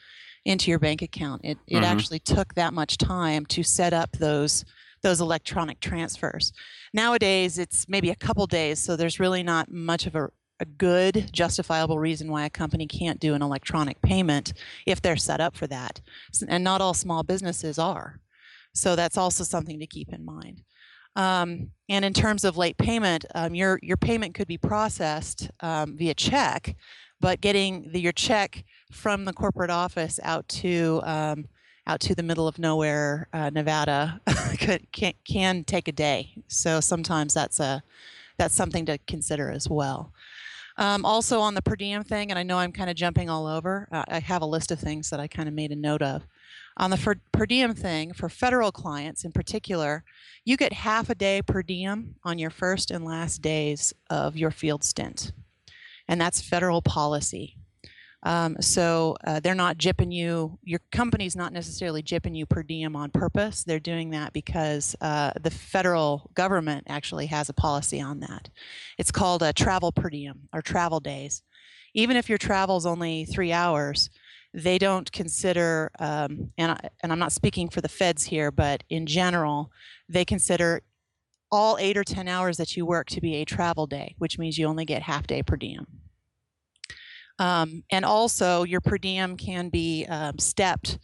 into 0.45 0.69
your 0.69 0.79
bank 0.79 1.01
account. 1.01 1.41
It 1.43 1.57
it 1.67 1.79
Mhm. 1.81 1.83
actually 1.83 2.19
took 2.19 2.53
that 2.53 2.73
much 2.73 2.97
time 2.97 3.45
to 3.47 3.63
set 3.63 3.91
up 3.93 4.11
those 4.13 4.63
those 5.01 5.19
electronic 5.19 5.81
transfers. 5.81 6.53
Nowadays, 6.93 7.57
it's 7.57 7.89
maybe 7.89 8.09
a 8.11 8.15
couple 8.15 8.45
days, 8.47 8.79
so 8.79 8.95
there's 8.95 9.19
really 9.19 9.43
not 9.43 9.69
much 9.71 10.05
of 10.05 10.15
a 10.15 10.29
a 10.63 10.65
good 10.65 11.29
justifiable 11.33 11.99
reason 11.99 12.31
why 12.31 12.45
a 12.45 12.49
company 12.49 12.87
can't 12.87 13.19
do 13.19 13.33
an 13.33 13.41
electronic 13.41 14.01
payment 14.01 14.53
if 14.85 15.01
they're 15.01 15.17
set 15.17 15.41
up 15.41 15.57
for 15.57 15.67
that. 15.67 15.99
And 16.47 16.63
not 16.63 16.79
all 16.79 16.93
small 16.93 17.21
businesses 17.23 17.77
are. 17.77 18.21
So 18.73 18.95
that's 18.95 19.17
also 19.17 19.43
something 19.43 19.77
to 19.79 19.85
keep 19.85 20.13
in 20.13 20.23
mind. 20.23 20.61
Um, 21.17 21.71
and 21.89 22.05
in 22.05 22.13
terms 22.13 22.45
of 22.45 22.57
late 22.57 22.77
payment, 22.77 23.25
um, 23.35 23.53
your 23.53 23.77
your 23.83 23.97
payment 23.97 24.33
could 24.33 24.47
be 24.47 24.57
processed 24.57 25.51
um, 25.59 25.97
via 25.97 26.15
check, 26.15 26.75
but 27.19 27.41
getting 27.41 27.91
the, 27.91 27.99
your 27.99 28.13
check 28.13 28.63
from 28.91 29.25
the 29.25 29.33
corporate 29.33 29.69
office 29.69 30.19
out 30.23 30.47
to 30.47 31.01
um, 31.03 31.45
out 31.85 31.99
to 31.99 32.15
the 32.15 32.23
middle 32.23 32.47
of 32.47 32.57
nowhere, 32.57 33.27
uh, 33.33 33.51
Nevada, 33.51 34.21
can 34.57 35.13
can 35.23 35.63
take 35.65 35.87
a 35.87 35.91
day. 35.91 36.41
So 36.47 36.79
sometimes 36.79 37.33
that's 37.33 37.59
a 37.59 37.83
that's 38.37 38.55
something 38.55 38.85
to 38.87 38.97
consider 39.05 39.51
as 39.51 39.69
well. 39.69 40.11
Um, 40.77 41.05
also 41.05 41.39
on 41.39 41.53
the 41.53 41.61
per 41.61 41.75
diem 41.75 42.03
thing, 42.03 42.31
and 42.31 42.39
I 42.39 42.43
know 42.43 42.57
I'm 42.57 42.71
kind 42.71 42.89
of 42.89 42.95
jumping 42.95 43.29
all 43.29 43.45
over. 43.45 43.87
Uh, 43.91 44.03
I 44.07 44.19
have 44.19 44.41
a 44.41 44.47
list 44.47 44.71
of 44.71 44.79
things 44.79 45.09
that 45.09 45.19
I 45.19 45.27
kind 45.27 45.47
of 45.47 45.53
made 45.53 45.71
a 45.71 45.75
note 45.75 46.01
of. 46.01 46.25
On 46.77 46.89
the 46.89 46.97
per, 46.97 47.15
per 47.31 47.45
diem 47.45 47.75
thing, 47.75 48.13
for 48.13 48.29
federal 48.29 48.71
clients 48.71 49.23
in 49.23 49.31
particular, 49.31 50.03
you 50.43 50.57
get 50.57 50.73
half 50.73 51.09
a 51.09 51.15
day 51.15 51.41
per 51.41 51.61
diem 51.61 52.15
on 52.23 52.39
your 52.39 52.49
first 52.49 52.89
and 52.89 53.05
last 53.05 53.41
days 53.41 53.93
of 54.09 54.35
your 54.35 54.49
field 54.49 54.83
stint. 54.83 55.31
And 56.07 56.19
that's 56.19 56.41
federal 56.41 56.81
policy. 56.81 57.57
Um, 58.23 58.55
so 58.61 59.17
uh, 59.25 59.41
they're 59.41 59.53
not 59.53 59.77
jipping 59.77 60.13
you, 60.13 60.57
your 60.63 60.79
company's 60.91 61.35
not 61.35 61.51
necessarily 61.51 62.01
jipping 62.01 62.35
you 62.35 62.45
per 62.45 62.63
diem 62.63 62.95
on 62.95 63.11
purpose. 63.11 63.63
They're 63.63 63.79
doing 63.79 64.11
that 64.11 64.31
because 64.31 64.95
uh, 65.01 65.31
the 65.41 65.51
federal 65.51 66.31
government 66.33 66.85
actually 66.87 67.27
has 67.27 67.49
a 67.49 67.53
policy 67.53 67.99
on 67.99 68.21
that. 68.21 68.49
It's 68.97 69.11
called 69.11 69.43
a 69.43 69.51
travel 69.51 69.91
per 69.91 70.09
diem 70.09 70.47
or 70.53 70.61
travel 70.61 71.01
days. 71.01 71.43
Even 71.93 72.15
if 72.15 72.29
your 72.29 72.37
travel's 72.37 72.85
only 72.85 73.25
three 73.25 73.51
hours, 73.51 74.09
they 74.53 74.77
don't 74.77 75.11
consider, 75.11 75.91
um, 75.99 76.51
and, 76.57 76.71
I, 76.71 76.89
and 77.01 77.11
I'm 77.11 77.19
not 77.19 77.33
speaking 77.33 77.69
for 77.69 77.81
the 77.81 77.89
feds 77.89 78.23
here, 78.23 78.51
but 78.51 78.83
in 78.89 79.05
general, 79.05 79.71
they 80.07 80.23
consider 80.23 80.81
all 81.51 81.77
eight 81.79 81.97
or 81.97 82.03
10 82.03 82.27
hours 82.27 82.57
that 82.57 82.77
you 82.77 82.85
work 82.85 83.07
to 83.09 83.21
be 83.21 83.35
a 83.35 83.45
travel 83.45 83.85
day, 83.85 84.15
which 84.17 84.39
means 84.39 84.57
you 84.57 84.65
only 84.65 84.85
get 84.85 85.03
half 85.03 85.27
day 85.27 85.43
per 85.43 85.55
diem. 85.55 86.02
Um, 87.43 87.83
and 87.89 88.05
also, 88.05 88.63
your 88.63 88.79
per 88.79 88.97
diem 88.97 89.35
can 89.35 89.67
be 89.67 90.05
um, 90.05 90.39
stepped 90.39 90.97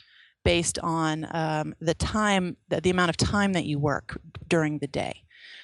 based 0.46 0.80
on 0.80 1.28
um, 1.32 1.76
the 1.82 1.94
time, 1.94 2.56
the, 2.70 2.80
the, 2.80 2.90
amount 2.90 3.10
of 3.10 3.18
time 3.18 3.52
that 3.54 3.66
you 3.66 3.78
work 3.78 4.18
during 4.48 4.80
the 4.80 4.88
day. 4.88 5.24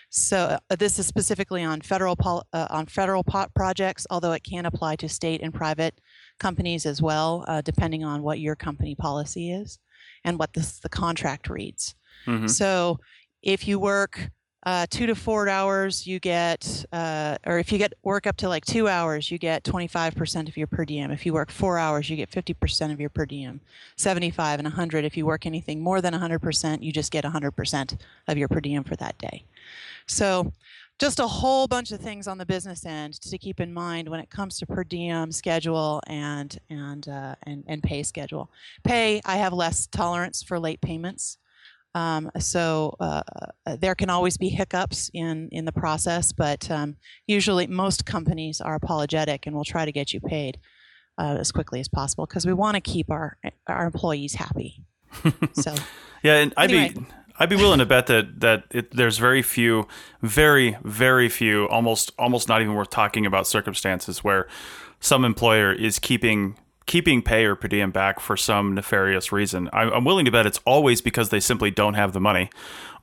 So 0.10 0.60
uh, 0.70 0.76
this 0.76 1.00
is 1.00 1.08
specifically 1.08 1.64
on 1.64 1.80
federal 1.80 2.18
pol- 2.18 2.46
uh, 2.52 2.68
on 2.70 2.88
federal 2.88 3.24
pot 3.24 3.54
projects, 3.56 4.06
although 4.10 4.34
it 4.34 4.44
can 4.44 4.66
apply 4.66 4.98
to 4.98 5.08
state 5.08 5.42
and 5.42 5.54
private 5.54 6.02
companies 6.42 6.86
as 6.86 7.02
well, 7.02 7.46
uh, 7.48 7.62
depending 7.62 8.04
on 8.04 8.22
what 8.22 8.42
your 8.42 8.58
company 8.58 8.96
policy 8.96 9.54
is 9.54 9.80
and 10.26 10.38
what 10.38 10.52
this, 10.52 10.80
the 10.82 10.90
contract 10.90 11.50
reads. 11.50 11.96
Mm-hmm. 12.28 12.48
So 12.48 13.00
if 13.42 13.66
you 13.66 13.80
work 13.80 14.30
uh, 14.66 14.88
two 14.90 15.06
to 15.06 15.14
four 15.14 15.48
hours, 15.48 16.08
you 16.08 16.20
get, 16.20 16.86
uh, 16.92 17.38
or 17.46 17.60
if 17.60 17.72
you 17.72 17.78
get 17.78 17.94
work 18.04 18.26
up 18.26 18.36
to 18.38 18.50
like 18.50 18.66
two 18.66 18.88
hours, 18.88 19.30
you 19.30 19.38
get 19.38 19.64
25% 19.64 20.48
of 20.48 20.58
your 20.58 20.66
per 20.66 20.86
diem. 20.86 21.12
If 21.12 21.26
you 21.26 21.34
work 21.34 21.52
four 21.52 21.78
hours, 21.78 22.10
you 22.10 22.16
get 22.16 22.32
50% 22.32 22.92
of 22.92 23.00
your 23.00 23.10
per 23.10 23.28
diem. 23.28 23.62
75 23.96 24.60
and 24.60 24.66
100. 24.66 25.06
If 25.06 25.16
you 25.16 25.26
work 25.26 25.46
anything 25.46 25.82
more 25.82 26.02
than 26.02 26.16
100%, 26.16 26.82
you 26.82 26.92
just 26.92 27.12
get 27.12 27.24
100% 27.24 27.98
of 28.28 28.38
your 28.38 28.48
per 28.48 28.60
diem 28.60 28.84
for 28.84 28.96
that 28.96 29.18
day. 29.20 29.44
So, 30.08 30.52
just 30.98 31.20
a 31.20 31.28
whole 31.28 31.68
bunch 31.68 31.92
of 31.92 32.00
things 32.00 32.26
on 32.26 32.38
the 32.38 32.46
business 32.46 32.86
end 32.86 33.20
to 33.20 33.38
keep 33.38 33.60
in 33.60 33.74
mind 33.74 34.08
when 34.08 34.22
it 34.22 34.30
comes 34.30 34.58
to 34.60 34.66
per 34.66 34.86
diem 34.86 35.30
schedule 35.30 36.02
and 36.08 36.58
and 36.70 37.10
uh, 37.10 37.36
and 37.44 37.66
and 37.68 37.84
pay 37.84 38.02
schedule. 38.02 38.50
Pay, 38.86 39.20
I 39.26 39.36
have 39.36 39.52
less 39.52 39.88
tolerance 39.88 40.42
for 40.42 40.58
late 40.58 40.80
payments. 40.80 41.38
Um, 41.96 42.30
so 42.40 42.96
uh, 43.00 43.24
uh, 43.66 43.78
there 43.78 43.96
can 43.96 44.10
always 44.10 44.38
be 44.38 44.50
hiccups 44.50 45.10
in 45.14 45.48
in 45.52 45.64
the 45.64 45.72
process, 45.72 46.34
but 46.34 46.70
um, 46.70 46.98
usually 47.26 47.68
most 47.68 48.06
companies 48.06 48.60
are 48.60 48.76
apologetic 48.76 49.48
and 49.48 49.56
will 49.56 49.64
try 49.64 49.86
to 49.86 49.94
get 49.94 50.14
you 50.14 50.20
paid 50.20 50.60
uh, 51.18 51.38
as 51.40 51.54
quickly 51.54 51.80
as 51.80 51.88
possible 51.88 52.26
because 52.26 52.46
we 52.46 52.54
want 52.54 52.76
to 52.76 52.82
keep 52.82 53.10
our 53.10 53.38
our 53.68 53.86
employees 53.86 54.36
happy. 54.36 54.84
So 55.54 55.74
yeah, 56.24 56.36
and 56.36 56.54
I'd 56.58 56.70
be 56.70 56.94
I'd 57.40 57.50
be 57.50 57.56
willing 57.56 57.80
to 57.80 57.86
bet 57.86 58.08
that 58.08 58.42
that 58.42 58.66
it, 58.72 58.92
there's 58.92 59.18
very 59.18 59.42
few, 59.42 59.88
very 60.22 60.78
very 60.84 61.30
few, 61.30 61.66
almost 61.70 62.12
almost 62.20 62.50
not 62.50 62.62
even 62.62 62.74
worth 62.74 62.90
talking 62.90 63.26
about 63.26 63.48
circumstances 63.48 64.22
where 64.22 64.50
some 65.00 65.24
employer 65.24 65.72
is 65.72 66.00
keeping 66.00 66.58
keeping 66.86 67.22
pay 67.22 67.46
or 67.46 67.56
per 67.56 67.68
diem 67.68 67.92
back 67.92 68.20
for 68.20 68.38
some 68.38 68.76
nefarious 68.76 69.32
reason. 69.32 69.70
I'm 69.74 70.06
willing 70.06 70.26
to 70.26 70.32
bet 70.32 70.46
it's 70.46 70.60
always 70.66 71.02
because 71.02 71.30
they 71.30 71.40
simply 71.40 71.72
don't 71.72 71.96
have 71.96 72.14
the 72.14 72.20
money, 72.20 72.50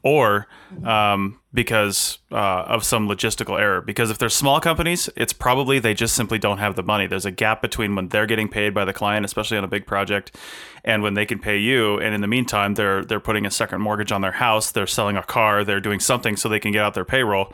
or 0.02 0.46
um, 0.84 1.40
because 1.52 2.18
uh, 2.30 2.64
of 2.66 2.84
some 2.84 3.08
logistical 3.08 3.60
error. 3.60 3.80
Because 3.80 4.10
if 4.10 4.18
they're 4.18 4.28
small 4.28 4.60
companies, 4.60 5.08
it's 5.16 5.32
probably 5.32 5.78
they 5.78 5.94
just 5.94 6.14
simply 6.14 6.38
don't 6.38 6.58
have 6.58 6.76
the 6.76 6.82
money. 6.82 7.06
There's 7.06 7.26
a 7.26 7.30
gap 7.30 7.60
between 7.60 7.94
when 7.96 8.08
they're 8.08 8.26
getting 8.26 8.48
paid 8.48 8.72
by 8.72 8.84
the 8.84 8.92
client, 8.92 9.24
especially 9.24 9.58
on 9.58 9.64
a 9.64 9.68
big 9.68 9.86
project, 9.86 10.36
and 10.84 11.02
when 11.02 11.14
they 11.14 11.26
can 11.26 11.38
pay 11.38 11.58
you. 11.58 11.98
And 11.98 12.14
in 12.14 12.20
the 12.20 12.28
meantime, 12.28 12.74
they're 12.74 13.04
they're 13.04 13.20
putting 13.20 13.46
a 13.46 13.50
second 13.50 13.80
mortgage 13.80 14.12
on 14.12 14.20
their 14.20 14.32
house, 14.32 14.70
they're 14.70 14.86
selling 14.86 15.16
a 15.16 15.22
car, 15.22 15.64
they're 15.64 15.80
doing 15.80 16.00
something 16.00 16.36
so 16.36 16.48
they 16.48 16.60
can 16.60 16.72
get 16.72 16.82
out 16.82 16.94
their 16.94 17.04
payroll. 17.04 17.52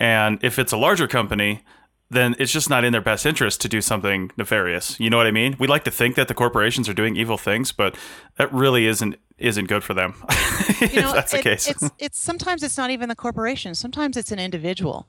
And 0.00 0.42
if 0.42 0.58
it's 0.58 0.72
a 0.72 0.78
larger 0.78 1.06
company, 1.06 1.62
then 2.10 2.34
it's 2.40 2.50
just 2.50 2.68
not 2.68 2.84
in 2.84 2.92
their 2.92 3.00
best 3.00 3.24
interest 3.24 3.60
to 3.60 3.68
do 3.68 3.80
something 3.80 4.32
nefarious. 4.36 4.98
You 4.98 5.10
know 5.10 5.16
what 5.16 5.28
I 5.28 5.30
mean? 5.30 5.54
We 5.58 5.68
like 5.68 5.84
to 5.84 5.92
think 5.92 6.16
that 6.16 6.26
the 6.26 6.34
corporations 6.34 6.88
are 6.88 6.94
doing 6.94 7.14
evil 7.14 7.38
things, 7.38 7.70
but 7.70 7.96
that 8.36 8.52
really 8.52 8.86
isn't 8.86 9.16
isn't 9.38 9.68
good 9.68 9.82
for 9.82 9.94
them. 9.94 10.14
You 10.80 11.02
know, 11.02 11.12
that's 11.12 11.32
the 11.32 11.42
case. 11.42 11.68
It's 11.68 11.90
it's 11.98 12.18
sometimes 12.18 12.62
it's 12.62 12.78
not 12.78 12.90
even 12.90 13.10
the 13.10 13.14
corporation. 13.14 13.74
Sometimes 13.74 14.16
it's 14.16 14.32
an 14.32 14.38
individual. 14.38 15.06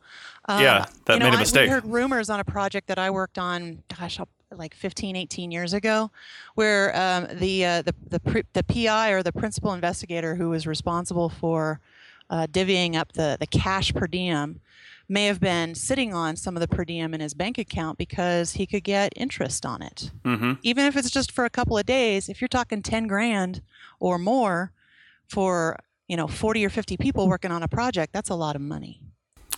Um, 0.49 0.61
yeah, 0.61 0.85
that 1.05 1.19
made 1.19 1.29
know, 1.29 1.35
a 1.35 1.39
mistake. 1.39 1.61
I, 1.61 1.63
we 1.63 1.69
heard 1.69 1.85
rumors 1.85 2.29
on 2.29 2.41
a 2.41 2.43
project 2.43 2.87
that 2.87 2.99
I 2.99 3.09
worked 3.09 3.37
on. 3.37 3.81
Gosh, 3.97 4.19
like 4.51 4.73
15, 4.73 5.15
18 5.15 5.49
years 5.49 5.73
ago, 5.73 6.11
where 6.55 6.93
um, 6.93 7.27
the 7.37 7.65
uh, 7.65 7.81
the 7.83 7.95
the, 8.09 8.45
the 8.51 8.63
PI 8.63 9.11
or 9.11 9.23
the 9.23 9.31
principal 9.31 9.71
investigator 9.71 10.35
who 10.35 10.49
was 10.49 10.67
responsible 10.67 11.29
for 11.29 11.79
uh, 12.29 12.47
divvying 12.47 12.95
up 12.95 13.13
the 13.13 13.37
the 13.39 13.47
cash 13.47 13.93
per 13.93 14.07
diem 14.07 14.59
may 15.11 15.25
have 15.25 15.41
been 15.41 15.75
sitting 15.75 16.13
on 16.13 16.37
some 16.37 16.55
of 16.55 16.61
the 16.61 16.67
per 16.69 16.85
diem 16.85 17.13
in 17.13 17.19
his 17.19 17.33
bank 17.33 17.57
account 17.57 17.97
because 17.97 18.53
he 18.53 18.65
could 18.65 18.83
get 18.83 19.11
interest 19.17 19.65
on 19.65 19.81
it. 19.81 20.09
Mm-hmm. 20.23 20.53
Even 20.63 20.85
if 20.85 20.95
it's 20.95 21.11
just 21.11 21.33
for 21.33 21.43
a 21.43 21.49
couple 21.49 21.77
of 21.77 21.85
days, 21.85 22.29
if 22.29 22.39
you're 22.39 22.47
talking 22.47 22.81
10 22.81 23.07
grand 23.07 23.61
or 23.99 24.17
more 24.17 24.71
for, 25.27 25.77
you 26.07 26.15
know, 26.15 26.27
40 26.27 26.65
or 26.65 26.69
50 26.69 26.95
people 26.95 27.27
working 27.27 27.51
on 27.51 27.61
a 27.61 27.67
project, 27.67 28.13
that's 28.13 28.29
a 28.29 28.35
lot 28.35 28.55
of 28.55 28.61
money. 28.61 29.01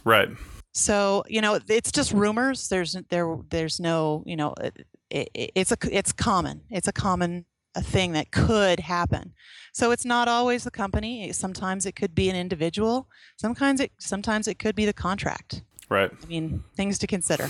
Right. 0.03 0.29
So, 0.73 1.23
you 1.27 1.39
know, 1.39 1.59
it's 1.69 1.91
just 1.91 2.13
rumors. 2.13 2.67
There's 2.67 2.97
there 3.09 3.37
there's 3.51 3.79
no, 3.79 4.23
you 4.25 4.35
know, 4.35 4.55
it, 4.59 4.87
it, 5.11 5.51
it's 5.53 5.71
a 5.71 5.77
it's 5.91 6.11
common. 6.11 6.61
It's 6.71 6.87
a 6.87 6.91
common 6.91 7.45
a 7.75 7.81
thing 7.81 8.13
that 8.13 8.31
could 8.31 8.79
happen. 8.79 9.33
So 9.73 9.91
it's 9.91 10.05
not 10.05 10.27
always 10.27 10.63
the 10.63 10.71
company. 10.71 11.31
Sometimes 11.31 11.86
it 11.86 11.95
could 11.95 12.13
be 12.13 12.29
an 12.29 12.36
individual. 12.36 13.07
Sometimes 13.38 13.79
it 13.79 13.91
sometimes 13.97 14.47
it 14.47 14.59
could 14.59 14.75
be 14.75 14.86
the 14.86 14.93
contract. 14.93 15.63
Right. 15.89 16.12
I 16.12 16.25
mean, 16.27 16.63
things 16.75 16.99
to 16.99 17.07
consider. 17.07 17.49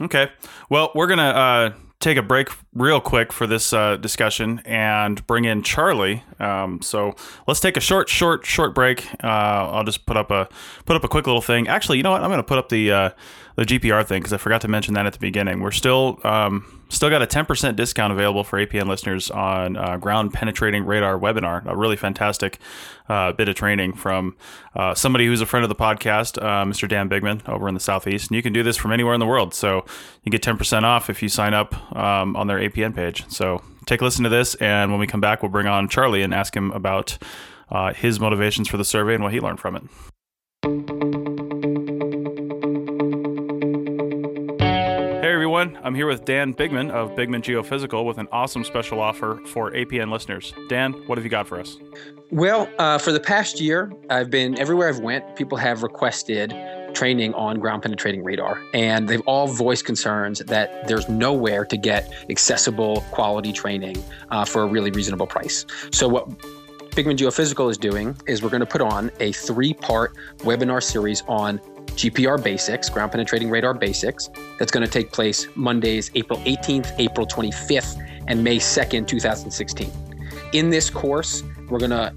Okay. 0.00 0.30
Well, 0.70 0.92
we're 0.94 1.08
gonna 1.08 1.22
uh, 1.22 1.72
take 2.00 2.16
a 2.16 2.22
break 2.22 2.48
real 2.72 3.00
quick 3.00 3.32
for 3.32 3.46
this 3.46 3.72
uh, 3.72 3.96
discussion 3.96 4.60
and 4.64 5.26
bring 5.26 5.44
in 5.44 5.62
Charlie. 5.62 6.22
Um, 6.38 6.80
so 6.80 7.16
let's 7.46 7.60
take 7.60 7.76
a 7.76 7.80
short, 7.80 8.08
short, 8.08 8.46
short 8.46 8.74
break. 8.74 9.06
Uh, 9.22 9.26
I'll 9.26 9.84
just 9.84 10.06
put 10.06 10.16
up 10.16 10.30
a 10.30 10.48
put 10.86 10.96
up 10.96 11.04
a 11.04 11.08
quick 11.08 11.26
little 11.26 11.42
thing. 11.42 11.66
Actually, 11.66 11.96
you 11.96 12.04
know 12.04 12.12
what? 12.12 12.22
I'm 12.22 12.30
going 12.30 12.38
to 12.38 12.44
put 12.44 12.58
up 12.58 12.68
the 12.68 12.92
uh, 12.92 13.10
the 13.56 13.64
GPR 13.64 14.06
thing 14.06 14.20
because 14.20 14.32
I 14.32 14.36
forgot 14.36 14.60
to 14.62 14.68
mention 14.68 14.94
that 14.94 15.06
at 15.06 15.12
the 15.12 15.18
beginning. 15.18 15.60
We're 15.60 15.72
still 15.72 16.20
um, 16.22 16.77
still 16.88 17.10
got 17.10 17.22
a 17.22 17.26
10% 17.26 17.76
discount 17.76 18.12
available 18.12 18.44
for 18.44 18.64
APN 18.64 18.88
listeners 18.88 19.30
on 19.30 19.76
uh, 19.76 19.96
ground 19.96 20.32
penetrating 20.32 20.84
radar 20.84 21.18
webinar. 21.18 21.64
A 21.66 21.76
really 21.76 21.96
fantastic 21.96 22.58
uh, 23.08 23.32
bit 23.32 23.48
of 23.48 23.54
training 23.54 23.92
from 23.92 24.36
uh, 24.74 24.94
somebody 24.94 25.26
who's 25.26 25.40
a 25.40 25.46
friend 25.46 25.64
of 25.64 25.68
the 25.68 25.74
podcast, 25.74 26.42
uh, 26.42 26.64
Mr. 26.64 26.88
Dan 26.88 27.08
Bigman 27.08 27.46
over 27.48 27.68
in 27.68 27.74
the 27.74 27.80
southeast. 27.80 28.30
And 28.30 28.36
you 28.36 28.42
can 28.42 28.52
do 28.52 28.62
this 28.62 28.76
from 28.76 28.92
anywhere 28.92 29.14
in 29.14 29.20
the 29.20 29.26
world. 29.26 29.54
So 29.54 29.84
you 30.22 30.32
get 30.32 30.42
10% 30.42 30.82
off 30.82 31.10
if 31.10 31.22
you 31.22 31.28
sign 31.28 31.54
up 31.54 31.74
um, 31.96 32.36
on 32.36 32.46
their 32.46 32.58
APN 32.58 32.94
page. 32.94 33.24
So 33.28 33.62
take 33.86 34.00
a 34.00 34.04
listen 34.04 34.24
to 34.24 34.30
this, 34.30 34.54
and 34.56 34.90
when 34.90 35.00
we 35.00 35.06
come 35.06 35.20
back, 35.20 35.42
we'll 35.42 35.50
bring 35.50 35.66
on 35.66 35.88
Charlie 35.88 36.22
and 36.22 36.34
ask 36.34 36.54
him 36.54 36.70
about 36.72 37.18
uh, 37.70 37.92
his 37.92 38.20
motivations 38.20 38.68
for 38.68 38.76
the 38.76 38.84
survey 38.84 39.14
and 39.14 39.22
what 39.22 39.32
he 39.32 39.40
learned 39.40 39.60
from 39.60 39.76
it. 39.76 39.82
Everyone, 45.58 45.84
I'm 45.84 45.94
here 45.94 46.06
with 46.06 46.24
Dan 46.24 46.54
Bigman 46.54 46.90
of 46.90 47.16
Bigman 47.16 47.42
Geophysical 47.42 48.04
with 48.04 48.18
an 48.18 48.28
awesome 48.30 48.62
special 48.62 49.00
offer 49.00 49.40
for 49.46 49.72
APN 49.72 50.08
listeners. 50.12 50.54
Dan, 50.68 50.92
what 51.08 51.18
have 51.18 51.24
you 51.24 51.30
got 51.30 51.48
for 51.48 51.58
us? 51.58 51.78
Well, 52.30 52.68
uh, 52.78 52.98
for 52.98 53.10
the 53.10 53.18
past 53.18 53.60
year, 53.60 53.92
I've 54.08 54.30
been 54.30 54.56
everywhere 54.60 54.88
I've 54.88 55.00
went. 55.00 55.34
People 55.34 55.58
have 55.58 55.82
requested 55.82 56.54
training 56.94 57.34
on 57.34 57.58
ground 57.58 57.82
penetrating 57.82 58.22
radar. 58.22 58.62
And 58.72 59.08
they've 59.08 59.22
all 59.22 59.48
voiced 59.48 59.84
concerns 59.84 60.38
that 60.40 60.86
there's 60.86 61.08
nowhere 61.08 61.64
to 61.64 61.76
get 61.76 62.12
accessible 62.30 63.00
quality 63.10 63.52
training 63.52 63.96
uh, 64.30 64.44
for 64.44 64.62
a 64.62 64.66
really 64.66 64.92
reasonable 64.92 65.26
price. 65.26 65.66
So, 65.90 66.06
what 66.06 66.28
Bigman 66.98 67.16
Geophysical 67.16 67.70
is 67.70 67.78
doing 67.78 68.16
is 68.26 68.42
we're 68.42 68.48
going 68.48 68.58
to 68.58 68.66
put 68.66 68.80
on 68.80 69.12
a 69.20 69.30
three 69.30 69.72
part 69.72 70.16
webinar 70.38 70.82
series 70.82 71.22
on 71.28 71.60
GPR 71.90 72.42
basics, 72.42 72.88
ground 72.88 73.12
penetrating 73.12 73.50
radar 73.50 73.72
basics, 73.72 74.28
that's 74.58 74.72
going 74.72 74.84
to 74.84 74.90
take 74.90 75.12
place 75.12 75.46
Mondays, 75.54 76.10
April 76.16 76.40
18th, 76.40 76.92
April 76.98 77.24
25th, 77.24 78.04
and 78.26 78.42
May 78.42 78.56
2nd, 78.56 79.06
2016. 79.06 79.92
In 80.52 80.70
this 80.70 80.90
course, 80.90 81.44
we're 81.70 81.78
going 81.78 81.92
to 81.92 82.12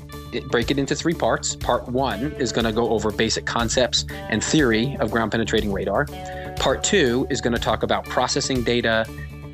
break 0.50 0.72
it 0.72 0.80
into 0.80 0.96
three 0.96 1.14
parts. 1.14 1.56
Part 1.56 1.88
one 1.88 2.32
is 2.40 2.52
going 2.52 2.66
to 2.66 2.72
go 2.72 2.90
over 2.90 3.12
basic 3.12 3.46
concepts 3.46 4.06
and 4.10 4.44
theory 4.44 4.98
of 5.00 5.12
ground 5.12 5.32
penetrating 5.32 5.72
radar. 5.72 6.08
Part 6.56 6.84
two 6.84 7.28
is 7.30 7.40
going 7.40 7.54
to 7.54 7.62
talk 7.62 7.84
about 7.84 8.06
processing 8.06 8.64
data, 8.64 9.06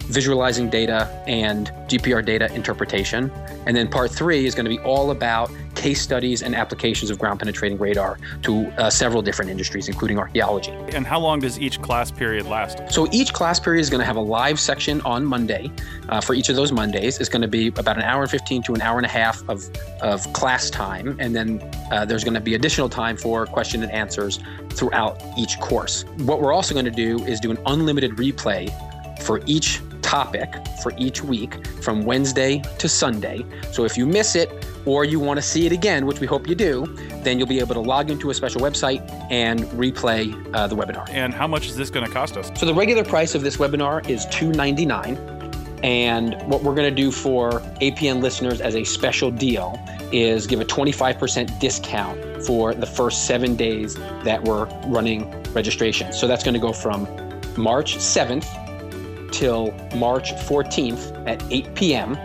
visualizing 0.07 0.69
data, 0.69 1.07
and 1.27 1.71
GPR 1.87 2.25
data 2.25 2.53
interpretation. 2.53 3.31
And 3.65 3.75
then 3.75 3.87
part 3.87 4.11
three 4.11 4.45
is 4.45 4.55
going 4.55 4.65
to 4.65 4.69
be 4.69 4.79
all 4.79 5.11
about 5.11 5.51
case 5.75 6.01
studies 6.01 6.41
and 6.41 6.55
applications 6.55 7.11
of 7.11 7.19
ground 7.19 7.39
penetrating 7.39 7.77
radar 7.77 8.17
to 8.41 8.65
uh, 8.77 8.89
several 8.89 9.21
different 9.21 9.51
industries, 9.51 9.87
including 9.87 10.17
archaeology. 10.17 10.71
And 10.71 11.05
how 11.05 11.19
long 11.19 11.39
does 11.39 11.59
each 11.59 11.81
class 11.81 12.09
period 12.09 12.45
last? 12.47 12.79
So 12.91 13.07
each 13.11 13.33
class 13.33 13.59
period 13.59 13.81
is 13.81 13.89
going 13.89 13.99
to 13.99 14.05
have 14.05 14.15
a 14.15 14.21
live 14.21 14.59
section 14.59 15.01
on 15.01 15.23
Monday. 15.25 15.71
Uh, 16.09 16.19
for 16.19 16.33
each 16.33 16.49
of 16.49 16.55
those 16.55 16.71
Mondays, 16.71 17.19
it's 17.19 17.29
going 17.29 17.41
to 17.41 17.47
be 17.47 17.67
about 17.67 17.97
an 17.97 18.03
hour 18.03 18.23
and 18.23 18.31
15 18.31 18.63
to 18.63 18.73
an 18.73 18.81
hour 18.81 18.97
and 18.97 19.05
a 19.05 19.09
half 19.09 19.47
of, 19.49 19.69
of 20.01 20.31
class 20.33 20.69
time. 20.69 21.15
And 21.19 21.35
then 21.35 21.61
uh, 21.91 22.05
there's 22.05 22.23
going 22.23 22.33
to 22.33 22.41
be 22.41 22.55
additional 22.55 22.89
time 22.89 23.17
for 23.17 23.45
question 23.45 23.83
and 23.83 23.91
answers 23.91 24.39
throughout 24.69 25.21
each 25.37 25.59
course. 25.59 26.05
What 26.19 26.41
we're 26.41 26.53
also 26.53 26.73
going 26.73 26.85
to 26.85 26.91
do 26.91 27.23
is 27.25 27.39
do 27.39 27.51
an 27.51 27.57
unlimited 27.65 28.11
replay 28.11 28.71
for 29.21 29.41
each 29.45 29.81
topic 30.01 30.53
for 30.81 30.93
each 30.97 31.23
week 31.23 31.65
from 31.81 32.03
Wednesday 32.03 32.61
to 32.79 32.89
Sunday. 32.89 33.45
So 33.71 33.85
if 33.85 33.97
you 33.97 34.05
miss 34.05 34.35
it, 34.35 34.51
or 34.87 35.03
you 35.03 35.19
want 35.19 35.37
to 35.37 35.41
see 35.41 35.65
it 35.65 35.73
again, 35.73 36.05
which 36.05 36.21
we 36.21 36.25
hope 36.25 36.47
you 36.47 36.55
do, 36.55 36.85
then 37.21 37.37
you'll 37.37 37.47
be 37.47 37.59
able 37.59 37.75
to 37.75 37.81
log 37.81 38.09
into 38.09 38.29
a 38.29 38.33
special 38.33 38.61
website 38.61 39.01
and 39.29 39.59
replay 39.71 40.33
uh, 40.55 40.65
the 40.65 40.75
webinar. 40.75 41.07
And 41.09 41.33
how 41.33 41.45
much 41.45 41.67
is 41.67 41.75
this 41.75 41.89
going 41.89 42.05
to 42.05 42.11
cost 42.11 42.37
us? 42.37 42.49
So 42.55 42.65
the 42.65 42.73
regular 42.73 43.03
price 43.03 43.35
of 43.35 43.41
this 43.41 43.57
webinar 43.57 44.07
is 44.09 44.25
299. 44.27 45.17
And 45.83 46.41
what 46.49 46.63
we're 46.63 46.73
going 46.73 46.89
to 46.89 46.95
do 46.95 47.11
for 47.11 47.59
APN 47.81 48.21
listeners 48.21 48.61
as 48.61 48.75
a 48.75 48.85
special 48.85 49.29
deal 49.29 49.77
is 50.13 50.47
give 50.47 50.61
a 50.61 50.65
25% 50.65 51.59
discount 51.59 52.45
for 52.45 52.73
the 52.73 52.85
first 52.85 53.25
seven 53.25 53.57
days 53.57 53.95
that 54.23 54.41
we're 54.43 54.65
running 54.87 55.29
registration. 55.51 56.13
So 56.13 56.27
that's 56.27 56.43
going 56.43 56.53
to 56.53 56.59
go 56.61 56.71
from 56.71 57.03
March 57.57 57.97
7th 57.97 58.66
till 59.32 59.71
March 59.95 60.34
14th 60.34 61.28
at 61.28 61.43
8 61.51 61.75
p.m. 61.75 62.17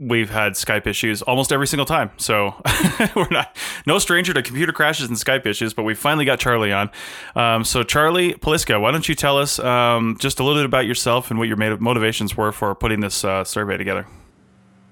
we've 0.01 0.31
had 0.31 0.53
Skype 0.53 0.87
issues 0.87 1.21
almost 1.21 1.51
every 1.51 1.67
single 1.67 1.85
time. 1.85 2.09
So 2.17 2.55
we're 3.15 3.29
not 3.29 3.55
no 3.85 3.99
stranger 3.99 4.33
to 4.33 4.41
computer 4.41 4.73
crashes 4.73 5.07
and 5.07 5.17
Skype 5.17 5.45
issues, 5.45 5.73
but 5.73 5.83
we 5.83 5.93
finally 5.93 6.25
got 6.25 6.39
Charlie 6.39 6.73
on. 6.73 6.89
Um, 7.35 7.63
so 7.63 7.83
Charlie 7.83 8.33
Peliska, 8.33 8.81
why 8.81 8.91
don't 8.91 9.07
you 9.07 9.13
tell 9.13 9.37
us 9.37 9.59
um, 9.59 10.17
just 10.19 10.39
a 10.39 10.43
little 10.43 10.59
bit 10.59 10.65
about 10.65 10.87
yourself 10.87 11.29
and 11.29 11.37
what 11.37 11.47
your 11.47 11.57
motivations 11.77 12.35
were 12.35 12.51
for 12.51 12.73
putting 12.73 12.99
this 12.99 13.23
uh, 13.23 13.43
survey 13.43 13.77
together? 13.77 14.07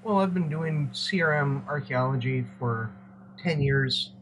Well, 0.04 0.18
I've 0.18 0.32
been 0.32 0.48
doing 0.48 0.88
CRM 0.92 1.66
archaeology 1.66 2.46
for 2.58 2.90
10 3.42 3.60
years, 3.60 4.12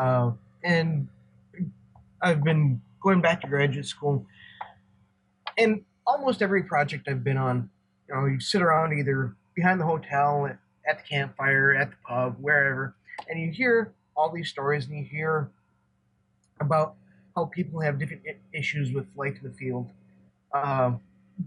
uh, 0.00 0.30
and 0.62 1.08
I've 2.22 2.42
been 2.44 2.80
going 3.02 3.20
back 3.20 3.40
to 3.40 3.48
graduate 3.48 3.86
school. 3.86 4.24
And 5.58 5.84
almost 6.06 6.42
every 6.42 6.62
project 6.62 7.08
I've 7.08 7.24
been 7.24 7.36
on, 7.36 7.68
you 8.08 8.14
know, 8.14 8.26
you 8.26 8.40
sit 8.40 8.62
around 8.62 8.98
either 8.98 9.36
behind 9.58 9.80
the 9.80 9.84
hotel, 9.84 10.48
at, 10.88 10.98
the 10.98 11.02
campfire, 11.02 11.74
at 11.74 11.90
the 11.90 11.96
pub, 12.06 12.36
wherever, 12.40 12.94
and 13.28 13.40
you 13.40 13.50
hear 13.50 13.92
all 14.16 14.30
these 14.32 14.48
stories 14.48 14.86
and 14.86 14.96
you 14.96 15.04
hear 15.04 15.50
about 16.60 16.94
how 17.34 17.46
people 17.46 17.80
have 17.80 17.98
different 17.98 18.22
issues 18.54 18.92
with 18.92 19.06
life 19.16 19.36
in 19.42 19.50
the 19.50 19.56
field. 19.56 19.90
Uh, 20.54 20.92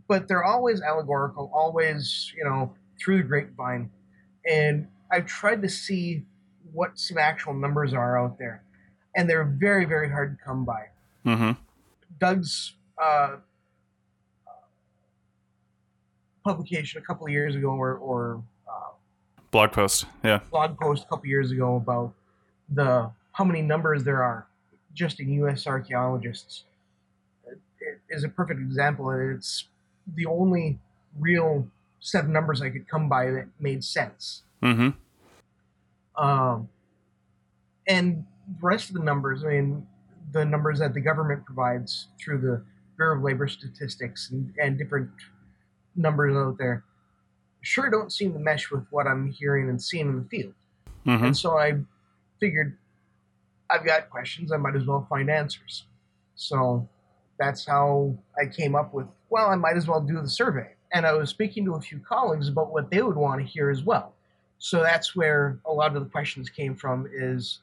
but 0.10 0.28
they're 0.28 0.44
always 0.44 0.82
allegorical, 0.82 1.50
always, 1.54 2.34
you 2.38 2.44
know, 2.44 2.74
through 3.00 3.18
the 3.20 3.24
grapevine, 3.24 3.90
and 4.46 4.88
I've 5.10 5.26
tried 5.26 5.62
to 5.62 5.70
see 5.70 6.26
what 6.74 7.00
some 7.00 7.18
actual 7.18 7.54
numbers 7.54 7.94
are 7.94 8.20
out 8.20 8.38
there, 8.38 8.62
and 9.16 9.30
they're 9.30 9.46
very, 9.46 9.86
very 9.86 10.10
hard 10.10 10.38
to 10.38 10.44
come 10.44 10.66
by. 10.66 10.84
Mm-hmm. 11.26 11.52
Doug's 12.20 12.76
uh, 13.02 13.38
publication 16.44 17.02
a 17.02 17.06
couple 17.06 17.26
of 17.26 17.32
years 17.32 17.56
ago, 17.56 17.70
or, 17.70 17.96
or 17.96 18.44
uh, 18.68 18.92
blog 19.52 19.72
post, 19.72 20.06
yeah, 20.24 20.40
blog 20.50 20.78
post 20.78 21.04
a 21.04 21.08
couple 21.08 21.28
years 21.28 21.52
ago 21.52 21.76
about 21.76 22.14
the 22.70 23.12
how 23.34 23.44
many 23.44 23.62
numbers 23.62 24.04
there 24.04 24.22
are 24.24 24.48
just 24.94 25.20
in 25.20 25.32
U.S. 25.34 25.68
archaeologists 25.68 26.66
it 27.82 28.00
is 28.10 28.24
a 28.24 28.30
perfect 28.30 28.60
example, 28.60 29.10
and 29.10 29.36
it's 29.38 29.66
the 30.16 30.26
only 30.26 30.80
real 31.20 31.68
set 32.00 32.26
of 32.26 32.30
numbers 32.30 32.62
I 32.62 32.70
could 32.70 32.88
come 32.88 33.10
by 33.10 33.26
that 33.32 33.48
made 33.60 33.84
sense. 33.84 34.44
Mm-hmm. 34.64 34.90
Um, 36.24 36.70
and 37.88 38.26
the 38.48 38.66
rest 38.66 38.90
of 38.90 38.96
the 38.96 39.04
numbers, 39.04 39.44
I 39.44 39.50
mean, 39.50 39.88
the 40.32 40.46
numbers 40.46 40.80
that 40.80 40.94
the 40.94 41.02
government 41.02 41.46
provides 41.46 42.08
through 42.20 42.40
the 42.40 42.64
Bureau 42.96 43.18
of 43.18 43.24
Labor 43.24 43.48
Statistics 43.48 44.30
and, 44.32 44.54
and 44.62 44.78
different 44.78 45.10
numbers 45.96 46.36
out 46.36 46.58
there, 46.58 46.84
sure 47.62 47.90
don't 47.90 48.12
seem 48.12 48.34
to 48.34 48.40
mesh 48.40 48.72
with 48.72 48.86
what 48.90 49.08
I'm 49.08 49.30
hearing 49.32 49.70
and 49.70 49.82
seeing 49.82 50.08
in 50.08 50.18
the 50.18 50.30
field. 50.30 50.54
Mm-hmm. 51.06 51.26
And 51.26 51.38
so 51.38 51.58
I 51.58 51.74
figured 52.40 52.78
I've 53.70 53.86
got 53.86 54.10
questions, 54.10 54.52
I 54.52 54.58
might 54.58 54.76
as 54.76 54.86
well 54.86 55.06
find 55.10 55.30
answers. 55.30 55.86
So 56.36 56.88
that's 57.40 57.66
how 57.66 58.16
I 58.40 58.46
came 58.46 58.76
up 58.76 58.94
with, 58.94 59.08
well, 59.30 59.50
I 59.50 59.56
might 59.56 59.78
as 59.78 59.88
well 59.88 60.02
do 60.02 60.20
the 60.20 60.30
survey 60.30 60.74
and 60.94 61.06
I 61.06 61.14
was 61.14 61.30
speaking 61.30 61.66
to 61.66 61.76
a 61.76 61.82
few 61.82 62.00
colleagues 62.00 62.48
about 62.48 62.72
what 62.72 62.92
they 62.92 63.02
would 63.02 63.16
want 63.16 63.42
to 63.42 63.48
hear 63.48 63.70
as 63.70 63.84
well. 63.84 64.14
So 64.60 64.84
that's 64.84 65.16
where 65.16 65.60
a 65.66 65.72
lot 65.72 65.96
of 65.96 66.04
the 66.04 66.10
questions 66.10 66.50
came 66.50 66.76
from 66.76 67.10
is 67.14 67.60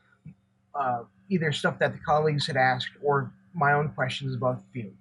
uh, 0.75 1.03
either 1.29 1.53
stuff 1.53 1.79
that 1.79 1.93
the 1.93 1.99
colleagues 2.01 2.47
had 2.47 2.57
asked 2.57 2.91
or 3.03 3.33
my 3.55 3.73
own 3.73 3.91
questions 3.91 4.35
about 4.35 4.63
the 4.63 4.83
field. 4.83 4.95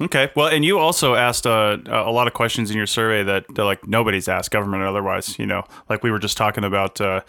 Okay. 0.00 0.30
Well, 0.36 0.48
and 0.48 0.64
you 0.64 0.78
also 0.78 1.14
asked 1.14 1.46
uh, 1.46 1.78
a 1.86 2.10
lot 2.10 2.26
of 2.26 2.34
questions 2.34 2.70
in 2.70 2.76
your 2.76 2.86
survey 2.86 3.22
that, 3.22 3.46
that, 3.54 3.64
like 3.64 3.86
nobody's 3.86 4.28
asked, 4.28 4.50
government 4.50 4.82
or 4.82 4.86
otherwise. 4.86 5.38
You 5.38 5.46
know, 5.46 5.64
like 5.88 6.02
we 6.02 6.10
were 6.10 6.18
just 6.18 6.36
talking 6.36 6.64
about 6.64 7.00
uh, 7.00 7.22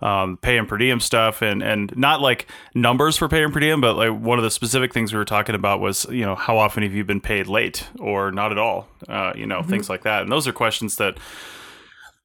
um, 0.00 0.36
pay 0.36 0.56
and 0.56 0.68
per 0.68 0.76
diem 0.78 1.00
stuff, 1.00 1.42
and 1.42 1.62
and 1.62 1.96
not 1.96 2.20
like 2.20 2.46
numbers 2.74 3.16
for 3.16 3.28
pay 3.28 3.42
and 3.42 3.52
per 3.52 3.58
diem, 3.58 3.80
but 3.80 3.96
like 3.96 4.12
one 4.12 4.38
of 4.38 4.44
the 4.44 4.50
specific 4.50 4.92
things 4.92 5.12
we 5.12 5.18
were 5.18 5.24
talking 5.24 5.54
about 5.54 5.80
was 5.80 6.06
you 6.10 6.24
know 6.24 6.36
how 6.36 6.58
often 6.58 6.82
have 6.82 6.92
you 6.92 7.04
been 7.04 7.20
paid 7.20 7.48
late 7.48 7.88
or 7.98 8.30
not 8.30 8.52
at 8.52 8.58
all, 8.58 8.86
uh, 9.08 9.32
you 9.34 9.46
know 9.46 9.60
mm-hmm. 9.60 9.70
things 9.70 9.90
like 9.90 10.02
that, 10.02 10.22
and 10.22 10.30
those 10.30 10.46
are 10.46 10.52
questions 10.52 10.96
that 10.96 11.18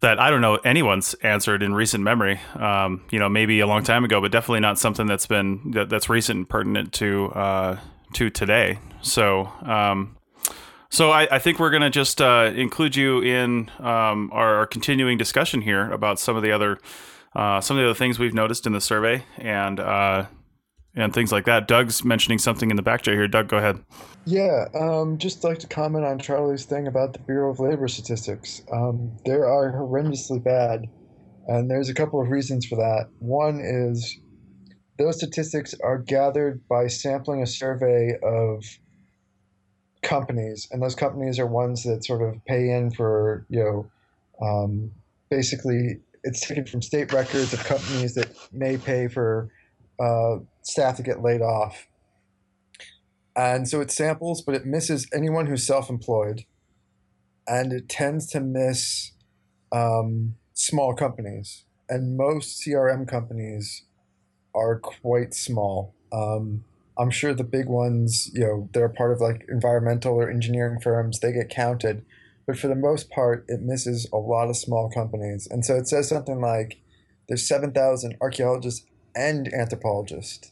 that 0.02 0.20
I 0.20 0.30
don't 0.30 0.42
know 0.42 0.56
anyone's 0.58 1.14
answered 1.16 1.64
in 1.64 1.74
recent 1.74 2.04
memory. 2.04 2.40
Um, 2.56 3.02
you 3.12 3.20
know, 3.20 3.28
maybe 3.28 3.60
a 3.60 3.68
long 3.68 3.84
time 3.84 4.06
ago, 4.06 4.22
but 4.22 4.32
definitely 4.32 4.62
not 4.62 4.78
something 4.80 5.08
that's 5.08 5.26
been 5.26 5.72
that, 5.72 5.90
that's 5.90 6.10
recent 6.10 6.38
and 6.38 6.50
pertinent 6.50 6.94
to 6.94 7.32
uh, 7.32 7.78
to 8.14 8.30
today. 8.30 8.80
So. 9.02 9.52
Um, 9.64 10.16
so 10.92 11.12
I, 11.12 11.36
I, 11.36 11.38
think 11.38 11.60
we're 11.60 11.70
going 11.70 11.84
to 11.84 11.92
just 11.92 12.20
uh, 12.20 12.52
include 12.56 12.96
you 12.96 13.22
in 13.22 13.70
um, 13.78 14.32
our, 14.34 14.56
our, 14.56 14.66
continuing 14.66 15.20
discussion 15.20 15.62
here 15.62 15.92
about 15.92 16.20
some 16.20 16.36
of 16.36 16.42
the 16.42 16.52
other 16.52 16.80
uh, 17.36 17.62
some 17.62 17.78
of 17.78 17.82
the 17.84 17.90
other 17.90 17.98
things 17.98 18.18
we've 18.18 18.34
noticed 18.34 18.66
in 18.66 18.74
the 18.74 18.82
survey 18.82 19.24
and 19.38 19.80
uh, 19.80 20.26
and 20.96 21.14
things 21.14 21.32
like 21.32 21.46
that. 21.46 21.68
Doug's 21.68 22.04
mentioning 22.04 22.40
something 22.40 22.70
in 22.70 22.76
the 22.76 22.82
back 22.82 23.04
chat 23.04 23.14
here. 23.14 23.28
Doug, 23.28 23.48
go 23.48 23.58
ahead. 23.58 23.84
Yeah, 24.26 24.66
um, 24.80 25.18
just 25.18 25.44
like 25.44 25.60
to 25.60 25.68
comment 25.68 26.06
on 26.06 26.20
Charlie's 26.20 26.66
thing 26.66 26.88
about 26.88 27.14
the 27.14 27.20
Bureau 27.20 27.52
of 27.52 27.60
Labor 27.60 27.88
Statistics. 27.88 28.64
Um, 28.72 29.16
they 29.26 29.34
are 29.34 29.72
horrendously 29.72 30.44
bad, 30.44 30.86
and 31.48 31.70
there's 31.70 31.90
a 31.90 31.94
couple 31.94 32.22
of 32.22 32.30
reasons 32.30 32.66
for 32.66 32.76
that. 32.76 33.10
One 33.20 33.60
is 33.60 34.18
those 35.00 35.18
statistics 35.18 35.74
are 35.82 35.98
gathered 35.98 36.68
by 36.68 36.88
sampling 36.88 37.42
a 37.42 37.48
survey 37.48 38.18
of 38.22 38.64
companies, 40.04 40.68
and 40.72 40.84
those 40.84 40.94
companies 40.96 41.40
are 41.40 41.48
ones 41.48 41.84
that 41.84 42.06
sort 42.06 42.22
of 42.22 42.44
pay 42.46 42.70
in 42.70 42.92
for 42.92 43.46
you 43.50 43.64
know 43.64 44.46
um, 44.46 44.92
basically 45.30 46.02
it's 46.24 46.42
taken 46.42 46.66
from 46.66 46.82
state 46.82 47.14
records 47.14 47.54
of 47.54 47.64
companies 47.64 48.14
that 48.16 48.30
may 48.52 48.78
pay 48.78 49.08
for 49.08 49.50
uh, 50.00 50.38
staff 50.64 50.98
to 50.98 51.04
get 51.04 51.22
laid 51.22 51.42
off. 51.42 51.88
And 53.36 53.70
so 53.70 53.80
it 53.80 53.90
samples, 53.90 54.42
but 54.42 54.54
it 54.54 54.66
misses 54.66 55.08
anyone 55.14 55.46
who's 55.46 55.66
self 55.66 55.90
employed. 55.90 56.44
And 57.48 57.72
it 57.72 57.88
tends 57.90 58.28
to 58.32 58.42
miss 58.42 59.14
um, 59.72 60.36
small 60.54 60.94
companies. 60.94 61.64
And 61.88 62.18
most 62.18 62.62
CRM 62.62 63.08
companies 63.08 63.86
are 64.54 64.80
quite 64.80 65.34
small. 65.34 65.94
Um, 66.12 66.64
I'm 66.98 67.12
sure 67.12 67.34
the 67.34 67.44
big 67.44 67.68
ones, 67.68 68.30
you 68.34 68.42
know, 68.42 68.70
they're 68.74 68.90
part 68.90 69.14
of 69.14 69.22
like 69.22 69.46
environmental 69.48 70.16
or 70.16 70.30
engineering 70.30 70.80
firms, 70.82 71.20
they 71.20 71.32
get 71.32 71.50
counted. 71.50 72.04
But 72.46 72.58
for 72.58 72.68
the 72.68 72.76
most 72.76 73.10
part, 73.10 73.46
it 73.48 73.62
misses 73.62 74.08
a 74.12 74.18
lot 74.18 74.50
of 74.50 74.58
small 74.58 74.90
companies. 74.90 75.48
And 75.50 75.64
so 75.64 75.76
it 75.76 75.88
says 75.88 76.10
something 76.10 76.42
like 76.42 76.82
there's 77.28 77.48
7,000 77.48 78.18
archaeologists 78.20 78.86
and 79.16 79.54
anthropologists. 79.54 80.52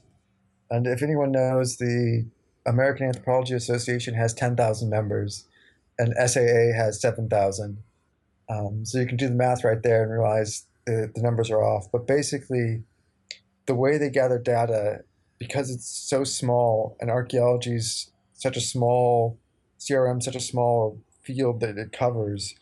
And 0.69 0.85
if 0.85 1.01
anyone 1.01 1.31
knows, 1.31 1.77
the 1.77 2.27
American 2.65 3.07
Anthropology 3.07 3.55
Association 3.55 4.13
has 4.13 4.33
10,000 4.33 4.89
members 4.89 5.45
and 5.97 6.13
SAA 6.13 6.73
has 6.75 7.01
7,000. 7.01 7.77
Um, 8.49 8.85
so 8.85 8.99
you 8.99 9.07
can 9.07 9.17
do 9.17 9.27
the 9.27 9.35
math 9.35 9.63
right 9.63 9.81
there 9.81 10.03
and 10.03 10.11
realize 10.11 10.65
the, 10.85 11.11
the 11.13 11.21
numbers 11.21 11.49
are 11.49 11.63
off. 11.63 11.91
But 11.91 12.07
basically, 12.07 12.83
the 13.67 13.75
way 13.75 13.97
they 13.97 14.09
gather 14.09 14.39
data 14.39 15.03
because 15.37 15.69
it's 15.69 15.87
so 15.87 16.23
small 16.23 16.97
and 16.99 17.11
archaeology 17.11 17.75
is 17.75 18.11
such 18.33 18.57
a 18.57 18.61
small 18.61 19.39
CRM, 19.79 20.23
such 20.23 20.35
a 20.35 20.39
small 20.39 20.99
field 21.23 21.59
that 21.59 21.77
it 21.77 21.91
covers, 21.91 22.55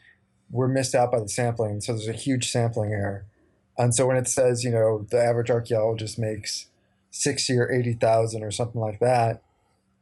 we're 0.49 0.67
missed 0.67 0.95
out 0.95 1.11
by 1.11 1.19
the 1.19 1.29
sampling. 1.29 1.79
So 1.79 1.93
there's 1.93 2.07
a 2.07 2.13
huge 2.13 2.51
sampling 2.51 2.91
error. 2.91 3.25
And 3.77 3.93
so 3.93 4.07
when 4.07 4.17
it 4.17 4.27
says, 4.27 4.63
you 4.63 4.71
know, 4.71 5.05
the 5.09 5.21
average 5.21 5.49
archaeologist 5.49 6.17
makes 6.17 6.67
60 7.11 7.57
or 7.57 7.71
80,000 7.71 8.43
or 8.43 8.51
something 8.51 8.81
like 8.81 8.99
that, 8.99 9.41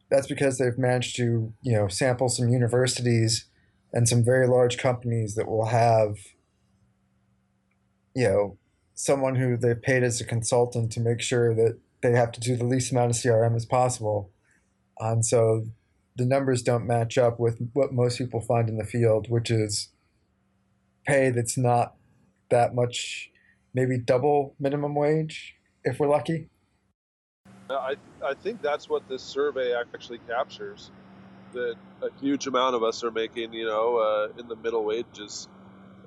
that's 0.10 0.28
because 0.28 0.58
they've 0.58 0.78
managed 0.78 1.16
to, 1.18 1.54
you 1.62 1.74
know, 1.74 1.88
sample 1.88 2.30
some 2.30 2.49
universities 2.49 3.45
and 3.91 4.08
some 4.08 4.24
very 4.24 4.47
large 4.47 4.78
companies 4.78 5.36
that 5.36 5.47
will 5.47 5.66
have, 5.66 6.18
you 8.16 8.28
know, 8.28 8.58
someone 8.95 9.35
who 9.35 9.57
they've 9.57 9.81
paid 9.81 10.03
as 10.03 10.21
a 10.21 10.25
consultant 10.25 10.91
to 10.91 10.99
make 10.99 11.21
sure 11.21 11.53
that 11.55 11.79
they 12.01 12.11
have 12.11 12.31
to 12.33 12.39
do 12.39 12.55
the 12.55 12.65
least 12.65 12.91
amount 12.91 13.11
of 13.11 13.17
CRM 13.17 13.55
as 13.55 13.65
possible. 13.65 14.31
And 14.99 15.25
so 15.25 15.65
the 16.15 16.25
numbers 16.25 16.61
don't 16.61 16.85
match 16.85 17.17
up 17.17 17.39
with 17.39 17.69
what 17.73 17.93
most 17.93 18.17
people 18.17 18.41
find 18.41 18.69
in 18.69 18.77
the 18.77 18.85
field, 18.85 19.29
which 19.29 19.49
is 19.49 19.89
pay 21.05 21.31
that's 21.31 21.57
not 21.57 21.95
that 22.49 22.75
much, 22.75 23.31
maybe 23.73 23.97
double 23.97 24.55
minimum 24.59 24.95
wage 24.95 25.55
if 25.83 25.99
we're 25.99 26.07
lucky. 26.07 26.49
I, 27.69 27.95
I 28.23 28.33
think 28.35 28.61
that's 28.61 28.87
what 28.89 29.07
this 29.09 29.23
survey 29.23 29.73
actually 29.73 30.19
captures. 30.27 30.91
That 31.53 31.75
a 32.01 32.09
huge 32.19 32.47
amount 32.47 32.75
of 32.75 32.83
us 32.83 33.03
are 33.03 33.11
making, 33.11 33.53
you 33.53 33.65
know, 33.65 33.97
uh, 33.97 34.39
in 34.39 34.47
the 34.47 34.55
middle 34.55 34.83
wages. 34.83 35.47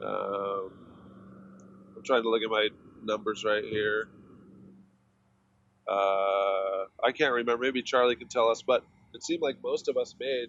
Um, 0.05 0.86
trying 2.07 2.23
to 2.23 2.31
look 2.31 2.43
at 2.43 2.51
my 2.51 2.69
numbers 3.03 3.45
right 3.45 3.65
here. 3.65 4.09
Uh, 5.89 6.87
I 7.05 7.13
can't 7.13 7.33
remember. 7.33 7.63
Maybe 7.63 7.83
Charlie 7.83 8.17
can 8.17 8.29
tell 8.29 8.49
us, 8.49 8.63
but 8.63 8.85
it 9.15 9.23
seemed 9.23 9.43
like 9.43 9.57
most 9.63 9.89
of 9.89 9.97
us 9.97 10.15
made 10.19 10.49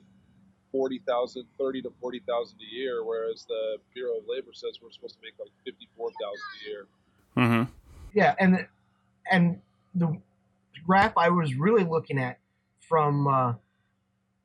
40,000, 0.71 1.45
30 1.57 1.81
to 1.83 1.93
40,000 1.99 2.57
a 2.59 2.75
year, 2.75 3.03
whereas 3.03 3.45
the 3.47 3.77
Bureau 3.93 4.17
of 4.17 4.23
Labor 4.27 4.51
says 4.53 4.79
we're 4.81 4.91
supposed 4.91 5.15
to 5.15 5.21
make 5.23 5.33
like 5.39 5.51
54,000 5.65 6.15
a 6.65 6.69
year. 6.69 6.87
Mm-hmm. 7.37 7.71
Yeah, 8.13 8.35
and 8.39 8.67
and 9.31 9.61
the 9.93 10.19
graph 10.85 11.13
I 11.17 11.29
was 11.29 11.55
really 11.55 11.83
looking 11.83 12.17
at 12.17 12.39
from 12.79 13.27
uh, 13.27 13.53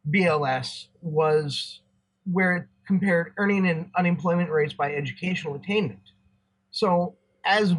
BLS 0.09 0.89
was 1.01 1.81
where 2.31 2.57
it 2.57 2.67
compared 2.87 3.33
earning 3.37 3.67
and 3.67 3.91
unemployment 3.97 4.51
rates 4.51 4.75
by 4.75 4.93
educational 4.93 5.55
attainment. 5.55 6.12
So 6.73 7.15
as 7.45 7.75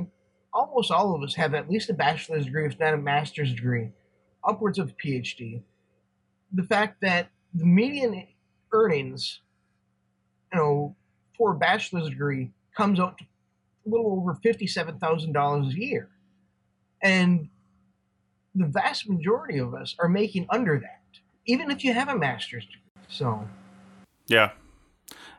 almost 0.53 0.91
all 0.91 1.15
of 1.15 1.23
us 1.23 1.35
have 1.35 1.53
at 1.53 1.69
least 1.69 1.89
a 1.89 1.93
bachelor's 1.93 2.45
degree, 2.45 2.65
if 2.65 2.79
not 2.79 2.93
a 2.93 2.97
master's 2.97 3.53
degree, 3.53 3.89
upwards 4.47 4.79
of 4.79 4.95
PhD. 4.97 5.61
The 6.53 6.63
fact 6.63 7.01
that 7.01 7.29
the 7.53 7.65
median 7.65 8.27
earnings, 8.71 9.41
you 10.53 10.59
know, 10.59 10.95
for 11.37 11.53
a 11.53 11.57
bachelor's 11.57 12.09
degree 12.09 12.51
comes 12.77 12.99
out 12.99 13.17
to 13.17 13.23
a 13.23 13.89
little 13.89 14.17
over 14.19 14.35
fifty-seven 14.43 14.99
thousand 14.99 15.33
dollars 15.33 15.73
a 15.73 15.79
year, 15.79 16.09
and 17.01 17.49
the 18.55 18.67
vast 18.67 19.09
majority 19.09 19.57
of 19.57 19.73
us 19.73 19.95
are 19.99 20.07
making 20.07 20.45
under 20.51 20.79
that, 20.79 21.01
even 21.47 21.71
if 21.71 21.83
you 21.83 21.93
have 21.93 22.09
a 22.09 22.15
master's 22.15 22.65
degree. 22.65 22.79
So, 23.07 23.47
yeah, 24.27 24.51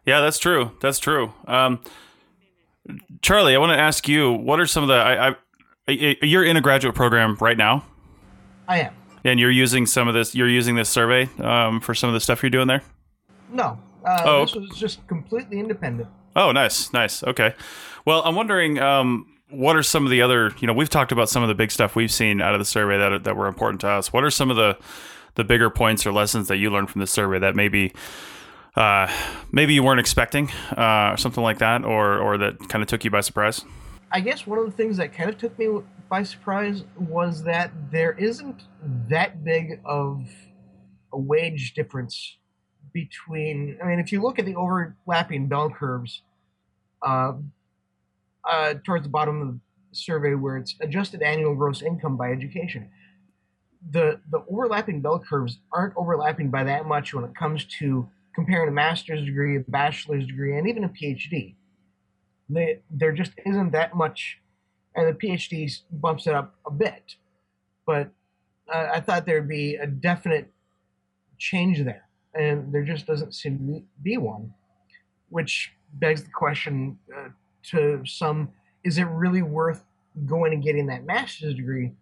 yeah, 0.04 0.20
that's 0.20 0.38
true. 0.38 0.72
That's 0.80 0.98
true. 0.98 1.32
Um, 1.46 1.80
Charlie, 3.22 3.54
I 3.54 3.58
want 3.58 3.72
to 3.72 3.78
ask 3.78 4.06
you, 4.08 4.32
what 4.32 4.60
are 4.60 4.66
some 4.66 4.82
of 4.82 4.88
the? 4.88 4.94
I, 4.94 5.28
I, 5.30 5.36
you're 6.22 6.44
in 6.44 6.56
a 6.56 6.60
graduate 6.60 6.94
program 6.94 7.36
right 7.40 7.56
now. 7.56 7.84
I 8.68 8.80
am. 8.80 8.94
And 9.24 9.40
you're 9.40 9.50
using 9.50 9.86
some 9.86 10.06
of 10.08 10.14
this. 10.14 10.34
You're 10.34 10.48
using 10.48 10.74
this 10.74 10.88
survey 10.88 11.28
um, 11.38 11.80
for 11.80 11.94
some 11.94 12.08
of 12.08 12.14
the 12.14 12.20
stuff 12.20 12.42
you're 12.42 12.50
doing 12.50 12.68
there. 12.68 12.82
No, 13.50 13.78
uh, 14.06 14.22
Oh. 14.24 14.44
this 14.44 14.54
was 14.54 14.70
just 14.76 15.06
completely 15.06 15.58
independent. 15.58 16.08
Oh, 16.36 16.52
nice, 16.52 16.92
nice. 16.92 17.22
Okay. 17.22 17.54
Well, 18.04 18.22
I'm 18.24 18.34
wondering, 18.34 18.78
um, 18.80 19.26
what 19.50 19.76
are 19.76 19.82
some 19.82 20.04
of 20.04 20.10
the 20.10 20.20
other? 20.20 20.52
You 20.58 20.66
know, 20.66 20.72
we've 20.74 20.90
talked 20.90 21.12
about 21.12 21.28
some 21.28 21.42
of 21.42 21.48
the 21.48 21.54
big 21.54 21.70
stuff 21.70 21.94
we've 21.96 22.10
seen 22.12 22.40
out 22.42 22.54
of 22.54 22.58
the 22.58 22.64
survey 22.66 22.98
that 22.98 23.24
that 23.24 23.36
were 23.36 23.46
important 23.46 23.80
to 23.82 23.88
us. 23.88 24.12
What 24.12 24.24
are 24.24 24.30
some 24.30 24.50
of 24.50 24.56
the 24.56 24.76
the 25.36 25.44
bigger 25.44 25.70
points 25.70 26.06
or 26.06 26.12
lessons 26.12 26.48
that 26.48 26.56
you 26.58 26.70
learned 26.70 26.90
from 26.90 27.00
the 27.00 27.06
survey 27.06 27.38
that 27.38 27.56
maybe 27.56 27.92
uh, 28.76 29.08
maybe 29.52 29.74
you 29.74 29.82
weren't 29.82 30.00
expecting, 30.00 30.50
uh, 30.76 31.16
something 31.16 31.42
like 31.42 31.58
that, 31.58 31.84
or 31.84 32.18
or 32.18 32.38
that 32.38 32.58
kind 32.68 32.82
of 32.82 32.88
took 32.88 33.04
you 33.04 33.10
by 33.10 33.20
surprise? 33.20 33.64
I 34.10 34.20
guess 34.20 34.46
one 34.46 34.58
of 34.58 34.66
the 34.66 34.72
things 34.72 34.96
that 34.98 35.12
kind 35.12 35.28
of 35.28 35.38
took 35.38 35.58
me 35.58 35.80
by 36.08 36.22
surprise 36.22 36.84
was 36.96 37.42
that 37.44 37.72
there 37.90 38.12
isn't 38.12 38.62
that 39.08 39.44
big 39.44 39.80
of 39.84 40.28
a 41.12 41.18
wage 41.18 41.74
difference 41.74 42.36
between. 42.92 43.78
I 43.82 43.86
mean, 43.86 43.98
if 43.98 44.12
you 44.12 44.22
look 44.22 44.38
at 44.38 44.44
the 44.44 44.54
overlapping 44.54 45.48
bell 45.48 45.70
curves, 45.70 46.22
uh, 47.02 47.32
uh, 48.48 48.74
towards 48.84 49.04
the 49.04 49.10
bottom 49.10 49.40
of 49.40 49.48
the 49.48 49.60
survey 49.92 50.34
where 50.34 50.56
it's 50.56 50.74
adjusted 50.80 51.22
annual 51.22 51.54
gross 51.54 51.82
income 51.82 52.16
by 52.16 52.30
education, 52.30 52.90
the 53.90 54.20
the 54.30 54.44
overlapping 54.50 55.00
bell 55.00 55.18
curves 55.18 55.58
aren't 55.72 55.94
overlapping 55.96 56.50
by 56.50 56.64
that 56.64 56.86
much 56.86 57.14
when 57.14 57.24
it 57.24 57.34
comes 57.34 57.64
to 57.64 58.08
comparing 58.34 58.68
a 58.68 58.72
master's 58.72 59.24
degree, 59.24 59.56
a 59.56 59.60
bachelor's 59.60 60.26
degree, 60.26 60.58
and 60.58 60.68
even 60.68 60.84
a 60.84 60.88
PhD. 60.88 61.54
They, 62.48 62.80
there 62.90 63.12
just 63.12 63.32
isn't 63.46 63.72
that 63.72 63.96
much, 63.96 64.38
and 64.94 65.08
the 65.08 65.12
PhD 65.12 65.70
bumps 65.90 66.26
it 66.26 66.34
up 66.34 66.54
a 66.66 66.70
bit. 66.70 67.16
But 67.86 68.10
uh, 68.72 68.88
I 68.92 69.00
thought 69.00 69.26
there'd 69.26 69.48
be 69.48 69.76
a 69.76 69.86
definite 69.86 70.50
change 71.38 71.82
there, 71.84 72.08
and 72.34 72.72
there 72.72 72.84
just 72.84 73.06
doesn't 73.06 73.34
seem 73.34 73.58
to 73.58 73.82
be 74.02 74.18
one, 74.18 74.52
which 75.28 75.72
begs 75.94 76.24
the 76.24 76.30
question 76.30 76.98
uh, 77.16 77.28
to 77.70 78.02
some: 78.04 78.50
Is 78.84 78.98
it 78.98 79.04
really 79.04 79.42
worth 79.42 79.84
going 80.26 80.52
and 80.52 80.62
getting 80.62 80.86
that 80.86 81.04
master's 81.04 81.54
degree? 81.54 81.92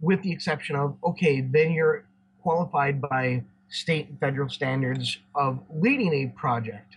With 0.00 0.22
the 0.22 0.32
exception 0.32 0.76
of 0.76 0.96
okay, 1.04 1.40
then 1.40 1.72
you're 1.72 2.06
qualified 2.42 3.00
by 3.00 3.44
state 3.70 4.08
and 4.08 4.18
federal 4.20 4.48
standards 4.48 5.18
of 5.34 5.60
leading 5.72 6.12
a 6.12 6.26
project. 6.38 6.96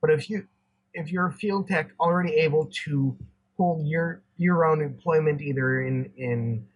But 0.00 0.10
if 0.10 0.30
you 0.30 0.46
if 0.94 1.10
you're 1.10 1.26
a 1.26 1.32
field 1.32 1.68
tech 1.68 1.90
already 1.98 2.34
able 2.34 2.70
to 2.84 3.16
hold 3.56 3.86
your 3.86 4.22
your 4.36 4.64
own 4.64 4.80
employment 4.80 5.40
either 5.40 5.82
in 5.82 6.10
in 6.16 6.66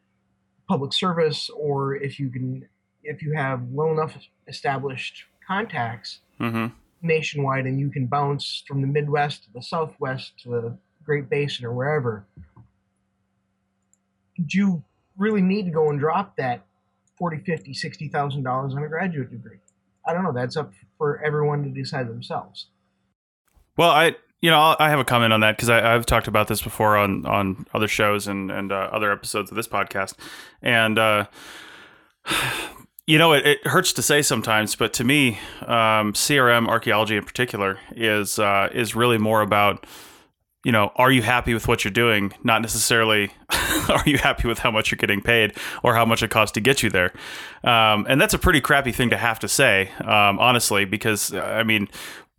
public 0.69 0.93
service 0.93 1.51
or 1.51 1.95
if 1.97 2.19
you 2.19 2.31
can 2.31 2.67
if 3.05 3.23
you 3.23 3.33
have 3.33 3.63
well 3.65 3.91
enough 3.93 4.17
established 4.49 5.25
contacts 5.47 6.21
Mm-hmm. 6.41 6.75
nationwide 7.03 7.67
and 7.67 7.79
you 7.79 7.89
can 7.89 8.07
bounce 8.07 8.65
from 8.67 8.81
the 8.81 8.87
Midwest 8.89 9.45
to 9.45 9.53
the 9.53 9.63
Southwest 9.63 10.33
to 10.43 10.49
the 10.49 10.79
Great 11.05 11.29
Basin 11.31 11.65
or 11.65 11.73
wherever, 11.73 12.27
do 14.45 14.59
you 14.59 14.85
really 15.17 15.43
need 15.43 15.67
to 15.67 15.71
go 15.71 15.89
and 15.91 16.01
drop 16.01 16.37
that 16.37 16.65
40, 17.23 17.39
50, 17.45 17.73
60,000 17.73 18.43
dollars 18.43 18.75
on 18.75 18.83
a 18.83 18.89
graduate 18.89 19.31
degree? 19.31 19.59
I 20.05 20.13
don't 20.13 20.25
know. 20.25 20.33
That's 20.33 20.57
up 20.57 20.73
for 20.99 21.25
everyone 21.25 21.63
to 21.63 21.71
decide 21.71 22.09
themselves. 22.09 22.67
Well, 23.77 23.91
I 23.91 24.17
you 24.41 24.51
know 24.51 24.59
I'll, 24.59 24.89
have 24.89 24.99
a 24.99 25.05
comment 25.05 25.33
on 25.33 25.39
that 25.39 25.57
because 25.57 25.71
I've 25.71 26.05
talked 26.05 26.27
about 26.27 26.49
this 26.49 26.61
before 26.61 26.97
on 26.97 27.25
on 27.25 27.65
other 27.73 27.87
shows 27.87 28.27
and 28.27 28.51
and 28.51 28.73
uh, 28.73 28.89
other 28.91 29.13
episodes 29.13 29.53
of 29.53 29.57
this 29.57 29.69
podcast, 29.69 30.15
and 30.63 30.99
uh, 30.99 31.27
you 33.07 33.19
know 33.19 33.35
it, 33.35 33.47
it 33.47 33.67
hurts 33.69 33.93
to 33.93 34.03
say 34.03 34.21
sometimes, 34.21 34.75
but 34.75 34.93
to 34.95 35.05
me, 35.05 35.39
um, 35.61 36.15
CRM 36.15 36.67
archaeology 36.67 37.17
in 37.17 37.25
particular 37.25 37.79
is 37.95 38.41
uh, 38.41 38.69
is 38.73 38.97
really 38.97 39.19
more 39.19 39.43
about 39.43 39.87
you 40.65 40.71
know, 40.71 40.93
are 40.97 41.11
you 41.11 41.23
happy 41.23 41.55
with 41.55 41.67
what 41.67 41.85
you're 41.85 41.93
doing? 41.93 42.33
Not 42.45 42.63
necessarily, 42.63 43.33
are 43.89 44.03
you 44.07 44.19
happy 44.19 44.47
with 44.47 44.61
how 44.61 44.71
much 44.71 44.91
you're 44.91 44.97
getting 44.97 45.21
paid 45.21 45.57
or 45.83 45.95
how 45.95 46.05
much 46.05 46.23
it 46.23 46.31
costs 46.31 46.53
to 46.53 46.61
get 46.61 46.83
you 46.83 46.91
there? 46.91 47.13
Um, 47.65 48.07
and 48.09 48.21
that's 48.21 48.35
a 48.35 48.39
pretty 48.39 48.61
crappy 48.61 48.93
thing 48.93 49.11
to 49.11 49.17
have 49.17 49.41
to 49.41 49.49
say, 49.49 49.91
um, 50.01 50.39
honestly, 50.39 50.85
because 50.85 51.33
uh, 51.33 51.41
I 51.41 51.65
mean, 51.65 51.89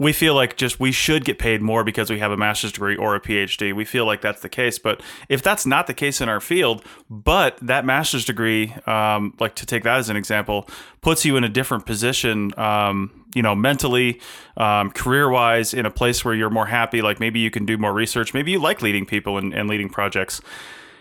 we 0.04 0.12
feel 0.12 0.36
like 0.36 0.58
just 0.58 0.80
we 0.80 0.91
should 0.91 1.24
get 1.24 1.39
paid 1.39 1.62
more 1.62 1.84
because 1.84 2.10
we 2.10 2.20
have 2.20 2.32
a 2.32 2.38
master's 2.38 2.74
degree 2.74 2.95
or 2.95 3.16
a 3.16 3.22
PhD. 3.22 3.74
We 3.74 3.86
feel 3.86 4.06
like 4.06 4.22
that's 4.22 4.41
the 4.41 4.49
case, 4.49 4.78
but 4.78 5.01
if 5.30 5.41
that's 5.41 5.66
not 5.66 5.88
the 5.88 5.93
case 5.93 6.20
in 6.20 6.28
our 6.28 6.41
field, 6.41 6.84
but 7.10 7.58
that 7.62 7.86
master's 7.86 8.26
degree, 8.26 8.76
um, 8.86 9.34
like 9.39 9.56
to 9.56 9.66
take 9.66 9.84
that 9.84 9.97
as 9.97 10.10
an 10.10 10.18
example, 10.18 10.68
puts 11.01 11.24
you 11.24 11.38
in 11.38 11.45
a 11.45 11.49
different 11.49 11.86
position, 11.86 12.58
um, 12.60 13.26
you 13.34 13.41
know, 13.41 13.56
mentally, 13.56 14.20
um, 14.58 14.91
career 14.91 15.30
wise, 15.30 15.74
in 15.74 15.86
a 15.86 15.91
place 15.91 16.26
where 16.26 16.34
you're 16.34 16.49
more 16.49 16.68
happy. 16.68 17.01
Like 17.01 17.22
maybe 17.22 17.39
you 17.39 17.49
can 17.49 17.66
do 17.66 17.78
more 17.78 17.93
research. 17.93 18.34
Maybe 18.34 18.51
you 18.51 18.60
like 18.60 18.82
leading 18.82 19.06
people 19.06 19.38
and, 19.38 19.54
and 19.54 19.70
leading 19.70 19.89
projects, 19.89 20.41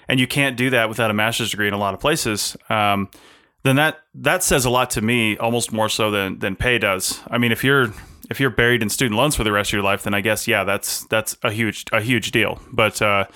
and 0.07 0.21
you 0.21 0.29
can't 0.29 0.57
do 0.57 0.71
that 0.71 0.89
without 0.89 1.11
a 1.11 1.15
master's 1.15 1.51
degree 1.51 1.67
in 1.67 1.75
a 1.75 1.79
lot 1.79 1.93
of 1.93 1.99
places. 1.99 2.57
Um, 2.71 3.11
then 3.65 3.77
that 3.77 3.99
that 4.15 4.45
says 4.45 4.65
a 4.65 4.71
lot 4.71 4.91
to 4.91 5.01
me, 5.01 5.37
almost 5.39 5.73
more 5.73 5.89
so 5.89 6.11
than 6.11 6.39
than 6.39 6.55
pay 6.55 6.79
does. 6.79 7.21
I 7.29 7.39
mean, 7.39 7.51
if 7.51 7.65
you're 7.65 7.93
if 8.31 8.41
you're 8.41 8.51
buried 8.51 8.83
in 8.83 8.89
student 8.89 9.17
loans 9.17 9.37
for 9.37 9.45
the 9.45 9.53
rest 9.53 9.71
of 9.71 9.75
your 9.75 9.83
life, 9.83 10.03
then 10.03 10.15
I 10.15 10.21
guess 10.21 10.47
yeah, 10.47 10.65
that's 10.65 11.05
that's 11.07 11.37
a 11.43 11.51
huge 11.51 11.85
a 11.93 12.01
huge 12.01 12.31
deal. 12.31 12.61
But 12.73 13.01
uh, 13.03 13.27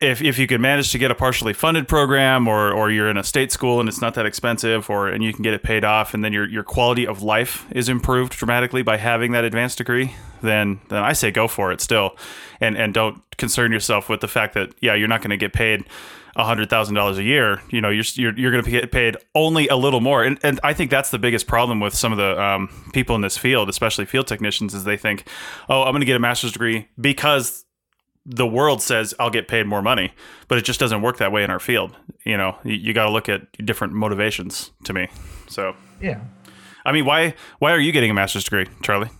if 0.00 0.22
if 0.22 0.38
you 0.38 0.46
can 0.46 0.60
manage 0.60 0.92
to 0.92 0.98
get 0.98 1.10
a 1.10 1.14
partially 1.14 1.52
funded 1.52 1.88
program, 1.88 2.46
or 2.46 2.72
or 2.72 2.90
you're 2.90 3.10
in 3.10 3.16
a 3.16 3.24
state 3.24 3.50
school 3.50 3.80
and 3.80 3.88
it's 3.88 4.00
not 4.00 4.14
that 4.14 4.26
expensive, 4.26 4.88
or 4.88 5.08
and 5.08 5.24
you 5.24 5.32
can 5.32 5.42
get 5.42 5.54
it 5.54 5.62
paid 5.62 5.84
off, 5.84 6.14
and 6.14 6.24
then 6.24 6.32
your 6.32 6.48
your 6.48 6.62
quality 6.62 7.06
of 7.06 7.22
life 7.22 7.66
is 7.72 7.88
improved 7.88 8.32
dramatically 8.32 8.82
by 8.82 8.96
having 8.96 9.32
that 9.32 9.44
advanced 9.44 9.78
degree, 9.78 10.14
then 10.42 10.80
then 10.88 11.02
I 11.02 11.12
say 11.12 11.30
go 11.30 11.48
for 11.48 11.72
it 11.72 11.80
still, 11.80 12.16
and 12.60 12.76
and 12.76 12.94
don't 12.94 13.22
concern 13.38 13.72
yourself 13.72 14.08
with 14.08 14.20
the 14.20 14.28
fact 14.28 14.54
that 14.54 14.72
yeah, 14.80 14.94
you're 14.94 15.08
not 15.08 15.20
going 15.20 15.30
to 15.30 15.36
get 15.36 15.52
paid 15.52 15.84
hundred 16.44 16.70
thousand 16.70 16.94
dollars 16.94 17.18
a 17.18 17.22
year, 17.22 17.60
you 17.70 17.80
know, 17.80 17.90
you're 17.90 18.04
you're, 18.14 18.38
you're 18.38 18.50
going 18.50 18.62
to 18.62 18.70
get 18.70 18.92
paid 18.92 19.16
only 19.34 19.68
a 19.68 19.76
little 19.76 20.00
more, 20.00 20.22
and 20.22 20.38
and 20.42 20.60
I 20.62 20.72
think 20.72 20.90
that's 20.90 21.10
the 21.10 21.18
biggest 21.18 21.46
problem 21.46 21.80
with 21.80 21.94
some 21.94 22.12
of 22.12 22.18
the 22.18 22.40
um, 22.40 22.68
people 22.92 23.16
in 23.16 23.22
this 23.22 23.36
field, 23.36 23.68
especially 23.68 24.04
field 24.04 24.26
technicians, 24.26 24.74
is 24.74 24.84
they 24.84 24.96
think, 24.96 25.28
oh, 25.68 25.82
I'm 25.82 25.92
going 25.92 26.00
to 26.00 26.06
get 26.06 26.16
a 26.16 26.20
master's 26.20 26.52
degree 26.52 26.88
because 27.00 27.64
the 28.24 28.46
world 28.46 28.82
says 28.82 29.14
I'll 29.18 29.30
get 29.30 29.48
paid 29.48 29.66
more 29.66 29.82
money, 29.82 30.12
but 30.48 30.58
it 30.58 30.64
just 30.64 30.78
doesn't 30.78 31.02
work 31.02 31.18
that 31.18 31.32
way 31.32 31.42
in 31.42 31.50
our 31.50 31.58
field. 31.58 31.96
You 32.24 32.36
know, 32.36 32.56
you, 32.62 32.74
you 32.74 32.92
got 32.92 33.04
to 33.04 33.10
look 33.10 33.28
at 33.28 33.50
different 33.64 33.94
motivations. 33.94 34.70
To 34.84 34.92
me, 34.92 35.08
so 35.48 35.74
yeah. 36.00 36.20
I 36.84 36.92
mean, 36.92 37.04
why 37.04 37.34
why 37.58 37.72
are 37.72 37.80
you 37.80 37.92
getting 37.92 38.10
a 38.10 38.14
master's 38.14 38.44
degree, 38.44 38.66
Charlie? 38.82 39.10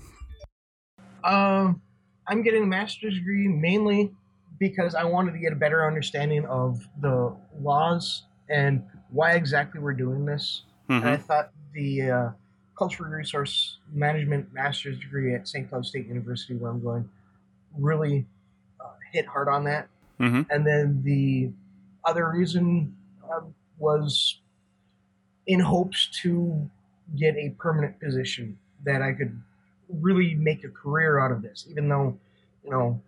Um, 1.24 1.82
I'm 2.28 2.42
getting 2.42 2.62
a 2.62 2.66
master's 2.66 3.14
degree 3.14 3.48
mainly 3.48 4.12
because 4.58 4.94
I 4.94 5.04
wanted 5.04 5.32
to 5.32 5.38
get 5.38 5.52
a 5.52 5.56
better 5.56 5.86
understanding 5.86 6.44
of 6.46 6.86
the 7.00 7.34
laws 7.60 8.22
and 8.48 8.82
why 9.10 9.32
exactly 9.32 9.80
we're 9.80 9.92
doing 9.94 10.24
this. 10.24 10.62
Mm-hmm. 10.88 11.06
And 11.06 11.14
I 11.14 11.16
thought 11.16 11.50
the 11.72 12.10
uh, 12.10 12.28
cultural 12.76 13.10
resource 13.10 13.78
management 13.92 14.52
master's 14.52 14.98
degree 14.98 15.34
at 15.34 15.46
St. 15.48 15.68
Cloud 15.68 15.84
State 15.86 16.06
University, 16.06 16.54
where 16.54 16.70
I'm 16.70 16.82
going, 16.82 17.08
really 17.76 18.26
uh, 18.80 18.90
hit 19.12 19.26
hard 19.26 19.48
on 19.48 19.64
that. 19.64 19.88
Mm-hmm. 20.20 20.42
And 20.50 20.66
then 20.66 21.02
the 21.04 21.50
other 22.04 22.30
reason 22.30 22.96
uh, 23.24 23.40
was 23.78 24.40
in 25.46 25.60
hopes 25.60 26.08
to 26.22 26.68
get 27.16 27.36
a 27.36 27.50
permanent 27.58 27.98
position 28.00 28.58
that 28.84 29.02
I 29.02 29.12
could 29.12 29.40
really 29.88 30.34
make 30.34 30.64
a 30.64 30.68
career 30.68 31.18
out 31.18 31.32
of 31.32 31.42
this, 31.42 31.66
even 31.70 31.88
though, 31.88 32.18
you 32.64 32.70
know, 32.70 33.00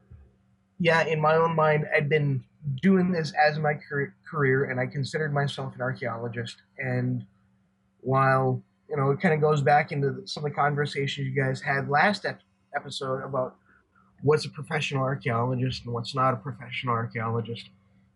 yeah, 0.81 1.05
in 1.05 1.20
my 1.20 1.37
own 1.37 1.55
mind, 1.55 1.87
I'd 1.95 2.09
been 2.09 2.43
doing 2.83 3.12
this 3.12 3.33
as 3.33 3.59
my 3.59 3.74
career, 4.28 4.64
and 4.64 4.81
I 4.81 4.87
considered 4.87 5.33
myself 5.33 5.74
an 5.76 5.81
archaeologist. 5.81 6.57
And 6.78 7.24
while 8.01 8.62
you 8.89 8.97
know, 8.97 9.12
it 9.12 9.20
kind 9.20 9.33
of 9.33 9.41
goes 9.41 9.62
back 9.62 9.93
into 9.93 10.26
some 10.26 10.45
of 10.45 10.51
the 10.51 10.57
conversations 10.57 11.28
you 11.28 11.41
guys 11.41 11.61
had 11.61 11.89
last 11.89 12.24
ep- 12.24 12.41
episode 12.74 13.22
about 13.22 13.55
what's 14.22 14.45
a 14.45 14.51
professional 14.51 15.05
archaeologist 15.05 15.85
and 15.85 15.95
what's 15.95 16.12
not 16.12 16.35
a 16.35 16.37
professional 16.37 16.95
archaeologist. 16.95 17.68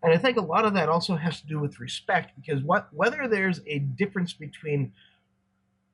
And 0.03 0.12
I 0.12 0.19
think 0.19 0.37
a 0.37 0.43
lot 0.43 0.65
of 0.65 0.75
that 0.75 0.89
also 0.89 1.15
has 1.15 1.41
to 1.41 1.47
do 1.47 1.61
with 1.61 1.79
respect, 1.79 2.33
because 2.35 2.62
what 2.62 2.89
whether 2.93 3.29
there's 3.29 3.61
a 3.67 3.79
difference 3.79 4.33
between 4.33 4.93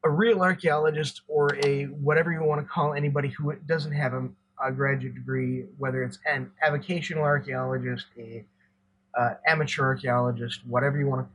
a 0.02 0.08
real 0.08 0.40
archaeologist 0.40 1.20
or 1.28 1.58
a 1.62 1.84
whatever 1.84 2.32
you 2.32 2.42
want 2.42 2.62
to 2.62 2.66
call 2.66 2.94
anybody 2.94 3.28
who 3.28 3.54
doesn't 3.66 3.92
have 3.92 4.14
a, 4.14 4.28
a 4.62 4.72
graduate 4.72 5.14
degree, 5.14 5.64
whether 5.78 6.02
it's 6.02 6.18
an 6.26 6.50
avocational 6.66 7.22
archaeologist, 7.22 8.06
a 8.18 8.44
uh, 9.18 9.34
amateur 9.46 9.84
archaeologist, 9.84 10.60
whatever 10.66 10.98
you 10.98 11.06
want 11.06 11.26
to 11.26 11.32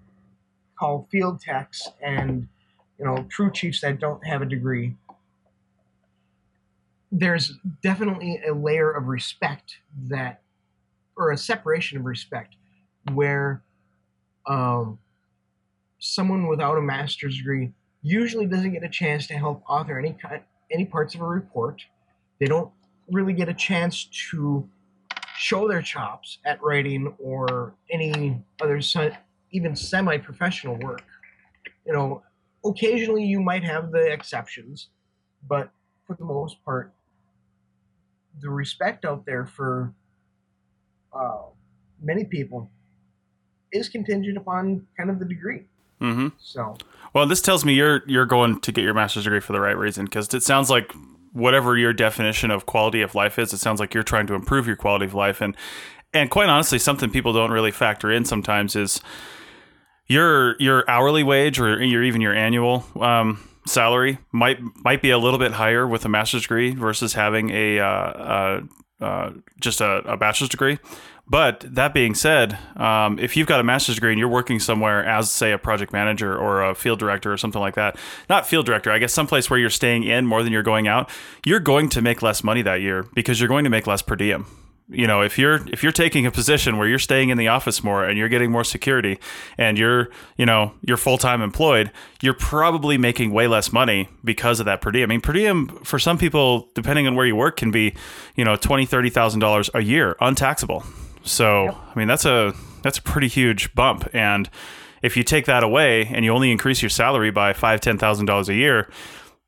call 0.79 1.07
field 1.11 1.41
techs, 1.41 1.89
and 2.01 2.47
you 2.97 3.05
know 3.05 3.25
true 3.29 3.51
chiefs 3.51 3.81
that 3.81 3.99
don't 3.99 4.25
have 4.25 4.41
a 4.41 4.45
degree. 4.45 4.95
There's 7.11 7.53
definitely 7.81 8.41
a 8.47 8.53
layer 8.53 8.91
of 8.91 9.07
respect 9.07 9.77
that, 10.07 10.41
or 11.15 11.31
a 11.31 11.37
separation 11.37 11.97
of 11.97 12.05
respect, 12.05 12.55
where 13.13 13.61
um, 14.47 14.99
someone 15.99 16.47
without 16.47 16.77
a 16.77 16.81
master's 16.81 17.37
degree 17.37 17.71
usually 18.01 18.45
doesn't 18.45 18.73
get 18.73 18.83
a 18.83 18.89
chance 18.89 19.27
to 19.27 19.33
help 19.33 19.63
author 19.67 19.97
any 19.97 20.13
kind, 20.13 20.41
any 20.71 20.85
parts 20.85 21.15
of 21.15 21.21
a 21.21 21.25
report. 21.25 21.81
They 22.39 22.45
don't 22.45 22.69
really 23.11 23.33
get 23.33 23.49
a 23.49 23.53
chance 23.53 24.05
to 24.31 24.67
show 25.37 25.67
their 25.67 25.81
chops 25.81 26.39
at 26.45 26.61
writing 26.63 27.13
or 27.19 27.73
any 27.91 28.41
other 28.61 28.81
even 29.51 29.75
semi-professional 29.75 30.77
work. 30.77 31.03
You 31.85 31.93
know, 31.93 32.23
occasionally 32.63 33.23
you 33.23 33.41
might 33.41 33.63
have 33.63 33.91
the 33.91 34.11
exceptions, 34.11 34.89
but 35.47 35.69
for 36.07 36.15
the 36.15 36.25
most 36.25 36.63
part, 36.63 36.93
the 38.41 38.49
respect 38.49 39.05
out 39.05 39.25
there 39.25 39.45
for 39.45 39.93
uh, 41.13 41.43
many 42.01 42.25
people 42.25 42.69
is 43.71 43.89
contingent 43.89 44.37
upon 44.37 44.85
kind 44.97 45.09
of 45.09 45.19
the 45.19 45.25
degree. 45.25 45.65
Mm-hmm. 46.01 46.29
So, 46.39 46.75
well, 47.13 47.25
this 47.25 47.41
tells 47.41 47.63
me 47.63 47.73
you're 47.73 48.03
you're 48.05 48.25
going 48.25 48.59
to 48.59 48.71
get 48.71 48.83
your 48.83 48.93
master's 48.93 49.23
degree 49.23 49.39
for 49.39 49.53
the 49.53 49.61
right 49.61 49.77
reason 49.77 50.05
because 50.05 50.33
it 50.33 50.43
sounds 50.43 50.69
like 50.69 50.91
whatever 51.35 51.77
your 51.77 51.93
definition 51.93 52.49
of 52.49 52.65
quality 52.65 53.01
of 53.01 53.13
life 53.13 53.37
is, 53.37 53.53
it 53.53 53.57
sounds 53.57 53.79
like 53.79 53.93
you're 53.93 54.03
trying 54.03 54.25
to 54.27 54.33
improve 54.33 54.65
your 54.65 54.75
quality 54.75 55.05
of 55.05 55.13
life. 55.13 55.41
And 55.41 55.55
and 56.13 56.29
quite 56.29 56.47
honestly, 56.47 56.79
something 56.79 57.11
people 57.11 57.33
don't 57.33 57.51
really 57.51 57.71
factor 57.71 58.11
in 58.11 58.23
sometimes 58.23 58.75
is 58.75 59.01
your 60.07 60.55
your 60.59 60.89
hourly 60.89 61.23
wage 61.23 61.59
or 61.59 61.83
your 61.83 62.03
even 62.03 62.21
your 62.21 62.33
annual 62.33 62.85
um, 62.99 63.47
salary 63.67 64.17
might 64.31 64.59
might 64.83 65.01
be 65.01 65.09
a 65.09 65.17
little 65.17 65.39
bit 65.39 65.51
higher 65.51 65.85
with 65.85 66.05
a 66.05 66.09
master's 66.09 66.43
degree 66.43 66.71
versus 66.73 67.13
having 67.13 67.49
a 67.49 67.79
uh, 67.79 67.85
uh, 67.85 68.61
uh, 69.01 69.31
just 69.59 69.81
a, 69.81 69.97
a 70.05 70.17
bachelor's 70.17 70.49
degree. 70.49 70.79
But 71.27 71.65
that 71.67 71.93
being 71.93 72.13
said, 72.13 72.57
um, 72.75 73.17
if 73.17 73.35
you've 73.35 73.47
got 73.47 73.59
a 73.59 73.63
master's 73.63 73.95
degree 73.95 74.11
and 74.11 74.19
you're 74.19 74.29
working 74.29 74.59
somewhere 74.59 75.03
as, 75.03 75.31
say, 75.31 75.51
a 75.51 75.57
project 75.57 75.91
manager 75.91 76.37
or 76.37 76.63
a 76.63 76.75
field 76.75 76.99
director 76.99 77.33
or 77.33 77.37
something 77.37 77.61
like 77.61 77.75
that, 77.75 77.97
not 78.29 78.45
field 78.45 78.67
director, 78.67 78.91
I 78.91 78.99
guess 78.99 79.11
someplace 79.11 79.49
where 79.49 79.59
you're 79.59 79.71
staying 79.71 80.03
in 80.03 80.27
more 80.27 80.43
than 80.43 80.53
you're 80.53 80.61
going 80.61 80.87
out, 80.87 81.09
you're 81.43 81.59
going 81.59 81.89
to 81.89 82.01
make 82.01 82.21
less 82.21 82.43
money 82.43 82.61
that 82.61 82.81
year 82.81 83.07
because 83.15 83.39
you're 83.39 83.49
going 83.49 83.63
to 83.63 83.71
make 83.71 83.87
less 83.87 84.03
per 84.03 84.15
diem 84.15 84.45
you 84.89 85.07
know 85.07 85.21
if 85.21 85.37
you're 85.39 85.67
if 85.69 85.81
you're 85.81 85.91
taking 85.91 86.25
a 86.25 86.31
position 86.31 86.77
where 86.77 86.87
you're 86.87 86.99
staying 86.99 87.29
in 87.29 87.37
the 87.37 87.47
office 87.47 87.83
more 87.83 88.05
and 88.05 88.17
you're 88.17 88.29
getting 88.29 88.51
more 88.51 88.63
security 88.63 89.19
and 89.57 89.77
you're 89.77 90.09
you 90.37 90.45
know 90.45 90.73
you're 90.81 90.97
full-time 90.97 91.41
employed 91.41 91.91
you're 92.21 92.35
probably 92.35 92.97
making 92.97 93.31
way 93.31 93.47
less 93.47 93.73
money 93.73 94.07
because 94.23 94.59
of 94.59 94.65
that 94.65 94.81
per 94.81 94.91
diem 94.91 95.09
i 95.09 95.13
mean 95.13 95.21
per 95.21 95.33
diem 95.33 95.67
for 95.83 95.97
some 95.97 96.17
people 96.17 96.69
depending 96.75 97.07
on 97.07 97.15
where 97.15 97.25
you 97.25 97.35
work 97.35 97.57
can 97.57 97.71
be 97.71 97.95
you 98.35 98.45
know 98.45 98.55
20 98.55 98.85
30 98.85 99.09
thousand 99.09 99.39
dollars 99.39 99.69
a 99.73 99.81
year 99.81 100.15
untaxable 100.21 100.83
so 101.25 101.65
yep. 101.65 101.75
I 101.95 101.99
mean 101.99 102.07
that's 102.07 102.25
a 102.25 102.53
that's 102.83 102.99
a 102.99 103.01
pretty 103.01 103.27
huge 103.27 103.73
bump. 103.73 104.07
And 104.13 104.49
if 105.01 105.17
you 105.17 105.23
take 105.23 105.45
that 105.45 105.63
away 105.63 106.05
and 106.05 106.23
you 106.23 106.31
only 106.31 106.51
increase 106.51 106.81
your 106.81 106.89
salary 106.89 107.31
by 107.31 107.51
five 107.51 107.81
ten 107.81 107.97
thousand 107.97 108.27
dollars 108.27 108.47
a 108.47 108.53
year, 108.53 108.89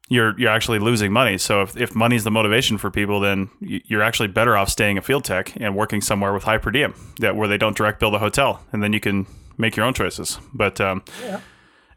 you're 0.10 0.40
you're 0.40 0.52
actually 0.52 0.80
losing 0.80 1.12
money. 1.12 1.38
So 1.38 1.62
if 1.62 1.76
if 1.76 1.96
money's 1.96 2.24
the 2.24 2.32
motivation 2.32 2.78
for 2.78 2.90
people, 2.90 3.20
then 3.20 3.50
you're 3.60 4.02
actually 4.02 4.30
better 4.30 4.56
off 4.56 4.70
staying 4.70 4.98
a 4.98 5.02
field 5.02 5.26
tech 5.26 5.54
and 5.58 5.76
working 5.76 6.02
somewhere 6.02 6.34
with 6.34 6.44
high 6.44 6.58
per 6.58 6.72
diem 6.72 6.94
that 7.20 7.36
where 7.36 7.48
they 7.48 7.58
don't 7.58 7.76
direct 7.76 8.00
build 8.00 8.16
a 8.16 8.20
hotel, 8.20 8.64
and 8.72 8.82
then 8.82 8.94
you 8.94 9.00
can 9.00 9.28
make 9.58 9.76
your 9.76 9.86
own 9.86 9.94
choices. 9.94 10.40
But 10.54 10.80
um, 10.80 11.04
yeah. 11.24 11.42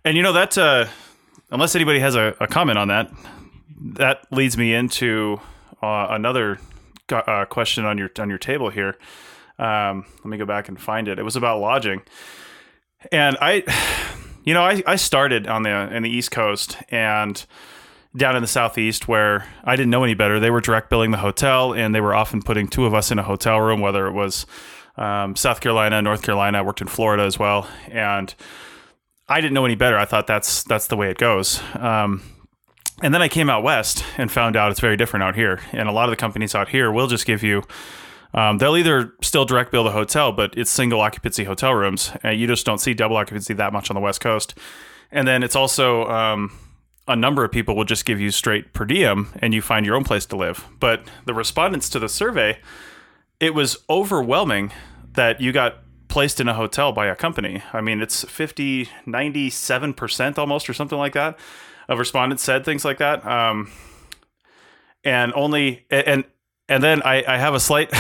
and 0.05 0.17
you 0.17 0.23
know 0.23 0.33
that 0.33 0.59
uh, 0.59 0.87
unless 1.51 1.75
anybody 1.75 2.01
has 2.01 2.17
a, 2.17 2.35
a, 2.41 2.47
comment 2.47 2.79
on 2.79 2.89
that, 2.89 3.13
that 3.81 4.27
leads 4.33 4.57
me 4.59 4.75
into 4.75 5.41
uh, 5.83 6.09
another 6.11 6.59
uh, 7.11 7.45
question 7.45 7.85
on 7.85 7.97
your 7.97 8.11
on 8.19 8.29
your 8.29 8.39
table 8.39 8.71
here. 8.71 8.99
Um, 9.59 10.07
let 10.19 10.27
me 10.27 10.37
go 10.37 10.47
back 10.47 10.69
and 10.69 10.81
find 10.81 11.07
it. 11.07 11.19
It 11.19 11.23
was 11.23 11.37
about 11.37 11.61
lodging, 11.61 12.03
and 13.13 13.37
I, 13.41 13.63
you 14.45 14.53
know, 14.53 14.63
I, 14.63 14.83
I 14.85 14.97
started 14.97 15.47
on 15.47 15.63
the 15.63 15.71
in 15.95 16.03
the 16.03 16.11
East 16.11 16.33
Coast 16.33 16.77
and 16.89 17.45
down 18.17 18.37
in 18.37 18.43
the 18.43 18.49
southeast 18.49 19.09
where 19.09 19.47
I 19.65 19.77
didn't 19.77 19.91
know 19.91 20.05
any 20.05 20.15
better. 20.15 20.41
They 20.41 20.51
were 20.51 20.61
direct 20.61 20.91
billing 20.91 21.11
the 21.11 21.19
hotel, 21.19 21.73
and 21.73 21.95
they 21.95 22.01
were 22.01 22.15
often 22.15 22.43
putting 22.43 22.69
two 22.69 22.87
of 22.87 22.95
us 22.95 23.11
in 23.11 23.19
a 23.19 23.23
hotel 23.23 23.61
room, 23.61 23.81
whether 23.81 24.07
it 24.07 24.13
was 24.13 24.47
um, 24.97 25.37
South 25.37 25.61
Carolina, 25.61 26.03
North 26.03 26.23
Carolina. 26.23 26.59
I 26.59 26.63
worked 26.63 26.81
in 26.81 26.89
Florida 26.89 27.23
as 27.23 27.39
well, 27.39 27.69
and 27.89 28.35
I 29.29 29.41
didn't 29.41 29.55
know 29.55 29.65
any 29.65 29.77
better. 29.77 29.97
I 29.97 30.05
thought 30.07 30.27
that's 30.27 30.65
that's 30.65 30.89
the 30.89 30.97
way 30.97 31.11
it 31.11 31.19
goes. 31.19 31.61
Um, 31.75 32.23
And 33.03 33.15
then 33.15 33.23
I 33.23 33.29
came 33.29 33.49
out 33.49 33.63
west 33.63 34.05
and 34.19 34.31
found 34.31 34.57
out 34.57 34.71
it's 34.71 34.81
very 34.81 34.97
different 34.97 35.25
out 35.25 35.35
here. 35.35 35.61
And 35.73 35.89
a 35.89 35.93
lot 35.93 36.05
of 36.05 36.11
the 36.11 36.21
companies 36.21 36.55
out 36.55 36.69
here 36.69 36.93
will 36.93 37.07
just 37.07 37.25
give 37.25 37.43
you, 37.43 37.63
um, 38.35 38.59
they'll 38.59 38.77
either 38.77 39.15
still 39.23 39.47
direct 39.47 39.71
bill 39.71 39.85
the 39.85 39.93
hotel, 39.93 40.33
but 40.33 40.53
it's 40.55 40.71
single 40.71 41.01
occupancy 41.01 41.45
hotel 41.45 41.73
rooms. 41.75 42.13
And 42.23 42.39
you 42.39 42.47
just 42.47 42.67
don't 42.67 42.79
see 42.79 42.93
double 42.93 43.17
occupancy 43.17 43.55
that 43.55 43.73
much 43.73 43.91
on 43.91 43.95
the 43.95 44.03
West 44.03 44.21
Coast. 44.21 44.55
And 45.11 45.27
then 45.27 45.43
it's 45.43 45.57
also 45.57 46.07
um, 46.09 46.53
a 47.09 47.17
number 47.17 47.45
of 47.45 47.51
people 47.51 47.75
will 47.77 47.85
just 47.85 48.05
give 48.05 48.21
you 48.21 48.31
straight 48.31 48.73
per 48.73 48.85
diem 48.85 49.29
and 49.41 49.53
you 49.53 49.63
find 49.63 49.85
your 49.85 49.97
own 49.97 50.05
place 50.05 50.27
to 50.27 50.37
live. 50.37 50.67
But 50.79 51.03
the 51.25 51.35
respondents 51.35 51.89
to 51.91 51.99
the 51.99 52.09
survey, 52.09 52.59
it 53.41 53.55
was 53.55 53.79
overwhelming 53.89 54.73
that 55.13 55.41
you 55.41 55.53
got 55.53 55.79
placed 56.09 56.41
in 56.41 56.49
a 56.49 56.55
hotel 56.55 56.93
by 56.93 57.07
a 57.07 57.17
company. 57.17 57.63
I 57.73 57.81
mean, 57.81 58.01
it's 58.01 58.25
50, 58.25 58.89
97% 59.07 60.39
almost 60.39 60.69
or 60.69 60.75
something 60.75 60.99
like 60.99 61.15
that 61.15 61.39
of 61.89 61.99
respondents 61.99 62.43
said 62.43 62.65
things 62.65 62.85
like 62.85 62.99
that. 62.99 63.27
Um, 63.27 63.71
and 65.05 65.33
only, 65.35 65.87
and, 65.91 66.25
and 66.69 66.83
then 66.83 67.03
I, 67.03 67.25
I 67.27 67.37
have 67.39 67.55
a 67.55 67.61
slight 67.61 67.91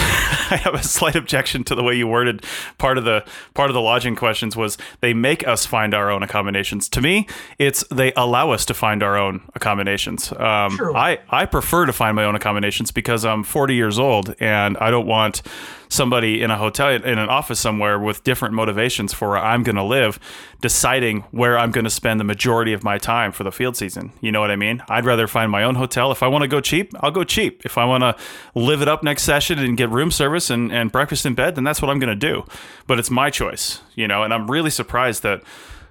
I 0.51 0.57
have 0.57 0.74
a 0.74 0.82
slight 0.82 1.16
objection 1.16 1.64
to 1.64 1.74
the 1.74 1.82
way 1.82 1.94
you 1.94 2.07
worded 2.07 2.44
part 2.78 2.98
of 2.98 3.05
the 3.05 3.24
part 3.55 3.70
of 3.70 3.74
the 3.74 3.80
lodging 3.80 4.16
questions 4.16 4.57
was 4.57 4.76
they 5.01 5.14
make 5.14 5.46
us 5.46 5.66
find 5.66 5.94
our 5.94 6.11
own 6.11 6.22
accommodations. 6.22 6.88
To 6.90 7.01
me, 7.01 7.26
it's 7.59 7.84
they 7.90 8.12
allow 8.16 8.51
us 8.51 8.64
to 8.66 8.74
find 8.74 9.03
our 9.03 9.16
own 9.16 9.42
accommodations. 9.55 10.32
Um. 10.32 10.76
I 10.94 11.18
I 11.30 11.46
prefer 11.46 11.86
to 11.86 11.92
find 11.92 12.16
my 12.16 12.24
own 12.24 12.34
accommodations 12.34 12.90
because 12.90 13.24
I'm 13.24 13.42
40 13.44 13.74
years 13.74 13.98
old 13.98 14.34
and 14.40 14.76
I 14.78 14.90
don't 14.90 15.07
want 15.07 15.42
somebody 15.91 16.41
in 16.41 16.51
a 16.51 16.57
hotel 16.57 16.88
in 16.91 17.18
an 17.18 17.28
office 17.28 17.61
somewhere 17.61 17.99
with 17.99 18.24
different 18.24 18.55
motivations 18.55 19.12
for 19.12 19.30
where 19.30 19.38
I'm 19.38 19.62
going 19.62 19.76
to 19.76 19.82
live 19.82 20.18
deciding 20.61 21.22
where 21.32 21.59
I'm 21.59 21.72
going 21.72 21.84
to 21.84 21.91
spend 21.91 22.20
the 22.20 22.24
majority 22.24 22.72
of 22.72 22.84
my 22.84 22.97
time 22.97 23.32
for 23.32 23.45
the 23.45 23.53
field 23.53 23.76
season. 23.76 24.12
You 24.20 24.30
know 24.32 24.41
what 24.41 24.51
I 24.51 24.57
mean? 24.57 24.82
I'd 24.88 25.05
rather 25.05 25.26
find 25.26 25.51
my 25.51 25.64
own 25.64 25.74
hotel. 25.74 26.12
If 26.12 26.22
I 26.22 26.28
want 26.28 26.43
to 26.43 26.49
go 26.49 26.61
cheap, 26.61 26.93
I'll 27.01 27.11
go 27.11 27.24
cheap. 27.24 27.66
If 27.66 27.76
I 27.76 27.84
want 27.84 28.03
to 28.03 28.16
live 28.55 28.80
it 28.80 28.88
up 28.88 29.03
next 29.03 29.24
session 29.24 29.59
and 29.59 29.76
get 29.76 29.91
room 29.91 30.11
service 30.11 30.49
and, 30.49 30.72
and 30.72 30.93
breakfast 30.93 31.26
in 31.26 31.34
bed, 31.34 31.57
then 31.57 31.64
that's 31.64 31.82
what 31.82 31.91
I'm 31.91 31.99
going 31.99 32.18
to 32.18 32.26
do. 32.26 32.45
But 32.86 32.99
it's 33.01 33.11
my 33.11 33.28
choice, 33.28 33.80
you 33.97 34.07
know, 34.07 34.22
and 34.22 34.32
I'm 34.32 34.51
really 34.51 34.70
surprised 34.70 35.24
that 35.24 35.43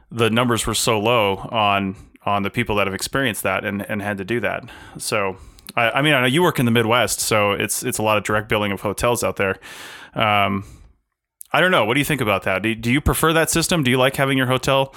the 0.10 0.30
numbers 0.30 0.66
were 0.66 0.74
so 0.74 1.00
low 1.00 1.38
on 1.52 1.96
on 2.26 2.44
the 2.44 2.50
people 2.50 2.76
that 2.76 2.86
have 2.86 2.94
experienced 2.94 3.44
that 3.44 3.64
and, 3.64 3.90
and 3.90 4.02
had 4.02 4.18
to 4.18 4.26
do 4.26 4.40
that. 4.42 4.64
So 4.98 5.38
I, 5.76 5.92
I 5.92 6.02
mean, 6.02 6.14
I 6.14 6.22
know 6.22 6.28
you 6.28 6.42
work 6.42 6.60
in 6.60 6.66
the 6.66 6.72
Midwest, 6.72 7.20
so 7.20 7.52
it's 7.52 7.84
it's 7.84 7.98
a 7.98 8.04
lot 8.04 8.18
of 8.18 8.24
direct 8.24 8.50
billing 8.50 8.72
of 8.72 8.82
hotels 8.82 9.24
out 9.24 9.36
there. 9.36 9.58
Um, 10.14 10.64
I 11.52 11.62
don't 11.62 11.72
know. 11.72 11.86
What 11.86 11.96
do 11.96 12.00
you 12.00 12.06
think 12.06 12.22
about 12.22 12.44
that? 12.44 12.62
Do, 12.62 12.76
do 12.76 12.92
you 12.92 13.02
prefer 13.02 13.34
that 13.34 13.50
system? 13.50 13.84
Do 13.84 13.92
you 13.92 13.98
like 13.98 14.16
having 14.16 14.38
your 14.38 14.48
hotel 14.48 14.94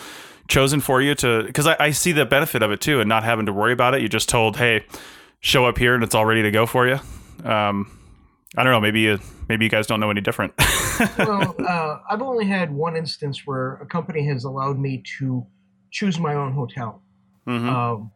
chosen 0.48 0.80
for 0.80 1.00
you 1.00 1.14
to? 1.16 1.44
Because 1.44 1.66
I, 1.66 1.76
I 1.78 1.90
see 1.90 2.12
the 2.12 2.26
benefit 2.26 2.62
of 2.62 2.70
it 2.70 2.80
too, 2.80 3.00
and 3.00 3.08
not 3.08 3.24
having 3.24 3.46
to 3.46 3.52
worry 3.52 3.72
about 3.72 3.94
it. 3.94 4.00
You're 4.00 4.08
just 4.08 4.28
told, 4.28 4.56
hey, 4.56 4.84
show 5.40 5.64
up 5.64 5.78
here, 5.78 5.94
and 5.94 6.04
it's 6.04 6.14
all 6.14 6.26
ready 6.26 6.42
to 6.42 6.50
go 6.50 6.66
for 6.66 6.86
you. 6.86 6.98
Um, 7.44 7.90
I 8.56 8.64
don't 8.64 8.72
know. 8.72 8.80
Maybe 8.80 9.00
you, 9.00 9.18
maybe 9.48 9.64
you 9.64 9.70
guys 9.70 9.86
don't 9.86 9.98
know 9.98 10.10
any 10.10 10.20
different. 10.20 10.52
well, 11.18 11.54
uh, 11.66 11.98
I've 12.10 12.20
only 12.20 12.44
had 12.46 12.70
one 12.70 12.96
instance 12.96 13.46
where 13.46 13.76
a 13.76 13.86
company 13.86 14.26
has 14.26 14.44
allowed 14.44 14.78
me 14.78 15.02
to 15.18 15.46
choose 15.90 16.18
my 16.18 16.34
own 16.34 16.52
hotel. 16.52 17.02
Mhm. 17.46 17.66
Um, 17.68 18.10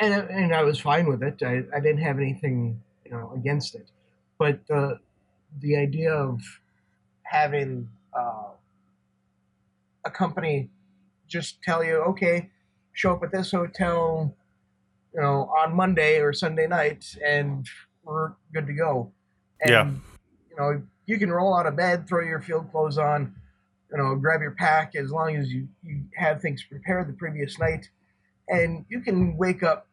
and 0.00 0.12
and 0.12 0.54
I 0.54 0.62
was 0.62 0.80
fine 0.80 1.06
with 1.06 1.22
it. 1.22 1.42
I, 1.42 1.62
I 1.74 1.80
didn't 1.80 2.02
have 2.02 2.18
anything 2.18 2.80
you 3.04 3.12
know 3.12 3.32
against 3.34 3.74
it, 3.74 3.90
but 4.38 4.60
uh, 4.70 4.94
the 5.60 5.76
idea 5.76 6.12
of 6.12 6.40
having 7.22 7.88
uh, 8.16 8.50
a 10.04 10.10
company 10.10 10.70
just 11.26 11.62
tell 11.62 11.82
you, 11.82 11.96
okay, 11.96 12.50
show 12.92 13.12
up 13.12 13.22
at 13.22 13.32
this 13.32 13.50
hotel, 13.50 14.34
you 15.14 15.20
know, 15.20 15.50
on 15.58 15.74
Monday 15.74 16.20
or 16.20 16.32
Sunday 16.32 16.66
night, 16.66 17.16
and 17.24 17.66
we're 18.04 18.32
good 18.52 18.66
to 18.66 18.72
go. 18.72 19.12
And, 19.60 19.70
Yeah. 19.70 19.90
You 20.50 20.56
know, 20.56 20.82
you 21.06 21.18
can 21.18 21.32
roll 21.32 21.56
out 21.56 21.66
of 21.66 21.76
bed, 21.76 22.06
throw 22.06 22.24
your 22.24 22.40
field 22.40 22.70
clothes 22.70 22.98
on, 22.98 23.34
you 23.90 23.98
know, 23.98 24.14
grab 24.14 24.40
your 24.40 24.52
pack 24.52 24.94
as 24.94 25.10
long 25.10 25.36
as 25.36 25.52
you, 25.52 25.66
you 25.82 26.04
have 26.16 26.40
things 26.40 26.62
prepared 26.62 27.08
the 27.08 27.12
previous 27.12 27.58
night, 27.58 27.88
and 28.48 28.84
you 28.88 29.00
can 29.00 29.36
wake 29.36 29.62
up 29.62 29.88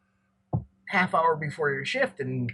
half 0.88 1.14
hour 1.14 1.36
before 1.36 1.72
your 1.72 1.86
shift 1.86 2.20
and 2.20 2.52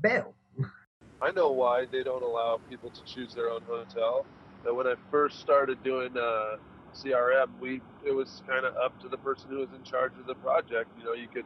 bail. 0.00 0.34
I 1.22 1.30
know 1.32 1.50
why 1.50 1.86
they 1.90 2.02
don't 2.02 2.22
allow 2.22 2.60
people 2.68 2.90
to 2.90 3.04
choose 3.04 3.34
their 3.34 3.50
own 3.50 3.62
hotel. 3.62 4.26
But 4.64 4.74
when 4.74 4.86
I 4.86 4.94
first 5.10 5.40
started 5.40 5.82
doing 5.82 6.16
uh, 6.16 6.56
CRM, 6.94 7.48
we 7.60 7.80
it 8.04 8.12
was 8.12 8.42
kind 8.48 8.64
of 8.64 8.74
up 8.76 9.00
to 9.00 9.08
the 9.08 9.16
person 9.18 9.50
who 9.50 9.58
was 9.58 9.68
in 9.76 9.82
charge 9.84 10.12
of 10.18 10.26
the 10.26 10.34
project. 10.34 10.90
You 10.98 11.04
know, 11.04 11.12
you 11.14 11.28
could 11.28 11.44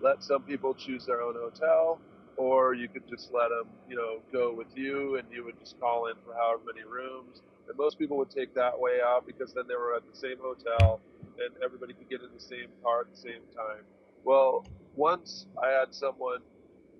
let 0.00 0.22
some 0.22 0.42
people 0.42 0.74
choose 0.74 1.06
their 1.06 1.22
own 1.22 1.34
hotel, 1.34 2.00
or 2.36 2.74
you 2.74 2.88
could 2.88 3.08
just 3.08 3.32
let 3.32 3.48
them, 3.48 3.72
you 3.88 3.96
know, 3.96 4.20
go 4.32 4.54
with 4.54 4.68
you, 4.74 5.16
and 5.16 5.26
you 5.30 5.44
would 5.44 5.58
just 5.58 5.78
call 5.80 6.06
in 6.06 6.14
for 6.24 6.34
however 6.34 6.62
many 6.72 6.86
rooms. 6.86 7.42
And 7.68 7.76
most 7.78 7.98
people 7.98 8.16
would 8.18 8.30
take 8.30 8.54
that 8.54 8.78
way 8.78 9.00
out 9.04 9.26
because 9.26 9.52
then 9.54 9.64
they 9.68 9.76
were 9.76 9.94
at 9.94 10.02
the 10.10 10.16
same 10.18 10.36
hotel, 10.40 11.00
and 11.38 11.54
everybody 11.64 11.94
could 11.94 12.08
get 12.08 12.20
in 12.22 12.32
the 12.34 12.40
same 12.40 12.68
car 12.82 13.02
at 13.02 13.10
the 13.10 13.16
same 13.16 13.42
time. 13.54 13.84
Well, 14.24 14.66
once 14.94 15.46
I 15.62 15.68
had 15.68 15.94
someone 15.94 16.40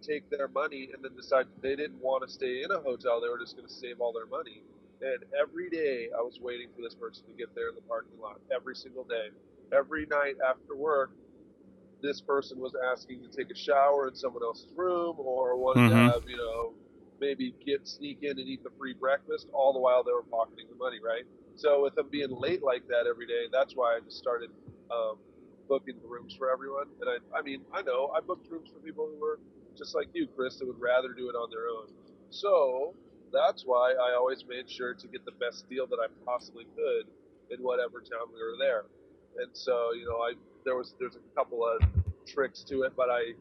take 0.03 0.29
their 0.31 0.49
money 0.49 0.91
and 0.93 1.03
then 1.03 1.15
decide 1.17 1.47
they 1.61 1.77
didn't 1.77 2.03
want 2.03 2.27
to 2.27 2.33
stay 2.33 2.63
in 2.63 2.71
a 2.71 2.81
hotel. 2.81 3.21
They 3.21 3.29
were 3.29 3.39
just 3.39 3.57
going 3.57 3.69
to 3.69 3.73
save 3.73 4.01
all 4.01 4.13
their 4.13 4.27
money. 4.27 4.63
And 5.01 5.25
every 5.39 5.71
day 5.71 6.09
I 6.17 6.23
was 6.23 6.39
waiting 6.41 6.69
for 6.75 6.83
this 6.83 6.95
person 6.95 7.25
to 7.27 7.33
get 7.33 7.55
there 7.55 7.69
in 7.69 7.75
the 7.75 7.83
parking 7.83 8.21
lot. 8.21 8.41
Every 8.55 8.75
single 8.75 9.05
day. 9.05 9.31
Every 9.73 10.07
night 10.07 10.37
after 10.47 10.77
work, 10.77 11.13
this 12.03 12.21
person 12.21 12.59
was 12.59 12.75
asking 12.93 13.23
to 13.23 13.29
take 13.29 13.51
a 13.51 13.57
shower 13.57 14.09
in 14.09 14.15
someone 14.15 14.43
else's 14.43 14.73
room 14.75 15.17
or 15.19 15.57
wanted 15.57 15.83
Mhm. 15.83 15.91
to 15.91 15.97
have, 15.97 16.29
you 16.29 16.37
know, 16.37 16.75
maybe 17.21 17.55
get 17.65 17.87
sneak 17.87 18.23
in 18.23 18.39
and 18.39 18.49
eat 18.49 18.63
the 18.65 18.71
free 18.71 18.95
breakfast, 18.95 19.49
all 19.53 19.73
the 19.73 19.79
while 19.79 20.03
they 20.03 20.13
were 20.13 20.25
pocketing 20.25 20.67
the 20.69 20.75
money, 20.75 20.99
right? 20.99 21.25
So 21.57 21.83
with 21.83 21.95
them 21.95 22.09
being 22.11 22.31
late 22.31 22.63
like 22.63 22.87
that 22.89 23.07
every 23.09 23.27
day, 23.27 23.47
that's 23.53 23.75
why 23.75 23.97
I 23.97 24.01
just 24.01 24.19
started 24.19 24.51
um, 24.91 25.17
booking 25.69 25.97
rooms 26.05 26.35
for 26.37 26.51
everyone. 26.51 26.87
And 27.01 27.11
I, 27.11 27.39
I 27.39 27.43
mean, 27.43 27.63
I 27.73 27.83
know 27.83 28.13
I 28.17 28.21
booked 28.21 28.51
rooms 28.51 28.71
for 28.73 28.81
people 28.81 29.07
who 29.07 29.21
were 29.21 29.39
just 29.77 29.95
like 29.95 30.09
you, 30.15 30.27
Chris, 30.37 30.59
that 30.59 30.67
would 30.67 30.81
rather 30.81 31.13
do 31.13 31.29
it 31.29 31.35
on 31.35 31.51
their 31.51 31.69
own. 31.69 31.89
So 32.31 32.95
that's 33.33 33.63
why 33.65 33.93
I 33.93 34.15
always 34.17 34.45
made 34.49 34.71
sure 34.71 34.95
to 34.95 35.09
get 35.09 35.25
the 35.25 35.33
best 35.33 35.69
deal 35.69 35.87
that 35.87 35.99
I 36.03 36.09
possibly 36.25 36.65
could 36.77 37.07
in 37.51 37.63
whatever 37.63 38.01
town 38.01 38.29
we 38.33 38.41
were 38.41 38.57
there. 38.59 38.85
And 39.43 39.51
so, 39.57 39.93
you 39.93 40.05
know, 40.05 40.19
I 40.19 40.35
there 40.65 40.77
was 40.77 40.95
there's 41.01 41.17
a 41.17 41.35
couple 41.35 41.67
of 41.67 41.83
tricks 42.27 42.63
to 42.65 42.83
it, 42.83 42.93
but 42.97 43.09
I 43.11 43.33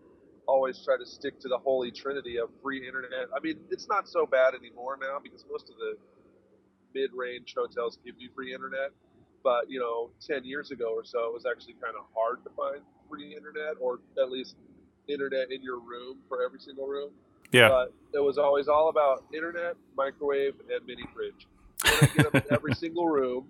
always 0.47 0.83
try 0.83 0.97
to 0.97 1.05
stick 1.05 1.39
to 1.41 1.47
the 1.47 1.57
holy 1.57 1.91
trinity 1.91 2.37
of 2.37 2.49
free 2.63 2.85
internet. 2.85 3.27
I 3.35 3.39
mean, 3.41 3.59
it's 3.69 3.87
not 3.87 4.07
so 4.07 4.25
bad 4.25 4.53
anymore 4.55 4.97
now 4.99 5.19
because 5.21 5.45
most 5.49 5.69
of 5.69 5.75
the 5.77 5.97
mid-range 6.93 7.53
hotels 7.57 7.97
give 8.05 8.15
you 8.19 8.29
free 8.35 8.53
internet. 8.53 8.91
But 9.43 9.69
you 9.69 9.79
know, 9.79 10.11
ten 10.25 10.45
years 10.45 10.71
ago 10.71 10.93
or 10.93 11.03
so, 11.03 11.25
it 11.25 11.33
was 11.33 11.45
actually 11.49 11.73
kind 11.73 11.95
of 11.97 12.05
hard 12.15 12.43
to 12.43 12.49
find 12.51 12.81
free 13.09 13.35
internet, 13.35 13.75
or 13.79 13.99
at 14.21 14.29
least 14.29 14.55
internet 15.07 15.51
in 15.51 15.61
your 15.61 15.79
room 15.79 16.19
for 16.27 16.43
every 16.43 16.59
single 16.59 16.87
room. 16.87 17.11
Yeah. 17.51 17.69
But 17.69 17.93
it 18.13 18.23
was 18.23 18.37
always 18.37 18.67
all 18.67 18.89
about 18.89 19.25
internet, 19.33 19.75
microwave, 19.97 20.53
and 20.73 20.85
mini 20.85 21.03
fridge. 21.13 21.47
Can 21.83 22.09
I 22.09 22.15
get 22.15 22.31
them 22.31 22.43
in 22.47 22.53
every 22.53 22.73
single 22.83 23.07
room? 23.07 23.47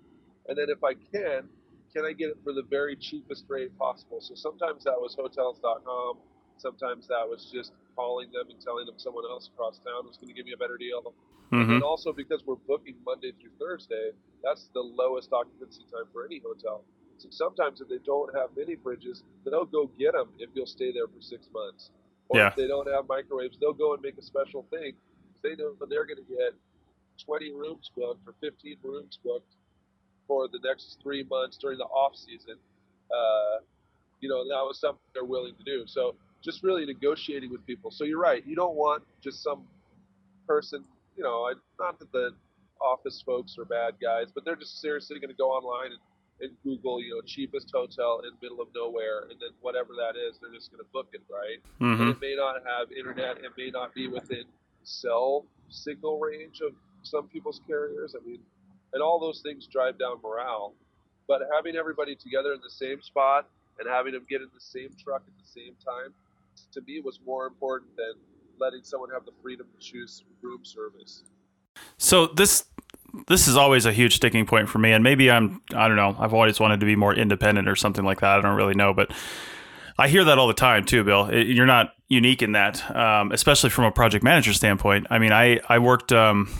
And 0.48 0.58
then 0.58 0.66
if 0.68 0.82
I 0.82 0.94
can, 0.94 1.48
can 1.94 2.04
I 2.04 2.12
get 2.12 2.30
it 2.30 2.38
for 2.42 2.52
the 2.52 2.62
very 2.62 2.96
cheapest 2.96 3.44
rate 3.48 3.76
possible? 3.78 4.20
So 4.20 4.34
sometimes 4.34 4.84
that 4.84 4.98
was 4.98 5.14
hotels.com. 5.14 6.16
Sometimes 6.58 7.08
that 7.08 7.28
was 7.28 7.50
just 7.52 7.72
calling 7.96 8.30
them 8.32 8.48
and 8.50 8.60
telling 8.60 8.86
them 8.86 8.98
someone 8.98 9.24
else 9.28 9.48
across 9.52 9.78
town 9.80 10.06
was 10.06 10.16
going 10.16 10.28
to 10.28 10.34
give 10.34 10.46
me 10.46 10.52
a 10.52 10.56
better 10.56 10.76
deal. 10.76 11.14
And 11.52 11.68
Mhm. 11.68 11.68
then 11.68 11.82
also 11.82 12.12
because 12.12 12.44
we're 12.46 12.56
booking 12.66 12.96
Monday 13.04 13.32
through 13.32 13.52
Thursday, 13.58 14.12
that's 14.42 14.68
the 14.68 14.80
lowest 14.80 15.32
occupancy 15.32 15.84
time 15.92 16.06
for 16.12 16.24
any 16.24 16.38
hotel. 16.40 16.84
So 17.18 17.28
sometimes 17.30 17.80
if 17.80 17.88
they 17.88 17.98
don't 17.98 18.34
have 18.34 18.56
mini 18.56 18.76
fridges, 18.76 19.22
they'll 19.44 19.66
go 19.66 19.86
get 19.98 20.12
them 20.14 20.32
if 20.38 20.50
you'll 20.54 20.66
stay 20.66 20.92
there 20.92 21.06
for 21.06 21.20
six 21.20 21.48
months. 21.52 21.90
Or 22.28 22.38
Yeah. 22.38 22.48
if 22.48 22.56
they 22.56 22.66
don't 22.66 22.88
have 22.88 23.06
microwaves, 23.08 23.58
they'll 23.58 23.74
go 23.74 23.92
and 23.92 24.02
make 24.02 24.16
a 24.18 24.22
special 24.22 24.62
thing. 24.70 24.96
They 25.42 25.54
know 25.56 25.74
that 25.74 25.88
they're 25.90 26.06
going 26.06 26.24
to 26.24 26.34
get 26.36 26.54
20 27.18 27.52
rooms 27.52 27.90
booked 27.94 28.26
or 28.26 28.34
15 28.40 28.78
rooms 28.82 29.18
booked 29.22 29.54
for 30.26 30.48
the 30.48 30.58
next 30.64 30.98
three 31.02 31.24
months 31.24 31.58
during 31.58 31.78
the 31.78 31.84
off 31.84 32.16
season. 32.16 32.56
Uh, 33.10 33.58
you 34.20 34.28
know, 34.28 34.44
that 34.48 34.64
was 34.64 34.78
something 34.80 35.02
they're 35.12 35.24
willing 35.24 35.54
to 35.56 35.64
do. 35.64 35.86
So 35.86 36.16
just 36.42 36.62
really 36.62 36.84
negotiating 36.84 37.50
with 37.50 37.64
people. 37.66 37.90
So 37.90 38.04
you're 38.04 38.20
right. 38.20 38.44
You 38.46 38.56
don't 38.56 38.74
want 38.74 39.04
just 39.22 39.42
some 39.42 39.64
person, 40.46 40.84
you 41.16 41.22
know, 41.22 41.52
not 41.78 41.98
that 42.00 42.10
the 42.12 42.34
office 42.80 43.22
folks 43.24 43.56
are 43.58 43.64
bad 43.64 43.94
guys, 44.02 44.26
but 44.34 44.44
they're 44.44 44.56
just 44.56 44.80
seriously 44.80 45.18
going 45.20 45.30
to 45.30 45.36
go 45.36 45.50
online 45.50 45.92
and, 45.92 46.00
and 46.40 46.50
Google, 46.64 47.00
you 47.00 47.14
know, 47.14 47.20
cheapest 47.24 47.70
hotel 47.72 48.22
in 48.26 48.32
middle 48.42 48.60
of 48.60 48.68
nowhere, 48.74 49.20
and 49.30 49.38
then 49.38 49.50
whatever 49.60 49.90
that 49.94 50.18
is, 50.18 50.38
they're 50.40 50.52
just 50.52 50.72
going 50.72 50.82
to 50.82 50.90
book 50.92 51.08
it, 51.12 51.22
right? 51.30 51.62
And 51.80 52.00
Mhm. 52.00 52.10
it 52.10 52.20
may 52.20 52.34
not 52.34 52.56
have 52.66 52.90
internet, 52.90 53.38
it 53.44 53.52
may 53.56 53.70
not 53.70 53.94
be 53.94 54.08
within 54.08 54.44
cell 54.82 55.46
signal 55.68 56.18
range 56.18 56.60
of 56.60 56.74
some 57.02 57.28
people's 57.28 57.60
carriers. 57.66 58.16
I 58.16 58.24
mean, 58.26 58.40
and 58.92 59.02
all 59.02 59.20
those 59.20 59.40
things 59.42 59.66
drive 59.68 59.98
down 59.98 60.20
morale. 60.22 60.74
But 61.28 61.42
having 61.54 61.76
everybody 61.76 62.16
together 62.16 62.52
in 62.52 62.60
the 62.60 62.70
same 62.70 63.00
spot 63.00 63.48
and 63.78 63.88
having 63.88 64.12
them 64.12 64.26
get 64.28 64.42
in 64.42 64.50
the 64.52 64.60
same 64.60 64.90
truck 64.98 65.22
at 65.26 65.32
the 65.38 65.48
same 65.48 65.74
time 65.76 66.12
to 66.72 66.80
me 66.82 67.00
was 67.00 67.20
more 67.24 67.46
important 67.46 67.96
than 67.96 68.14
letting 68.58 68.82
someone 68.82 69.10
have 69.10 69.24
the 69.24 69.32
freedom 69.42 69.66
to 69.72 69.78
choose 69.84 70.24
room 70.40 70.64
service. 70.64 71.22
So 71.98 72.26
this 72.26 72.64
this 73.28 73.46
is 73.46 73.56
always 73.56 73.86
a 73.86 73.92
huge 73.92 74.16
sticking 74.16 74.46
point 74.46 74.68
for 74.68 74.78
me, 74.78 74.92
and 74.92 75.04
maybe 75.04 75.30
I'm 75.30 75.60
I 75.74 75.88
don't 75.88 75.96
know. 75.96 76.16
I've 76.18 76.34
always 76.34 76.58
wanted 76.60 76.80
to 76.80 76.86
be 76.86 76.96
more 76.96 77.14
independent 77.14 77.68
or 77.68 77.76
something 77.76 78.04
like 78.04 78.20
that. 78.20 78.38
I 78.38 78.40
don't 78.40 78.56
really 78.56 78.74
know, 78.74 78.94
but 78.94 79.12
I 79.98 80.08
hear 80.08 80.24
that 80.24 80.38
all 80.38 80.48
the 80.48 80.54
time 80.54 80.84
too, 80.84 81.04
Bill. 81.04 81.32
You're 81.32 81.66
not 81.66 81.94
unique 82.08 82.42
in 82.42 82.52
that, 82.52 82.94
um, 82.94 83.32
especially 83.32 83.70
from 83.70 83.84
a 83.84 83.92
project 83.92 84.24
manager 84.24 84.52
standpoint. 84.52 85.06
I 85.10 85.18
mean, 85.18 85.32
I 85.32 85.60
I 85.68 85.78
worked 85.78 86.12
um, 86.12 86.50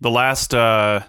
the 0.00 0.10
last 0.10 0.54
uh, 0.54 1.00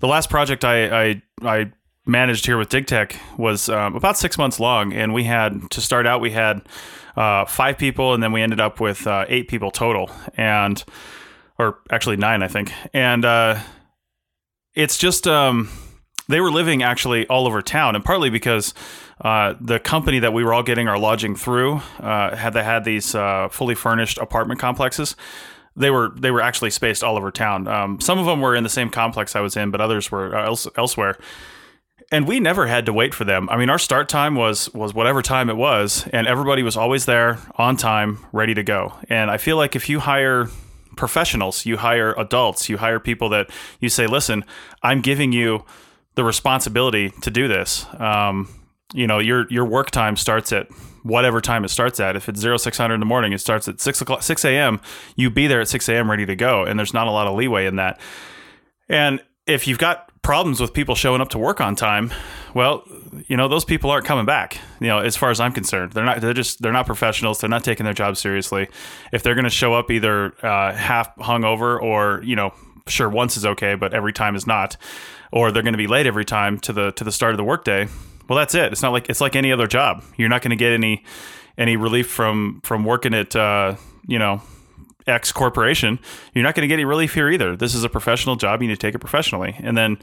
the 0.00 0.08
last 0.08 0.30
project 0.30 0.64
I 0.64 1.08
I, 1.08 1.22
I 1.42 1.72
managed 2.08 2.46
here 2.46 2.56
with 2.56 2.70
DigTech 2.70 3.16
was 3.36 3.68
um, 3.68 3.94
about 3.94 4.16
six 4.16 4.38
months 4.38 4.58
long, 4.58 4.92
and 4.92 5.12
we 5.12 5.24
had 5.24 5.70
to 5.70 5.80
start 5.80 6.06
out 6.06 6.20
we 6.20 6.30
had 6.30 6.62
uh, 7.16 7.44
five 7.44 7.78
people, 7.78 8.14
and 8.14 8.22
then 8.22 8.32
we 8.32 8.42
ended 8.42 8.60
up 8.60 8.80
with 8.80 9.06
uh, 9.06 9.26
eight 9.28 9.48
people 9.48 9.70
total, 9.70 10.10
and 10.36 10.82
or 11.58 11.78
actually 11.90 12.16
nine, 12.16 12.42
I 12.42 12.48
think, 12.48 12.72
and 12.92 13.24
uh, 13.24 13.58
it's 14.74 14.96
just 14.96 15.26
um, 15.26 15.68
they 16.28 16.40
were 16.40 16.50
living 16.50 16.82
actually 16.82 17.26
all 17.26 17.46
over 17.46 17.60
town, 17.62 17.94
and 17.94 18.04
partly 18.04 18.30
because 18.30 18.74
uh, 19.20 19.54
the 19.60 19.78
company 19.80 20.18
that 20.20 20.32
we 20.32 20.44
were 20.44 20.54
all 20.54 20.62
getting 20.62 20.88
our 20.88 20.98
lodging 20.98 21.34
through 21.34 21.82
uh, 21.98 22.36
had 22.36 22.52
they 22.52 22.62
had 22.62 22.84
these 22.84 23.14
uh, 23.14 23.48
fully 23.50 23.74
furnished 23.74 24.18
apartment 24.18 24.60
complexes. 24.60 25.16
They 25.76 25.90
were 25.90 26.12
they 26.16 26.30
were 26.30 26.40
actually 26.40 26.70
spaced 26.70 27.04
all 27.04 27.16
over 27.16 27.30
town. 27.30 27.68
Um, 27.68 28.00
some 28.00 28.18
of 28.18 28.26
them 28.26 28.40
were 28.40 28.54
in 28.54 28.62
the 28.62 28.70
same 28.70 28.90
complex 28.90 29.36
I 29.36 29.40
was 29.40 29.56
in, 29.56 29.70
but 29.70 29.80
others 29.80 30.10
were 30.10 30.36
else, 30.36 30.66
elsewhere. 30.76 31.18
And 32.10 32.26
we 32.26 32.40
never 32.40 32.66
had 32.66 32.86
to 32.86 32.92
wait 32.92 33.14
for 33.14 33.24
them. 33.24 33.50
I 33.50 33.58
mean, 33.58 33.68
our 33.68 33.78
start 33.78 34.08
time 34.08 34.34
was 34.34 34.72
was 34.72 34.94
whatever 34.94 35.20
time 35.20 35.50
it 35.50 35.56
was, 35.56 36.06
and 36.10 36.26
everybody 36.26 36.62
was 36.62 36.76
always 36.76 37.04
there 37.04 37.38
on 37.56 37.76
time, 37.76 38.24
ready 38.32 38.54
to 38.54 38.62
go. 38.62 38.94
And 39.10 39.30
I 39.30 39.36
feel 39.36 39.58
like 39.58 39.76
if 39.76 39.90
you 39.90 40.00
hire 40.00 40.48
professionals, 40.96 41.66
you 41.66 41.76
hire 41.76 42.14
adults, 42.16 42.68
you 42.68 42.78
hire 42.78 42.98
people 42.98 43.28
that 43.28 43.50
you 43.78 43.90
say, 43.90 44.06
"Listen, 44.06 44.42
I'm 44.82 45.02
giving 45.02 45.32
you 45.32 45.64
the 46.14 46.24
responsibility 46.24 47.10
to 47.20 47.30
do 47.30 47.46
this." 47.46 47.84
Um, 48.00 48.48
you 48.94 49.06
know, 49.06 49.18
your 49.18 49.46
your 49.50 49.66
work 49.66 49.90
time 49.90 50.16
starts 50.16 50.50
at 50.50 50.66
whatever 51.02 51.42
time 51.42 51.62
it 51.62 51.68
starts 51.68 52.00
at. 52.00 52.16
If 52.16 52.26
it's 52.30 52.40
zero 52.40 52.56
six 52.56 52.78
hundred 52.78 52.94
in 52.94 53.00
the 53.00 53.06
morning, 53.06 53.34
it 53.34 53.40
starts 53.42 53.68
at 53.68 53.82
six 53.82 54.00
o'clock, 54.00 54.22
six 54.22 54.46
a.m. 54.46 54.80
You 55.14 55.28
be 55.28 55.46
there 55.46 55.60
at 55.60 55.68
six 55.68 55.86
a.m. 55.90 56.10
ready 56.10 56.24
to 56.24 56.36
go, 56.36 56.64
and 56.64 56.78
there's 56.78 56.94
not 56.94 57.06
a 57.06 57.10
lot 57.10 57.26
of 57.26 57.36
leeway 57.36 57.66
in 57.66 57.76
that. 57.76 58.00
And 58.88 59.20
if 59.46 59.68
you've 59.68 59.78
got 59.78 60.07
problems 60.22 60.60
with 60.60 60.72
people 60.72 60.94
showing 60.94 61.20
up 61.20 61.28
to 61.30 61.38
work 61.38 61.60
on 61.60 61.74
time, 61.74 62.12
well, 62.54 62.84
you 63.26 63.36
know 63.36 63.48
those 63.48 63.64
people 63.64 63.90
aren't 63.90 64.04
coming 64.04 64.26
back. 64.26 64.58
You 64.80 64.88
know, 64.88 64.98
as 64.98 65.16
far 65.16 65.30
as 65.30 65.40
I'm 65.40 65.52
concerned, 65.52 65.92
they're 65.92 66.04
not. 66.04 66.20
They're 66.20 66.34
just 66.34 66.62
they're 66.62 66.72
not 66.72 66.86
professionals. 66.86 67.40
They're 67.40 67.50
not 67.50 67.64
taking 67.64 67.84
their 67.84 67.94
job 67.94 68.16
seriously. 68.16 68.68
If 69.12 69.22
they're 69.22 69.34
going 69.34 69.44
to 69.44 69.50
show 69.50 69.74
up 69.74 69.90
either 69.90 70.34
uh, 70.44 70.74
half 70.74 71.14
hungover 71.16 71.80
or 71.80 72.22
you 72.24 72.36
know, 72.36 72.52
sure 72.86 73.08
once 73.08 73.36
is 73.36 73.46
okay, 73.46 73.74
but 73.74 73.94
every 73.94 74.12
time 74.12 74.36
is 74.36 74.46
not, 74.46 74.76
or 75.32 75.52
they're 75.52 75.62
going 75.62 75.72
to 75.74 75.78
be 75.78 75.86
late 75.86 76.06
every 76.06 76.24
time 76.24 76.58
to 76.60 76.72
the 76.72 76.92
to 76.92 77.04
the 77.04 77.12
start 77.12 77.32
of 77.32 77.38
the 77.38 77.44
workday. 77.44 77.88
Well, 78.28 78.38
that's 78.38 78.54
it. 78.54 78.72
It's 78.72 78.82
not 78.82 78.92
like 78.92 79.08
it's 79.08 79.20
like 79.20 79.36
any 79.36 79.52
other 79.52 79.66
job. 79.66 80.04
You're 80.16 80.28
not 80.28 80.42
going 80.42 80.50
to 80.50 80.56
get 80.56 80.72
any 80.72 81.04
any 81.56 81.76
relief 81.76 82.10
from 82.10 82.60
from 82.62 82.84
working 82.84 83.14
at 83.14 83.34
uh, 83.34 83.76
you 84.06 84.18
know 84.18 84.42
X 85.08 85.32
corporation, 85.32 85.98
you're 86.34 86.44
not 86.44 86.54
going 86.54 86.62
to 86.62 86.68
get 86.68 86.74
any 86.74 86.84
relief 86.84 87.14
here 87.14 87.28
either. 87.30 87.56
This 87.56 87.74
is 87.74 87.84
a 87.84 87.88
professional 87.88 88.36
job. 88.36 88.62
You 88.62 88.68
need 88.68 88.74
to 88.74 88.86
take 88.86 88.94
it 88.94 88.98
professionally. 88.98 89.56
And 89.58 89.76
then, 89.76 89.98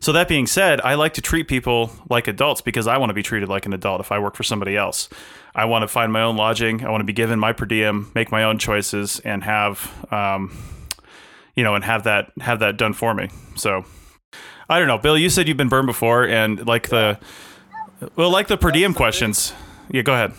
so 0.00 0.12
that 0.12 0.28
being 0.28 0.46
said, 0.46 0.80
I 0.82 0.94
like 0.94 1.14
to 1.14 1.20
treat 1.20 1.48
people 1.48 1.90
like 2.08 2.28
adults 2.28 2.60
because 2.60 2.86
I 2.86 2.98
want 2.98 3.10
to 3.10 3.14
be 3.14 3.22
treated 3.22 3.48
like 3.48 3.66
an 3.66 3.72
adult 3.72 4.00
if 4.00 4.12
I 4.12 4.18
work 4.18 4.36
for 4.36 4.42
somebody 4.42 4.76
else. 4.76 5.08
I 5.54 5.64
want 5.64 5.82
to 5.82 5.88
find 5.88 6.12
my 6.12 6.22
own 6.22 6.36
lodging. 6.36 6.84
I 6.84 6.90
want 6.90 7.00
to 7.00 7.06
be 7.06 7.12
given 7.12 7.38
my 7.38 7.52
per 7.52 7.66
diem, 7.66 8.10
make 8.14 8.30
my 8.30 8.44
own 8.44 8.58
choices, 8.58 9.20
and 9.20 9.42
have, 9.42 9.90
um, 10.12 10.56
you 11.54 11.64
know, 11.64 11.74
and 11.74 11.84
have 11.84 12.04
that 12.04 12.32
have 12.40 12.60
that 12.60 12.76
done 12.76 12.92
for 12.92 13.14
me. 13.14 13.28
So, 13.56 13.84
I 14.68 14.78
don't 14.78 14.88
know, 14.88 14.98
Bill. 14.98 15.18
You 15.18 15.28
said 15.28 15.48
you've 15.48 15.56
been 15.56 15.68
burned 15.68 15.88
before, 15.88 16.24
and 16.24 16.66
like 16.66 16.88
the, 16.88 17.18
well, 18.14 18.30
like 18.30 18.46
the 18.46 18.56
per 18.56 18.70
diem 18.70 18.94
questions. 18.94 19.52
Yeah, 19.90 20.02
go 20.02 20.14
ahead. 20.14 20.32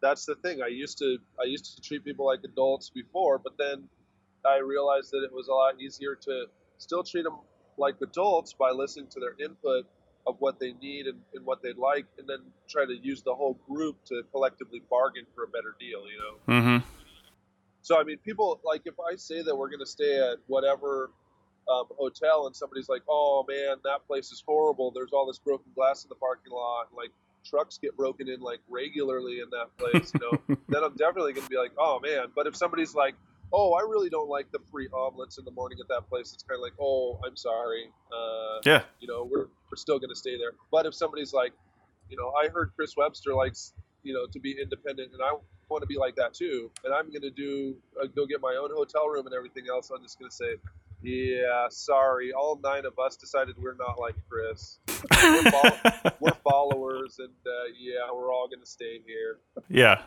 That's 0.00 0.24
the 0.24 0.34
thing. 0.36 0.60
I 0.62 0.68
used 0.68 0.98
to 0.98 1.18
I 1.40 1.44
used 1.44 1.76
to 1.76 1.82
treat 1.82 2.04
people 2.04 2.26
like 2.26 2.40
adults 2.44 2.90
before, 2.90 3.38
but 3.38 3.56
then 3.58 3.88
I 4.46 4.58
realized 4.58 5.10
that 5.12 5.24
it 5.24 5.32
was 5.32 5.48
a 5.48 5.52
lot 5.52 5.80
easier 5.80 6.14
to 6.14 6.46
still 6.78 7.02
treat 7.02 7.24
them 7.24 7.38
like 7.76 7.96
adults 8.02 8.52
by 8.52 8.70
listening 8.70 9.08
to 9.08 9.20
their 9.20 9.34
input 9.44 9.86
of 10.26 10.36
what 10.40 10.60
they 10.60 10.72
need 10.74 11.06
and, 11.06 11.18
and 11.34 11.44
what 11.46 11.62
they'd 11.62 11.78
like, 11.78 12.04
and 12.18 12.28
then 12.28 12.38
try 12.68 12.84
to 12.84 12.94
use 13.02 13.22
the 13.22 13.34
whole 13.34 13.58
group 13.68 13.96
to 14.04 14.22
collectively 14.30 14.82
bargain 14.90 15.24
for 15.34 15.44
a 15.44 15.48
better 15.48 15.74
deal. 15.80 16.02
You 16.06 16.18
know. 16.18 16.54
Mm-hmm. 16.54 16.86
So 17.82 17.98
I 17.98 18.04
mean, 18.04 18.18
people 18.18 18.60
like 18.64 18.82
if 18.84 18.94
I 19.00 19.16
say 19.16 19.42
that 19.42 19.56
we're 19.56 19.68
going 19.68 19.80
to 19.80 19.86
stay 19.86 20.18
at 20.18 20.38
whatever 20.46 21.10
um, 21.68 21.84
hotel, 21.96 22.46
and 22.46 22.54
somebody's 22.54 22.88
like, 22.88 23.02
"Oh 23.08 23.44
man, 23.48 23.76
that 23.84 24.06
place 24.06 24.30
is 24.30 24.42
horrible. 24.46 24.90
There's 24.90 25.12
all 25.12 25.26
this 25.26 25.38
broken 25.38 25.72
glass 25.74 26.04
in 26.04 26.08
the 26.08 26.14
parking 26.14 26.52
lot. 26.52 26.88
Like 26.96 27.10
trucks 27.48 27.78
get 27.78 27.96
broken 27.96 28.28
in 28.28 28.40
like 28.40 28.60
regularly 28.68 29.40
in 29.40 29.48
that 29.50 29.76
place." 29.78 30.12
You 30.14 30.20
know, 30.20 30.56
then 30.68 30.84
I'm 30.84 30.96
definitely 30.96 31.32
going 31.32 31.44
to 31.44 31.50
be 31.50 31.56
like, 31.58 31.72
"Oh 31.78 32.00
man." 32.00 32.26
But 32.34 32.46
if 32.46 32.54
somebody's 32.56 32.94
like, 32.94 33.14
"Oh, 33.52 33.72
I 33.74 33.82
really 33.82 34.10
don't 34.10 34.28
like 34.28 34.50
the 34.52 34.60
free 34.70 34.88
omelets 34.92 35.38
in 35.38 35.44
the 35.44 35.50
morning 35.52 35.78
at 35.80 35.88
that 35.88 36.08
place," 36.08 36.32
it's 36.32 36.42
kind 36.42 36.58
of 36.58 36.62
like, 36.62 36.74
"Oh, 36.80 37.18
I'm 37.26 37.36
sorry. 37.36 37.90
Uh, 38.12 38.60
Yeah. 38.64 38.82
you 39.00 39.08
know, 39.08 39.24
we're 39.30 39.46
we're 39.70 39.76
still 39.76 39.98
going 39.98 40.10
to 40.10 40.16
stay 40.16 40.36
there." 40.38 40.52
But 40.70 40.86
if 40.86 40.94
somebody's 40.94 41.32
like, 41.32 41.52
you 42.08 42.16
know, 42.16 42.32
I 42.42 42.48
heard 42.48 42.72
Chris 42.76 42.94
Webster 42.96 43.34
likes, 43.34 43.72
you 44.02 44.14
know, 44.14 44.26
to 44.32 44.40
be 44.40 44.56
independent, 44.60 45.12
and 45.12 45.22
I 45.22 45.32
want 45.68 45.82
to 45.82 45.86
be 45.86 45.98
like 45.98 46.16
that 46.16 46.32
too. 46.34 46.70
And 46.84 46.94
I'm 46.94 47.10
going 47.10 47.22
to 47.22 47.30
do 47.30 47.76
uh, 48.00 48.06
go 48.06 48.24
get 48.26 48.40
my 48.40 48.56
own 48.60 48.70
hotel 48.72 49.06
room 49.08 49.26
and 49.26 49.34
everything 49.34 49.64
else. 49.68 49.90
I'm 49.90 50.02
just 50.02 50.18
going 50.18 50.30
to 50.30 50.34
say, 50.34 50.56
yeah, 51.02 51.66
sorry, 51.70 52.32
all 52.32 52.58
nine 52.62 52.84
of 52.84 52.98
us 52.98 53.16
decided 53.16 53.56
we're 53.58 53.74
not 53.74 53.98
like 53.98 54.14
Chris. 54.28 54.78
We're, 55.22 56.12
we're 56.20 56.32
followers, 56.44 57.18
and 57.18 57.28
uh, 57.46 57.72
yeah, 57.78 58.12
we're 58.12 58.32
all 58.32 58.48
going 58.48 58.60
to 58.60 58.66
stay 58.66 59.00
here. 59.06 59.38
Yeah. 59.68 60.02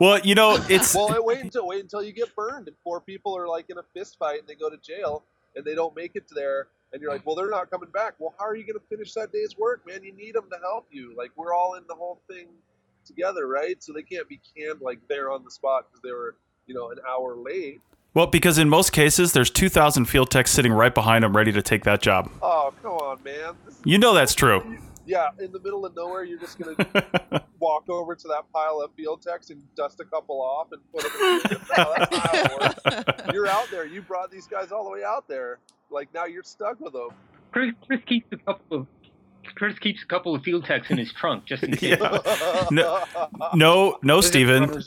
Well, 0.00 0.20
you 0.20 0.34
know, 0.34 0.64
it's 0.68 0.94
well, 0.94 1.14
wait 1.24 1.40
until 1.40 1.66
wait 1.66 1.82
until 1.82 2.02
you 2.02 2.12
get 2.12 2.34
burned, 2.34 2.68
and 2.68 2.76
four 2.84 3.00
people 3.00 3.36
are 3.36 3.48
like 3.48 3.68
in 3.68 3.78
a 3.78 3.82
fist 3.94 4.16
fight, 4.18 4.40
and 4.40 4.48
they 4.48 4.54
go 4.54 4.70
to 4.70 4.76
jail, 4.78 5.22
and 5.54 5.64
they 5.64 5.74
don't 5.74 5.94
make 5.96 6.12
it 6.14 6.28
to 6.28 6.34
there. 6.34 6.68
And 6.92 7.02
you're 7.02 7.12
like, 7.12 7.26
well, 7.26 7.34
they're 7.34 7.50
not 7.50 7.68
coming 7.70 7.90
back. 7.90 8.14
Well, 8.18 8.32
how 8.38 8.46
are 8.46 8.54
you 8.54 8.62
going 8.62 8.78
to 8.78 8.86
finish 8.88 9.12
that 9.14 9.32
day's 9.32 9.58
work, 9.58 9.82
man? 9.86 10.04
You 10.04 10.12
need 10.14 10.34
them 10.34 10.48
to 10.50 10.58
help 10.62 10.86
you. 10.92 11.14
Like, 11.16 11.32
we're 11.36 11.52
all 11.52 11.74
in 11.74 11.82
the 11.88 11.94
whole 11.94 12.20
thing 12.28 12.46
together, 13.04 13.46
right? 13.46 13.82
So 13.82 13.92
they 13.92 14.02
can't 14.02 14.28
be 14.28 14.40
canned 14.56 14.80
like 14.80 15.00
there 15.08 15.30
on 15.30 15.44
the 15.44 15.50
spot 15.50 15.86
because 15.90 16.02
they 16.02 16.12
were, 16.12 16.36
you 16.66 16.74
know, 16.74 16.90
an 16.90 16.98
hour 17.06 17.36
late. 17.36 17.80
Well, 18.16 18.26
because 18.26 18.56
in 18.56 18.70
most 18.70 18.92
cases, 18.92 19.34
there's 19.34 19.50
2,000 19.50 20.06
field 20.06 20.30
techs 20.30 20.50
sitting 20.50 20.72
right 20.72 20.94
behind 20.94 21.22
them 21.22 21.36
ready 21.36 21.52
to 21.52 21.60
take 21.60 21.84
that 21.84 22.00
job. 22.00 22.30
Oh, 22.40 22.72
come 22.82 22.92
on, 22.92 23.22
man. 23.22 23.52
This 23.66 23.78
You 23.84 23.98
know 23.98 24.14
that's 24.14 24.34
true. 24.34 24.78
yeah, 25.04 25.28
in 25.38 25.52
the 25.52 25.60
middle 25.60 25.84
of 25.84 25.94
nowhere, 25.94 26.24
you're 26.24 26.38
just 26.38 26.58
going 26.58 26.76
to 26.94 27.44
walk 27.58 27.90
over 27.90 28.14
to 28.14 28.28
that 28.28 28.50
pile 28.54 28.80
of 28.80 28.90
field 28.94 29.20
techs 29.20 29.50
and 29.50 29.62
dust 29.74 30.00
a 30.00 30.04
couple 30.06 30.40
off 30.40 30.68
and 30.72 30.80
put 30.92 31.02
them 31.02 31.12
in. 31.20 31.58
No, 31.76 31.94
that's 31.98 32.82
not 32.82 33.06
how 33.12 33.20
it. 33.26 33.26
You're 33.34 33.48
out 33.48 33.68
there. 33.70 33.84
You 33.84 34.00
brought 34.00 34.30
these 34.30 34.46
guys 34.46 34.72
all 34.72 34.84
the 34.84 34.90
way 34.90 35.04
out 35.04 35.28
there. 35.28 35.58
Like, 35.90 36.08
now 36.14 36.24
you're 36.24 36.42
stuck 36.42 36.80
with 36.80 36.94
them. 36.94 37.10
Chris, 37.52 37.74
Chris 37.86 38.00
keeps 38.06 38.32
a 38.32 38.38
couple 38.38 38.78
of 38.78 38.86
Chris 39.56 39.78
keeps 39.78 40.02
a 40.02 40.06
couple 40.06 40.34
of 40.34 40.42
field 40.42 40.64
techs 40.64 40.90
in 40.90 40.96
his 40.96 41.12
trunk 41.12 41.44
just 41.44 41.62
in 41.62 41.76
case. 41.76 41.98
Yeah. 42.00 42.66
No, 42.70 43.04
no, 43.54 43.98
no, 44.02 44.20
Steven. 44.22 44.82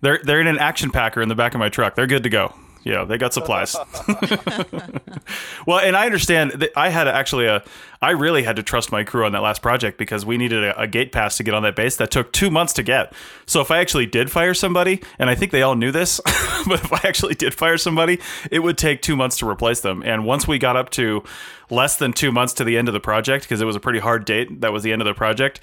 They're 0.00 0.20
they're 0.24 0.40
in 0.40 0.48
an 0.48 0.58
action 0.58 0.90
packer 0.90 1.22
in 1.22 1.28
the 1.28 1.36
back 1.36 1.54
of 1.54 1.60
my 1.60 1.68
truck. 1.68 1.94
They're 1.94 2.08
good 2.08 2.24
to 2.24 2.28
go. 2.28 2.52
Yeah, 2.84 3.04
they 3.04 3.16
got 3.16 3.32
supplies. 3.32 3.76
well, 5.66 5.78
and 5.78 5.96
I 5.96 6.06
understand 6.06 6.52
that 6.52 6.70
I 6.76 6.88
had 6.88 7.06
actually 7.06 7.46
a, 7.46 7.62
I 8.00 8.10
really 8.10 8.42
had 8.42 8.56
to 8.56 8.62
trust 8.62 8.90
my 8.90 9.04
crew 9.04 9.24
on 9.24 9.32
that 9.32 9.42
last 9.42 9.62
project 9.62 9.98
because 9.98 10.26
we 10.26 10.36
needed 10.36 10.64
a, 10.64 10.80
a 10.80 10.86
gate 10.88 11.12
pass 11.12 11.36
to 11.36 11.44
get 11.44 11.54
on 11.54 11.62
that 11.62 11.76
base 11.76 11.96
that 11.96 12.10
took 12.10 12.32
two 12.32 12.50
months 12.50 12.72
to 12.74 12.82
get. 12.82 13.12
So 13.46 13.60
if 13.60 13.70
I 13.70 13.78
actually 13.78 14.06
did 14.06 14.30
fire 14.30 14.54
somebody, 14.54 15.00
and 15.18 15.30
I 15.30 15.36
think 15.36 15.52
they 15.52 15.62
all 15.62 15.76
knew 15.76 15.92
this, 15.92 16.20
but 16.66 16.82
if 16.82 16.92
I 16.92 17.00
actually 17.04 17.34
did 17.34 17.54
fire 17.54 17.78
somebody, 17.78 18.18
it 18.50 18.60
would 18.60 18.78
take 18.78 19.00
two 19.00 19.14
months 19.14 19.38
to 19.38 19.48
replace 19.48 19.80
them. 19.80 20.02
And 20.04 20.24
once 20.24 20.48
we 20.48 20.58
got 20.58 20.76
up 20.76 20.90
to 20.90 21.22
less 21.70 21.96
than 21.96 22.12
two 22.12 22.32
months 22.32 22.52
to 22.54 22.64
the 22.64 22.76
end 22.76 22.88
of 22.88 22.94
the 22.94 23.00
project, 23.00 23.44
because 23.44 23.60
it 23.60 23.64
was 23.64 23.76
a 23.76 23.80
pretty 23.80 24.00
hard 24.00 24.24
date, 24.24 24.60
that 24.60 24.72
was 24.72 24.82
the 24.82 24.92
end 24.92 25.02
of 25.02 25.06
the 25.06 25.14
project. 25.14 25.62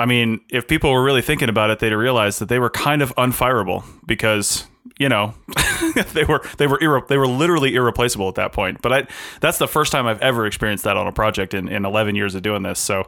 I 0.00 0.06
mean, 0.06 0.40
if 0.48 0.68
people 0.68 0.92
were 0.92 1.02
really 1.02 1.22
thinking 1.22 1.48
about 1.48 1.70
it, 1.70 1.80
they'd 1.80 1.92
realize 1.92 2.38
that 2.38 2.48
they 2.48 2.58
were 2.58 2.70
kind 2.70 3.02
of 3.02 3.14
unfireable 3.16 3.84
because 4.06 4.64
you 4.98 5.08
know 5.08 5.34
they 6.12 6.24
were 6.24 6.42
they 6.58 6.66
were 6.66 6.78
irre- 6.78 7.06
they 7.08 7.16
were 7.16 7.26
literally 7.26 7.74
irreplaceable 7.74 8.28
at 8.28 8.34
that 8.36 8.52
point. 8.52 8.80
But 8.82 8.92
I 8.92 9.06
that's 9.40 9.58
the 9.58 9.68
first 9.68 9.92
time 9.92 10.06
I've 10.06 10.20
ever 10.20 10.46
experienced 10.46 10.84
that 10.84 10.96
on 10.96 11.06
a 11.06 11.12
project 11.12 11.54
in, 11.54 11.68
in 11.68 11.84
11 11.84 12.14
years 12.14 12.34
of 12.34 12.42
doing 12.42 12.62
this. 12.62 12.78
So 12.78 13.06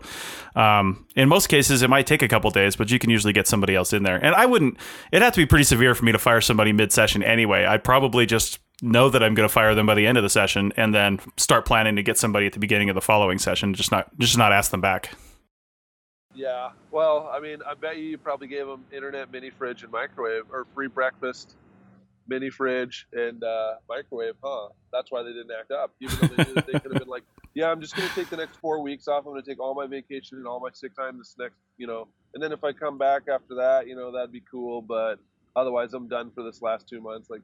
um, 0.55 1.07
in 1.17 1.29
most 1.29 1.49
cases, 1.49 1.83
it 1.83 1.91
might 1.91 2.07
take 2.07 2.23
a 2.23 2.29
couple 2.29 2.51
days, 2.51 2.77
but 2.77 2.91
you 2.91 2.99
can 2.99 3.11
usually 3.11 3.33
get 3.33 3.47
somebody 3.47 3.75
else 3.75 3.93
in 3.93 4.03
there. 4.03 4.17
And 4.17 4.35
I 4.35 4.47
wouldn't. 4.47 4.77
It'd 5.13 5.23
have 5.23 5.35
to 5.35 5.41
be 5.41 5.47
pretty 5.47 5.65
severe 5.65 5.95
for 5.95 6.05
me 6.05 6.13
to 6.13 6.19
fire 6.19 6.41
somebody 6.41 6.73
mid 6.73 6.93
session 6.93 7.23
anyway. 7.23 7.65
I'd 7.65 7.85
probably 7.85 8.27
just 8.27 8.59
know 8.83 9.11
that 9.11 9.23
I'm 9.23 9.35
going 9.35 9.49
to 9.49 9.53
fire 9.53 9.75
them 9.75 9.87
by 9.87 9.95
the 9.95 10.07
end 10.07 10.17
of 10.17 10.23
the 10.23 10.31
session 10.31 10.73
and 10.77 10.95
then 10.95 11.21
start 11.37 11.67
planning 11.67 11.97
to 11.97 12.03
get 12.03 12.17
somebody 12.19 12.47
at 12.47 12.55
the 12.55 12.59
beginning 12.59 12.89
of 12.89 12.95
the 12.95 13.01
following 13.01 13.39
session. 13.39 13.75
Just 13.75 13.93
not 13.93 14.11
just 14.19 14.39
not 14.39 14.53
ask 14.53 14.71
them 14.71 14.81
back. 14.81 15.15
Yeah. 16.35 16.71
Well, 16.91 17.31
I 17.33 17.41
mean, 17.41 17.59
I 17.67 17.75
bet 17.75 17.99
you 17.99 18.05
you 18.05 18.19
probably 18.19 18.47
gave 18.47 18.67
them 18.67 18.85
internet, 18.93 19.33
mini 19.33 19.51
fridge, 19.51 19.83
and 19.83 19.93
microwave, 19.93 20.45
or 20.53 20.67
free 20.75 20.89
breakfast, 20.89 21.57
mini 22.31 22.49
fridge, 22.49 23.07
and 23.13 23.45
uh, 23.45 23.75
microwave, 23.89 24.35
huh? 24.43 24.69
That's 24.93 25.11
why 25.11 25.23
they 25.23 25.33
didn't 25.33 25.51
act 25.51 25.73
up. 25.73 25.93
Even 26.01 26.17
though 26.21 26.45
they, 26.45 26.73
they 26.73 26.79
could 26.79 26.93
have 26.93 27.01
been 27.01 27.09
like, 27.09 27.25
"Yeah, 27.55 27.71
I'm 27.71 27.81
just 27.81 27.95
going 27.95 28.09
to 28.09 28.15
take 28.15 28.31
the 28.31 28.37
next 28.39 28.57
four 28.57 28.81
weeks 28.81 29.09
off. 29.09 29.27
I'm 29.27 29.33
going 29.33 29.43
to 29.43 29.51
take 29.51 29.61
all 29.61 29.75
my 29.75 29.87
vacation 29.87 30.39
and 30.39 30.47
all 30.47 30.61
my 30.61 30.71
sick 30.73 30.97
time 30.97 31.19
this 31.19 31.35
next, 31.39 31.57
you 31.77 31.87
know, 31.87 32.09
and 32.35 32.43
then 32.43 32.53
if 32.53 32.65
I 32.65 32.73
come 32.73 32.97
back 32.97 33.23
after 33.33 33.57
that, 33.57 33.87
you 33.87 33.97
know, 33.97 34.13
that'd 34.13 34.33
be 34.33 34.43
cool. 34.51 34.81
But 34.81 35.17
otherwise, 35.57 35.93
I'm 35.93 36.09
done 36.09 36.31
for 36.31 36.43
this 36.45 36.63
last 36.63 36.89
two 36.89 37.01
months. 37.01 37.29
Like, 37.29 37.43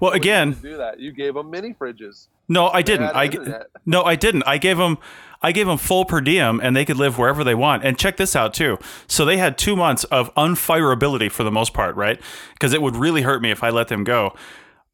Well, 0.00 0.12
again, 0.12 0.52
do 0.52 0.78
that. 0.78 0.98
You 0.98 1.12
gave 1.12 1.34
them 1.34 1.50
mini 1.50 1.74
fridges. 1.74 2.28
no, 2.48 2.68
I 2.68 2.82
didn't. 2.82 3.10
I 3.14 3.26
internet. 3.26 3.66
no, 3.86 4.02
I 4.02 4.16
didn't. 4.16 4.44
I 4.44 4.58
gave 4.58 4.78
them, 4.78 4.98
I 5.42 5.52
gave 5.52 5.66
them 5.66 5.78
full 5.78 6.04
per 6.04 6.20
diem, 6.20 6.58
and 6.62 6.74
they 6.74 6.84
could 6.84 6.96
live 6.96 7.18
wherever 7.18 7.44
they 7.44 7.54
want. 7.54 7.84
And 7.84 7.98
check 7.98 8.16
this 8.16 8.34
out 8.34 8.54
too. 8.54 8.78
So 9.06 9.24
they 9.24 9.36
had 9.36 9.58
two 9.58 9.76
months 9.76 10.04
of 10.04 10.34
unfireability 10.34 11.30
for 11.30 11.44
the 11.44 11.52
most 11.52 11.74
part, 11.74 11.94
right? 11.96 12.20
Because 12.54 12.72
it 12.72 12.82
would 12.82 12.96
really 12.96 13.22
hurt 13.22 13.42
me 13.42 13.50
if 13.50 13.62
I 13.62 13.70
let 13.70 13.88
them 13.88 14.04
go. 14.04 14.34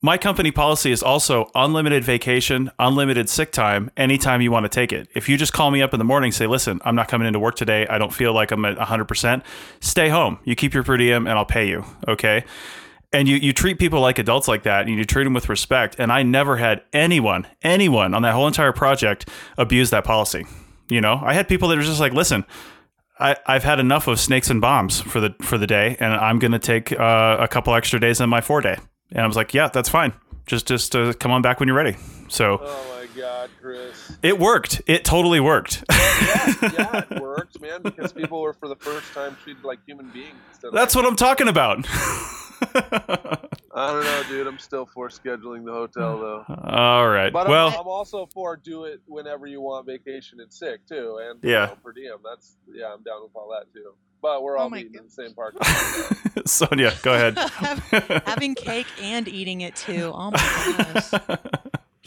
My 0.02 0.18
company 0.18 0.50
policy 0.50 0.92
is 0.92 1.02
also 1.02 1.50
unlimited 1.54 2.04
vacation, 2.04 2.70
unlimited 2.78 3.30
sick 3.30 3.50
time 3.50 3.90
anytime 3.96 4.42
you 4.42 4.52
want 4.52 4.64
to 4.64 4.68
take 4.68 4.92
it. 4.92 5.08
If 5.14 5.28
you 5.28 5.38
just 5.38 5.54
call 5.54 5.70
me 5.70 5.80
up 5.80 5.94
in 5.94 5.98
the 5.98 6.04
morning 6.04 6.32
say, 6.32 6.46
listen, 6.46 6.80
I'm 6.84 6.94
not 6.94 7.08
coming 7.08 7.26
into 7.26 7.38
work 7.38 7.56
today. 7.56 7.86
I 7.86 7.96
don't 7.96 8.12
feel 8.12 8.34
like 8.34 8.50
I'm 8.50 8.64
at 8.66 8.76
100%, 8.76 9.42
stay 9.80 10.08
home. 10.10 10.38
You 10.44 10.54
keep 10.54 10.74
your 10.74 10.82
per 10.84 10.98
diem 10.98 11.26
and 11.26 11.38
I'll 11.38 11.46
pay 11.46 11.66
you. 11.68 11.84
Okay. 12.06 12.44
And 13.16 13.26
you, 13.26 13.36
you 13.36 13.54
treat 13.54 13.78
people 13.78 14.02
like 14.02 14.18
adults 14.18 14.46
like 14.46 14.64
that 14.64 14.86
and 14.86 14.94
you 14.94 15.04
treat 15.06 15.24
them 15.24 15.32
with 15.32 15.48
respect. 15.48 15.96
And 15.98 16.12
I 16.12 16.22
never 16.22 16.58
had 16.58 16.82
anyone, 16.92 17.46
anyone 17.62 18.12
on 18.12 18.20
that 18.22 18.34
whole 18.34 18.46
entire 18.46 18.72
project 18.72 19.30
abuse 19.56 19.88
that 19.88 20.04
policy. 20.04 20.44
You 20.90 21.00
know, 21.00 21.18
I 21.24 21.32
had 21.32 21.48
people 21.48 21.68
that 21.68 21.76
were 21.76 21.82
just 21.82 21.98
like, 21.98 22.12
listen, 22.12 22.44
I, 23.18 23.36
I've 23.46 23.64
had 23.64 23.80
enough 23.80 24.06
of 24.06 24.20
snakes 24.20 24.50
and 24.50 24.60
bombs 24.60 25.00
for 25.00 25.20
the 25.20 25.34
for 25.40 25.56
the 25.56 25.66
day, 25.66 25.96
and 25.98 26.12
I'm 26.12 26.38
going 26.38 26.52
to 26.52 26.58
take 26.58 26.92
uh, 26.92 27.38
a 27.40 27.48
couple 27.48 27.74
extra 27.74 27.98
days 27.98 28.20
in 28.20 28.28
my 28.28 28.42
four 28.42 28.60
day. 28.60 28.76
And 29.10 29.20
I 29.20 29.26
was 29.26 29.34
like, 29.34 29.54
yeah, 29.54 29.68
that's 29.68 29.88
fine. 29.88 30.12
Just 30.46 30.66
just 30.66 30.94
uh, 30.94 31.14
come 31.14 31.32
on 31.32 31.40
back 31.40 31.58
when 31.58 31.68
you're 31.68 31.76
ready. 31.76 31.96
So 32.28 32.58
Oh 32.62 32.98
my 33.00 33.20
God, 33.20 33.48
Chris. 33.62 34.12
it 34.22 34.38
worked. 34.38 34.82
It 34.86 35.06
totally 35.06 35.40
worked. 35.40 35.84
yeah, 35.90 36.54
yeah, 36.60 37.04
it 37.10 37.22
worked, 37.22 37.58
man, 37.62 37.80
because 37.80 38.12
people 38.12 38.42
were 38.42 38.52
for 38.52 38.68
the 38.68 38.76
first 38.76 39.10
time 39.14 39.34
treated 39.42 39.64
like 39.64 39.78
human 39.86 40.10
beings. 40.10 40.36
That's 40.70 40.94
what 40.94 41.06
I'm 41.06 41.16
talking 41.16 41.48
about. 41.48 41.86
I 43.74 43.92
don't 43.92 44.04
know, 44.04 44.22
dude. 44.28 44.46
I'm 44.46 44.58
still 44.58 44.86
for 44.86 45.08
scheduling 45.08 45.64
the 45.64 45.72
hotel 45.72 46.18
though. 46.18 46.44
All 46.64 47.08
right. 47.08 47.32
But 47.32 47.48
well, 47.48 47.68
I'm, 47.68 47.80
I'm 47.80 47.86
also 47.88 48.26
for 48.32 48.56
do 48.56 48.84
it 48.84 49.00
whenever 49.06 49.46
you 49.46 49.60
want 49.60 49.86
vacation 49.86 50.40
and 50.40 50.52
sick 50.52 50.86
too, 50.86 51.18
and 51.22 51.38
you 51.42 51.50
Yeah. 51.50 51.66
know, 51.66 51.76
per 51.84 51.92
diem. 51.92 52.18
That's 52.24 52.56
yeah, 52.72 52.92
I'm 52.92 53.02
down 53.02 53.22
with 53.22 53.32
all 53.34 53.50
that 53.50 53.72
too. 53.74 53.92
But 54.22 54.42
we're 54.42 54.56
oh 54.56 54.62
all 54.62 54.66
Oh 54.66 54.70
my 54.70 54.78
meeting 54.78 54.94
in 54.94 55.04
the 55.04 55.10
same 55.10 55.34
park. 55.34 55.54
Sonia, 56.46 56.94
go 57.02 57.12
ahead. 57.14 57.36
Having 58.26 58.54
cake 58.54 58.86
and 59.02 59.28
eating 59.28 59.60
it 59.60 59.76
too. 59.76 60.10
Oh 60.14 60.30
my 60.30 60.92
gosh. 60.94 61.38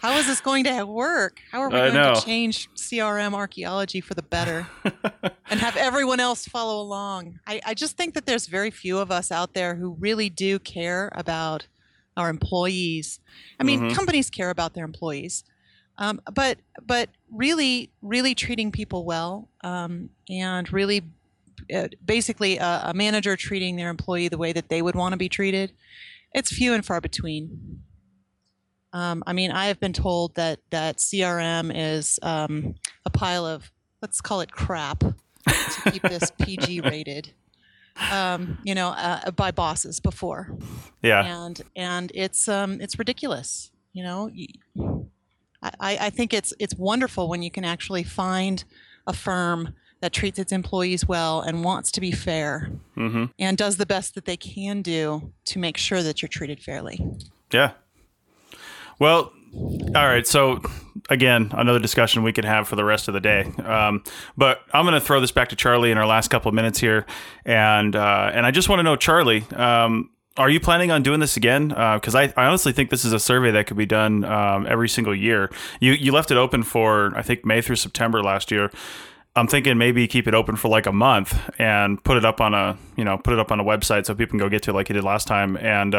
How 0.02 0.18
is 0.18 0.28
this 0.28 0.40
going 0.42 0.64
to 0.66 0.84
work? 0.86 1.42
How 1.52 1.62
are 1.62 1.70
we 1.70 1.76
I 1.78 1.90
going 1.90 1.94
know. 1.94 2.16
to 2.16 2.22
change 2.22 2.70
CRM 2.76 3.34
archaeology 3.34 4.02
for 4.02 4.14
the 4.14 4.22
better 4.22 4.68
and 5.50 5.60
have 5.60 5.76
everyone 5.76 6.20
else 6.20 6.48
follow 6.48 6.82
along? 6.82 7.40
I, 7.46 7.62
I 7.66 7.74
just 7.74 7.98
think 7.98 8.14
that 8.14 8.26
there's 8.26 8.48
very 8.48 8.72
few 8.72 8.98
of 9.00 9.12
us 9.12 9.32
out 9.32 9.54
there 9.54 9.76
who 9.76 9.96
really 10.00 10.30
do 10.30 10.58
care 10.60 11.12
about 11.16 11.68
our 12.16 12.30
employees. 12.30 13.20
I 13.60 13.64
mean, 13.64 13.82
Mhm. 13.82 13.96
companies 13.96 14.30
care 14.30 14.50
about 14.50 14.74
their 14.74 14.86
employees, 14.86 15.44
um, 15.98 16.20
but 16.34 16.60
but 16.82 17.10
really, 17.32 17.92
really 18.02 18.34
treating 18.36 18.72
people 18.72 19.06
well 19.06 19.50
um, 19.64 20.10
and 20.30 20.72
really 20.72 21.04
uh, 21.74 21.88
basically 22.04 22.58
a, 22.58 22.82
a 22.86 22.94
manager 22.94 23.36
treating 23.36 23.76
their 23.76 23.90
employee 23.90 24.28
the 24.30 24.38
way 24.38 24.52
that 24.54 24.70
they 24.70 24.82
would 24.82 24.96
want 24.96 25.12
to 25.14 25.18
be 25.18 25.30
treated, 25.30 25.72
it's 26.34 26.52
few 26.52 26.74
and 26.74 26.86
far 26.86 27.00
between. 27.02 27.82
Um, 28.94 29.24
I 29.28 29.34
mean, 29.34 29.52
I 29.52 29.66
have 29.68 29.80
been 29.80 29.94
told 29.94 30.36
that 30.36 30.60
that 30.72 30.98
CRM 30.98 31.72
is 31.76 32.20
um, 32.24 32.76
a 33.06 33.10
pile 33.10 33.46
of 33.46 33.72
let's 34.02 34.22
call 34.22 34.42
it 34.42 34.52
crap 34.52 35.00
to 35.02 35.92
keep 35.92 36.02
this 36.04 36.32
PG 36.42 36.82
rated. 36.82 37.32
Um, 38.12 38.58
you 38.64 38.74
know, 38.76 38.90
uh, 38.90 39.32
by 39.32 39.52
bosses 39.52 40.00
before, 40.00 40.56
Yeah. 41.04 41.44
and 41.46 41.62
and 41.76 42.12
it's 42.16 42.48
um, 42.48 42.80
it's 42.82 42.98
ridiculous. 42.98 43.72
You 43.94 44.04
know, 44.04 44.32
I 45.62 45.98
I 46.08 46.10
think 46.10 46.34
it's 46.34 46.54
it's 46.60 46.76
wonderful 46.76 47.28
when 47.28 47.42
you 47.44 47.52
can 47.52 47.66
actually 47.66 48.04
find 48.04 48.64
a 49.06 49.14
firm 49.14 49.74
that 50.02 50.14
treats 50.14 50.40
its 50.40 50.54
employees 50.54 51.08
well 51.10 51.42
and 51.42 51.62
wants 51.64 51.92
to 51.92 52.00
be 52.00 52.12
fair 52.12 52.72
Mm-hmm. 52.96 53.26
and 53.38 53.58
does 53.58 53.76
the 53.78 53.86
best 53.86 54.16
that 54.16 54.24
they 54.26 54.38
can 54.38 54.82
do 54.82 55.34
to 55.46 55.60
make 55.60 55.76
sure 55.78 56.02
that 56.04 56.22
you're 56.22 56.30
treated 56.30 56.62
fairly. 56.62 57.00
Yeah. 57.52 57.72
Well, 59.00 59.32
all 59.54 60.06
right. 60.06 60.28
So, 60.28 60.62
again, 61.10 61.52
another 61.54 61.80
discussion 61.80 62.24
we 62.24 62.34
could 62.34 62.46
have 62.46 62.68
for 62.68 62.76
the 62.76 62.84
rest 62.84 63.08
of 63.08 63.14
the 63.14 63.20
day. 63.20 63.52
Um, 63.64 64.04
but 64.38 64.62
I'm 64.74 64.86
going 64.86 64.94
to 64.94 65.02
throw 65.02 65.20
this 65.22 65.32
back 65.32 65.50
to 65.50 65.56
Charlie 65.56 65.92
in 65.92 65.98
our 65.98 66.06
last 66.06 66.30
couple 66.30 66.50
of 66.50 66.56
minutes 66.56 66.80
here, 66.80 67.06
and 67.46 67.96
uh, 67.96 68.32
and 68.34 68.46
I 68.46 68.52
just 68.52 68.70
want 68.70 68.80
to 68.80 68.84
know, 68.84 68.96
Charlie, 68.96 69.46
um, 69.56 70.12
are 70.38 70.50
you 70.50 70.60
planning 70.60 70.92
on 70.92 71.04
doing 71.04 71.20
this 71.20 71.36
again? 71.38 71.70
Because 71.70 72.16
I, 72.16 72.34
I 72.38 72.46
honestly 72.46 72.72
think 72.72 72.90
this 72.90 73.04
is 73.04 73.14
a 73.14 73.20
survey 73.20 73.52
that 73.52 73.68
could 73.68 73.78
be 73.78 73.86
done 73.86 74.24
um, 74.24 74.68
every 74.68 74.90
single 74.90 75.16
year. 75.16 75.52
You 75.80 75.94
you 75.94 76.12
left 76.12 76.32
it 76.32 76.38
open 76.38 76.64
for 76.64 77.12
I 77.16 77.22
think 77.22 77.46
May 77.46 77.62
through 77.62 77.78
September 77.78 78.22
last 78.22 78.52
year. 78.52 78.72
I'm 79.36 79.48
thinking 79.48 79.78
maybe 79.78 80.08
keep 80.08 80.28
it 80.28 80.34
open 80.34 80.56
for 80.56 80.68
like 80.70 80.86
a 80.86 80.92
month 80.92 81.40
and 81.60 82.04
put 82.04 82.18
it 82.18 82.26
up 82.26 82.42
on 82.42 82.54
a 82.54 82.78
you 82.98 83.04
know 83.04 83.18
put 83.18 83.34
it 83.34 83.40
up 83.40 83.52
on 83.52 83.60
a 83.60 83.64
website 83.64 84.06
so 84.06 84.14
people 84.14 84.32
can 84.32 84.40
go 84.40 84.50
get 84.50 84.64
to 84.64 84.72
it 84.72 84.74
like 84.74 84.90
you 84.90 84.94
did 84.94 85.04
last 85.04 85.28
time 85.28 85.58
and. 85.58 85.96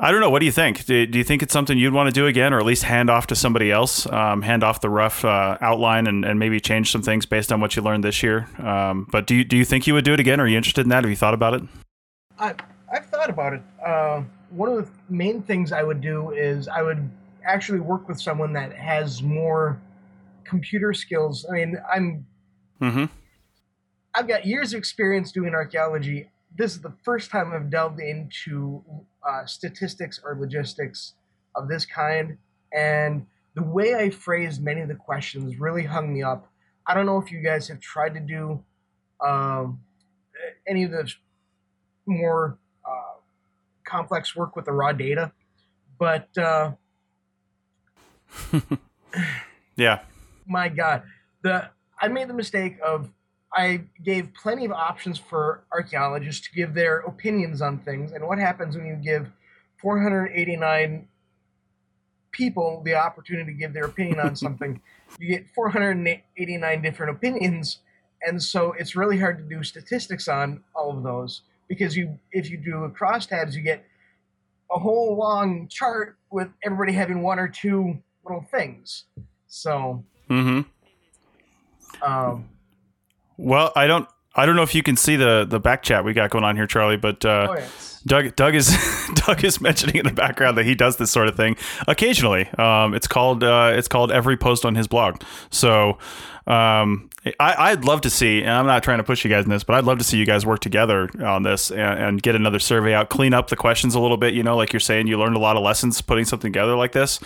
I 0.00 0.10
don't 0.10 0.20
know. 0.20 0.30
What 0.30 0.40
do 0.40 0.46
you 0.46 0.52
think? 0.52 0.84
Do, 0.86 1.06
do 1.06 1.18
you 1.18 1.24
think 1.24 1.42
it's 1.42 1.52
something 1.52 1.78
you'd 1.78 1.92
want 1.92 2.08
to 2.08 2.12
do 2.12 2.26
again, 2.26 2.52
or 2.52 2.58
at 2.58 2.66
least 2.66 2.82
hand 2.82 3.08
off 3.10 3.28
to 3.28 3.36
somebody 3.36 3.70
else? 3.70 4.06
Um, 4.12 4.42
hand 4.42 4.64
off 4.64 4.80
the 4.80 4.90
rough 4.90 5.24
uh, 5.24 5.56
outline 5.60 6.06
and, 6.06 6.24
and 6.24 6.38
maybe 6.38 6.58
change 6.58 6.90
some 6.90 7.02
things 7.02 7.26
based 7.26 7.52
on 7.52 7.60
what 7.60 7.76
you 7.76 7.82
learned 7.82 8.02
this 8.02 8.22
year. 8.22 8.48
Um, 8.58 9.06
but 9.10 9.26
do 9.26 9.36
you 9.36 9.44
do 9.44 9.56
you 9.56 9.64
think 9.64 9.86
you 9.86 9.94
would 9.94 10.04
do 10.04 10.12
it 10.12 10.20
again? 10.20 10.40
Are 10.40 10.48
you 10.48 10.56
interested 10.56 10.82
in 10.82 10.88
that? 10.88 11.04
Have 11.04 11.10
you 11.10 11.16
thought 11.16 11.34
about 11.34 11.54
it? 11.54 11.62
I, 12.38 12.54
I've 12.92 13.06
thought 13.06 13.30
about 13.30 13.52
it. 13.52 13.62
Uh, 13.86 14.22
one 14.50 14.68
of 14.68 14.84
the 14.84 14.90
main 15.08 15.42
things 15.42 15.70
I 15.70 15.82
would 15.84 16.00
do 16.00 16.30
is 16.32 16.66
I 16.66 16.82
would 16.82 17.08
actually 17.44 17.80
work 17.80 18.08
with 18.08 18.20
someone 18.20 18.52
that 18.54 18.72
has 18.72 19.22
more 19.22 19.80
computer 20.44 20.92
skills. 20.92 21.46
I 21.48 21.52
mean, 21.52 21.76
I'm 21.92 22.26
Mm-hmm. 22.80 23.04
I've 24.14 24.28
got 24.28 24.46
years 24.46 24.74
of 24.74 24.78
experience 24.78 25.32
doing 25.32 25.54
archaeology. 25.54 26.30
This 26.56 26.72
is 26.72 26.80
the 26.80 26.94
first 27.02 27.30
time 27.30 27.52
I've 27.52 27.70
delved 27.70 28.00
into 28.00 28.82
uh, 29.28 29.44
statistics 29.46 30.20
or 30.24 30.36
logistics 30.38 31.14
of 31.56 31.68
this 31.68 31.84
kind, 31.84 32.38
and 32.72 33.26
the 33.54 33.62
way 33.62 33.94
I 33.94 34.10
phrased 34.10 34.62
many 34.62 34.80
of 34.80 34.88
the 34.88 34.94
questions 34.94 35.58
really 35.58 35.84
hung 35.84 36.12
me 36.12 36.22
up. 36.22 36.50
I 36.86 36.94
don't 36.94 37.06
know 37.06 37.18
if 37.18 37.30
you 37.32 37.40
guys 37.42 37.68
have 37.68 37.80
tried 37.80 38.14
to 38.14 38.20
do 38.20 38.62
um, 39.24 39.80
any 40.68 40.84
of 40.84 40.90
the 40.90 41.10
more 42.06 42.58
uh, 42.84 43.18
complex 43.84 44.36
work 44.36 44.54
with 44.56 44.66
the 44.66 44.72
raw 44.72 44.92
data, 44.92 45.32
but 45.98 46.36
uh, 46.38 46.72
Yeah. 49.76 50.00
my 50.46 50.68
god 50.68 51.02
the 51.42 51.70
i 52.00 52.08
made 52.08 52.28
the 52.28 52.34
mistake 52.34 52.76
of 52.84 53.10
i 53.54 53.84
gave 54.02 54.34
plenty 54.34 54.64
of 54.64 54.72
options 54.72 55.18
for 55.18 55.64
archaeologists 55.72 56.46
to 56.46 56.54
give 56.54 56.74
their 56.74 56.98
opinions 57.00 57.62
on 57.62 57.78
things. 57.78 58.12
And 58.12 58.26
what 58.26 58.38
happens 58.38 58.76
when 58.76 58.86
you 58.86 58.96
give 58.96 59.30
489 59.78 61.08
people 62.32 62.82
the 62.84 62.94
opportunity 62.94 63.52
to 63.52 63.58
give 63.58 63.72
their 63.72 63.84
opinion 63.84 64.20
on 64.20 64.36
something? 64.44 64.80
You 65.18 65.28
get 65.28 65.46
489 65.54 66.82
different 66.82 67.16
opinions. 67.16 67.78
And 68.22 68.42
so 68.42 68.72
it's 68.72 68.96
really 68.96 69.18
hard 69.18 69.38
to 69.38 69.44
do 69.44 69.62
statistics 69.62 70.28
on 70.28 70.64
all 70.74 70.96
of 70.96 71.02
those 71.02 71.42
because 71.68 71.96
you 71.96 72.18
if 72.32 72.50
you 72.50 72.58
do 72.58 72.92
crosstabs 72.98 73.54
you 73.54 73.62
get 73.62 73.84
a 74.70 74.78
whole 74.78 75.16
long 75.16 75.68
chart 75.68 76.16
with 76.30 76.48
everybody 76.62 76.92
having 76.92 77.22
one 77.22 77.38
or 77.38 77.48
two 77.48 77.98
little 78.24 78.44
things. 78.50 79.04
So 79.46 80.04
Mm-hmm. 80.30 80.60
um, 82.02 82.48
Well, 83.36 83.72
I 83.76 83.86
don't. 83.86 84.08
I 84.36 84.46
don't 84.46 84.56
know 84.56 84.62
if 84.62 84.74
you 84.74 84.82
can 84.82 84.96
see 84.96 85.16
the 85.16 85.46
the 85.48 85.60
back 85.60 85.82
chat 85.82 86.04
we 86.04 86.12
got 86.12 86.30
going 86.30 86.44
on 86.44 86.56
here, 86.56 86.66
Charlie. 86.66 86.96
But 86.96 87.24
uh, 87.24 87.48
Oh, 87.50 87.54
yes. 87.54 88.02
Doug 88.06 88.34
Doug 88.36 88.54
is 88.54 88.76
Doug 89.14 89.44
is 89.44 89.60
mentioning 89.60 89.96
in 89.96 90.04
the 90.06 90.12
background 90.12 90.58
that 90.58 90.64
he 90.66 90.74
does 90.74 90.96
this 90.96 91.10
sort 91.10 91.28
of 91.28 91.36
thing 91.36 91.56
occasionally. 91.86 92.48
Um, 92.58 92.94
it's 92.94 93.06
called 93.06 93.44
uh, 93.44 93.72
it's 93.74 93.88
called 93.88 94.10
every 94.10 94.36
post 94.36 94.64
on 94.64 94.74
his 94.74 94.88
blog. 94.88 95.22
So 95.50 95.98
um, 96.46 97.08
I, 97.40 97.70
I'd 97.70 97.84
love 97.84 98.02
to 98.02 98.10
see, 98.10 98.42
and 98.42 98.50
I'm 98.50 98.66
not 98.66 98.82
trying 98.82 98.98
to 98.98 99.04
push 99.04 99.24
you 99.24 99.30
guys 99.30 99.44
in 99.44 99.50
this, 99.50 99.64
but 99.64 99.74
I'd 99.74 99.84
love 99.84 99.98
to 99.98 100.04
see 100.04 100.18
you 100.18 100.26
guys 100.26 100.44
work 100.44 100.60
together 100.60 101.08
on 101.24 101.42
this 101.42 101.70
and, 101.70 101.80
and 101.80 102.22
get 102.22 102.34
another 102.34 102.58
survey 102.58 102.92
out, 102.92 103.08
clean 103.08 103.32
up 103.32 103.48
the 103.48 103.56
questions 103.56 103.94
a 103.94 104.00
little 104.00 104.18
bit. 104.18 104.34
You 104.34 104.42
know, 104.42 104.56
like 104.56 104.72
you're 104.72 104.80
saying, 104.80 105.06
you 105.06 105.18
learned 105.18 105.36
a 105.36 105.38
lot 105.38 105.56
of 105.56 105.62
lessons 105.62 106.00
putting 106.02 106.26
something 106.26 106.52
together 106.52 106.74
like 106.76 106.92
this, 106.92 107.20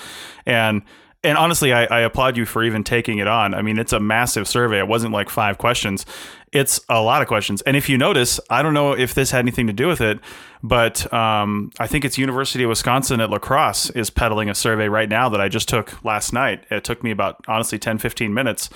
and 0.46 0.82
and 1.24 1.36
honestly, 1.36 1.72
I, 1.72 1.84
I 1.84 2.00
applaud 2.00 2.36
you 2.36 2.46
for 2.46 2.62
even 2.62 2.84
taking 2.84 3.18
it 3.18 3.26
on. 3.26 3.52
I 3.54 3.62
mean, 3.62 3.78
it's 3.78 3.92
a 3.92 3.98
massive 3.98 4.46
survey. 4.46 4.78
It 4.78 4.86
wasn't 4.86 5.12
like 5.12 5.30
five 5.30 5.58
questions. 5.58 6.06
It's 6.52 6.80
a 6.88 7.02
lot 7.02 7.22
of 7.22 7.28
questions. 7.28 7.60
And 7.62 7.76
if 7.76 7.88
you 7.88 7.98
notice, 7.98 8.38
I 8.48 8.62
don't 8.62 8.72
know 8.72 8.92
if 8.92 9.14
this 9.14 9.32
had 9.32 9.40
anything 9.40 9.66
to 9.66 9.72
do 9.72 9.88
with 9.88 10.00
it, 10.00 10.20
but 10.62 11.12
um, 11.12 11.70
I 11.78 11.86
think 11.86 12.04
it's 12.04 12.18
University 12.18 12.62
of 12.64 12.68
Wisconsin 12.68 13.20
at 13.20 13.30
La 13.30 13.38
Crosse 13.38 13.90
is 13.90 14.10
peddling 14.10 14.48
a 14.48 14.54
survey 14.54 14.88
right 14.88 15.08
now 15.08 15.28
that 15.28 15.40
I 15.40 15.48
just 15.48 15.68
took 15.68 16.02
last 16.04 16.32
night. 16.32 16.64
It 16.70 16.84
took 16.84 17.02
me 17.02 17.10
about, 17.10 17.44
honestly, 17.48 17.78
10, 17.78 17.98
15 17.98 18.32
minutes. 18.32 18.70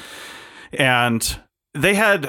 And 0.72 1.38
they 1.74 1.94
had 1.94 2.28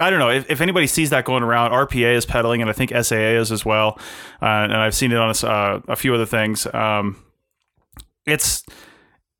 I 0.00 0.10
don't 0.10 0.18
know 0.18 0.30
if, 0.30 0.50
if 0.50 0.60
anybody 0.60 0.86
sees 0.86 1.10
that 1.10 1.24
going 1.24 1.42
around. 1.42 1.70
RPA 1.70 2.16
is 2.16 2.26
peddling, 2.26 2.60
and 2.60 2.68
I 2.68 2.72
think 2.72 2.90
SAA 2.90 3.38
is 3.38 3.52
as 3.52 3.64
well. 3.64 3.98
Uh, 4.40 4.46
and 4.46 4.74
I've 4.74 4.94
seen 4.94 5.12
it 5.12 5.18
on 5.18 5.30
a, 5.30 5.46
uh, 5.46 5.80
a 5.88 5.96
few 5.96 6.14
other 6.14 6.26
things. 6.26 6.66
Um, 6.72 7.22
it's 8.26 8.64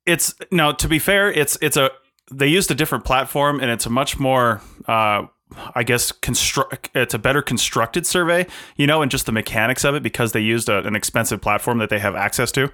it's 0.05 0.35
now 0.51 0.71
to 0.71 0.87
be 0.87 0.99
fair, 0.99 1.31
it's 1.31 1.57
it's 1.61 1.77
a 1.77 1.91
they 2.31 2.47
used 2.47 2.71
a 2.71 2.75
different 2.75 3.05
platform, 3.05 3.59
and 3.59 3.69
it's 3.69 3.85
a 3.85 3.89
much 3.89 4.19
more. 4.19 4.61
Uh, 4.87 5.27
I 5.75 5.83
guess 5.83 6.11
construct 6.11 6.89
it's 6.95 7.13
a 7.13 7.19
better 7.19 7.43
constructed 7.43 8.07
survey, 8.07 8.47
you 8.75 8.87
know, 8.87 9.03
and 9.03 9.11
just 9.11 9.27
the 9.27 9.31
mechanics 9.31 9.83
of 9.83 9.93
it 9.93 10.01
because 10.01 10.31
they 10.31 10.39
used 10.39 10.67
a, 10.67 10.79
an 10.79 10.95
expensive 10.95 11.41
platform 11.41 11.77
that 11.77 11.91
they 11.91 11.99
have 11.99 12.15
access 12.15 12.51
to. 12.53 12.71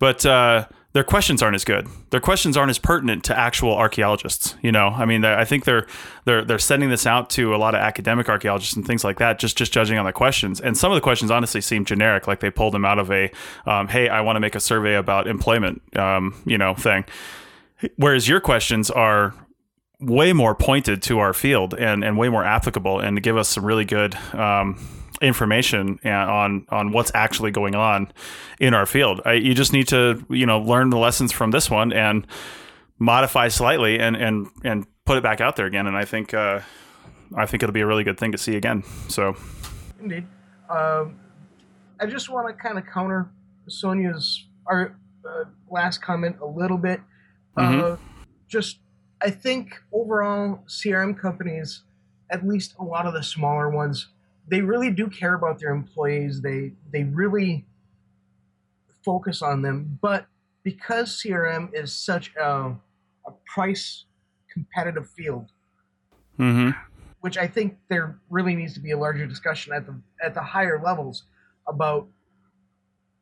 But 0.00 0.26
uh, 0.26 0.66
their 0.92 1.04
questions 1.04 1.40
aren't 1.40 1.54
as 1.54 1.64
good. 1.64 1.86
Their 2.10 2.20
questions 2.20 2.56
aren't 2.56 2.70
as 2.70 2.78
pertinent 2.78 3.22
to 3.24 3.38
actual 3.38 3.74
archaeologists. 3.74 4.56
You 4.60 4.72
know, 4.72 4.88
I 4.88 5.04
mean, 5.04 5.24
I 5.24 5.44
think 5.44 5.64
they're 5.64 5.86
they're 6.24 6.44
they're 6.44 6.58
sending 6.58 6.90
this 6.90 7.06
out 7.06 7.30
to 7.30 7.54
a 7.54 7.58
lot 7.58 7.74
of 7.74 7.80
academic 7.80 8.28
archaeologists 8.28 8.74
and 8.74 8.84
things 8.84 9.04
like 9.04 9.18
that, 9.18 9.38
just 9.38 9.56
just 9.56 9.72
judging 9.72 9.98
on 9.98 10.04
the 10.04 10.12
questions. 10.12 10.60
And 10.60 10.76
some 10.76 10.90
of 10.90 10.96
the 10.96 11.00
questions 11.00 11.30
honestly 11.30 11.60
seem 11.60 11.84
generic, 11.84 12.26
like 12.26 12.40
they 12.40 12.50
pulled 12.50 12.74
them 12.74 12.84
out 12.84 12.98
of 12.98 13.10
a, 13.12 13.30
um, 13.66 13.86
"Hey, 13.86 14.08
I 14.08 14.20
want 14.20 14.36
to 14.36 14.40
make 14.40 14.56
a 14.56 14.60
survey 14.60 14.96
about 14.96 15.28
employment," 15.28 15.80
um, 15.96 16.34
you 16.44 16.58
know, 16.58 16.74
thing. 16.74 17.04
Whereas 17.96 18.28
your 18.28 18.40
questions 18.40 18.90
are 18.90 19.32
way 20.00 20.32
more 20.32 20.54
pointed 20.54 21.02
to 21.02 21.20
our 21.20 21.32
field 21.32 21.74
and 21.74 22.02
and 22.02 22.18
way 22.18 22.28
more 22.28 22.44
applicable, 22.44 22.98
and 22.98 23.22
give 23.22 23.36
us 23.36 23.48
some 23.48 23.64
really 23.64 23.84
good. 23.84 24.16
Um, 24.34 24.76
information 25.20 25.98
on 26.04 26.66
on 26.70 26.92
what's 26.92 27.10
actually 27.14 27.50
going 27.50 27.74
on 27.74 28.10
in 28.58 28.74
our 28.74 28.86
field. 28.86 29.20
I, 29.24 29.34
you 29.34 29.54
just 29.54 29.72
need 29.72 29.88
to 29.88 30.24
you 30.30 30.46
know 30.46 30.60
learn 30.60 30.90
the 30.90 30.98
lessons 30.98 31.32
from 31.32 31.50
this 31.50 31.70
one 31.70 31.92
and 31.92 32.26
modify 32.98 33.48
slightly 33.48 33.98
and 33.98 34.16
and 34.16 34.48
and 34.64 34.86
put 35.04 35.16
it 35.16 35.22
back 35.22 35.40
out 35.40 35.56
there 35.56 35.66
again. 35.66 35.86
And 35.86 35.96
I 35.96 36.04
think 36.04 36.32
uh, 36.34 36.60
I 37.36 37.46
think 37.46 37.62
it'll 37.62 37.72
be 37.72 37.80
a 37.80 37.86
really 37.86 38.04
good 38.04 38.18
thing 38.18 38.32
to 38.32 38.38
see 38.38 38.56
again. 38.56 38.82
So 39.08 39.36
indeed, 40.00 40.26
um, 40.68 41.18
I 42.00 42.06
just 42.06 42.28
want 42.28 42.48
to 42.48 42.54
kind 42.54 42.78
of 42.78 42.86
counter 42.86 43.30
Sonia's 43.68 44.46
our 44.66 44.96
uh, 45.28 45.44
last 45.70 46.00
comment 46.00 46.36
a 46.40 46.46
little 46.46 46.78
bit. 46.78 47.00
Mm-hmm. 47.58 47.80
Uh, 47.80 47.96
just 48.48 48.78
I 49.20 49.30
think 49.30 49.74
overall 49.92 50.64
CRM 50.66 51.18
companies, 51.18 51.82
at 52.30 52.46
least 52.46 52.74
a 52.78 52.84
lot 52.84 53.06
of 53.06 53.14
the 53.14 53.22
smaller 53.22 53.68
ones 53.68 54.08
they 54.50 54.60
really 54.60 54.90
do 54.90 55.06
care 55.06 55.34
about 55.34 55.60
their 55.60 55.70
employees. 55.70 56.42
They 56.42 56.72
they 56.92 57.04
really 57.04 57.66
focus 59.04 59.42
on 59.42 59.62
them. 59.62 59.98
But 60.02 60.26
because 60.62 61.22
CRM 61.22 61.70
is 61.72 61.92
such 61.94 62.34
a, 62.36 62.74
a 63.26 63.30
price 63.46 64.04
competitive 64.52 65.08
field, 65.08 65.52
mm-hmm. 66.38 66.70
which 67.20 67.38
I 67.38 67.46
think 67.46 67.78
there 67.88 68.18
really 68.28 68.54
needs 68.56 68.74
to 68.74 68.80
be 68.80 68.90
a 68.90 68.98
larger 68.98 69.26
discussion 69.26 69.72
at 69.72 69.86
the 69.86 69.98
at 70.22 70.34
the 70.34 70.42
higher 70.42 70.82
levels 70.82 71.24
about 71.68 72.08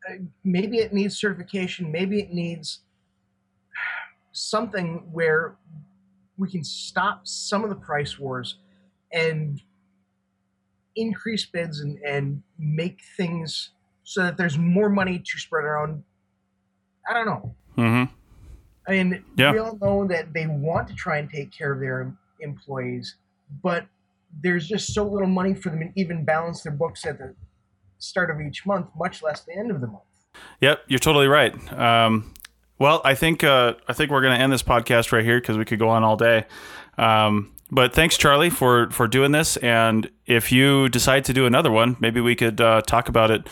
uh, 0.09 0.15
maybe 0.45 0.79
it 0.79 0.95
needs 0.95 1.19
certification, 1.19 1.93
maybe 1.93 2.21
it 2.21 2.33
needs 2.33 2.81
something 4.33 5.07
where 5.13 5.57
we 6.39 6.49
can 6.49 6.65
stop 6.65 7.27
some 7.27 7.65
of 7.65 7.71
the 7.71 7.77
price 7.77 8.19
wars 8.19 8.57
and 9.13 9.61
increase 10.99 11.47
bids 11.47 11.81
and, 11.81 11.99
and 12.07 12.43
make 12.59 13.01
things 13.17 13.71
so 14.05 14.23
that 14.23 14.37
there's 14.37 14.59
more 14.59 14.89
money 14.89 15.19
to 15.19 15.39
spread 15.39 15.65
around. 15.65 16.03
I 17.09 17.15
don't 17.15 17.27
know. 17.27 17.55
Mm-hmm. 17.77 18.15
I 18.89 18.91
mean, 18.91 19.25
yeah. 19.37 19.53
we 19.53 19.59
all 19.59 19.79
know 19.81 20.07
that 20.09 20.33
they 20.33 20.47
want 20.47 20.89
to 20.89 20.95
try 20.95 21.19
and 21.19 21.31
take 21.31 21.53
care 21.53 21.73
of 21.73 21.81
their 21.81 22.15
employees, 22.41 23.17
but 23.63 23.87
there's 24.43 24.67
just 24.67 24.95
so 24.95 25.05
little 25.07 25.29
money 25.29 25.55
for 25.55 25.69
them 25.71 25.81
to 25.81 26.01
even 26.01 26.25
balance 26.25 26.63
their 26.63 26.73
books 26.73 27.05
at 27.07 27.19
the 27.19 27.35
start 27.99 28.31
of 28.31 28.41
each 28.41 28.65
month, 28.67 28.87
much 28.97 29.23
less 29.23 29.43
the 29.43 29.55
end 29.55 29.71
of 29.71 29.81
the 29.81 29.87
month. 29.87 30.03
Yep, 30.61 30.85
you're 30.89 30.99
totally 30.99 31.27
right. 31.27 31.55
Um, 31.73 32.33
well, 32.79 33.01
I 33.05 33.15
think 33.15 33.43
uh, 33.45 33.75
I 33.89 33.93
think 33.93 34.11
we're 34.11 34.21
going 34.23 34.37
to 34.37 34.43
end 34.43 34.53
this 34.53 34.63
podcast 34.63 35.13
right 35.13 35.25
here 35.25 35.41
because 35.41 35.59
we 35.59 35.65
could 35.65 35.79
go 35.79 35.89
on 35.89 36.05
all 36.05 36.17
day. 36.17 36.47
Um, 36.97 37.53
but 37.71 37.93
thanks, 37.93 38.17
Charlie, 38.17 38.51
for 38.51 38.91
for 38.91 39.07
doing 39.07 39.33
this. 39.33 39.57
And 39.59 40.11
if 40.27 40.51
you 40.53 40.89
decide 40.89 41.25
to 41.27 41.33
do 41.33 41.47
another 41.47 41.71
one, 41.71 41.97
maybe 42.01 42.21
we 42.21 42.35
could 42.35 42.61
uh, 42.61 42.83
talk 42.83 43.09
about 43.09 43.31
it. 43.31 43.49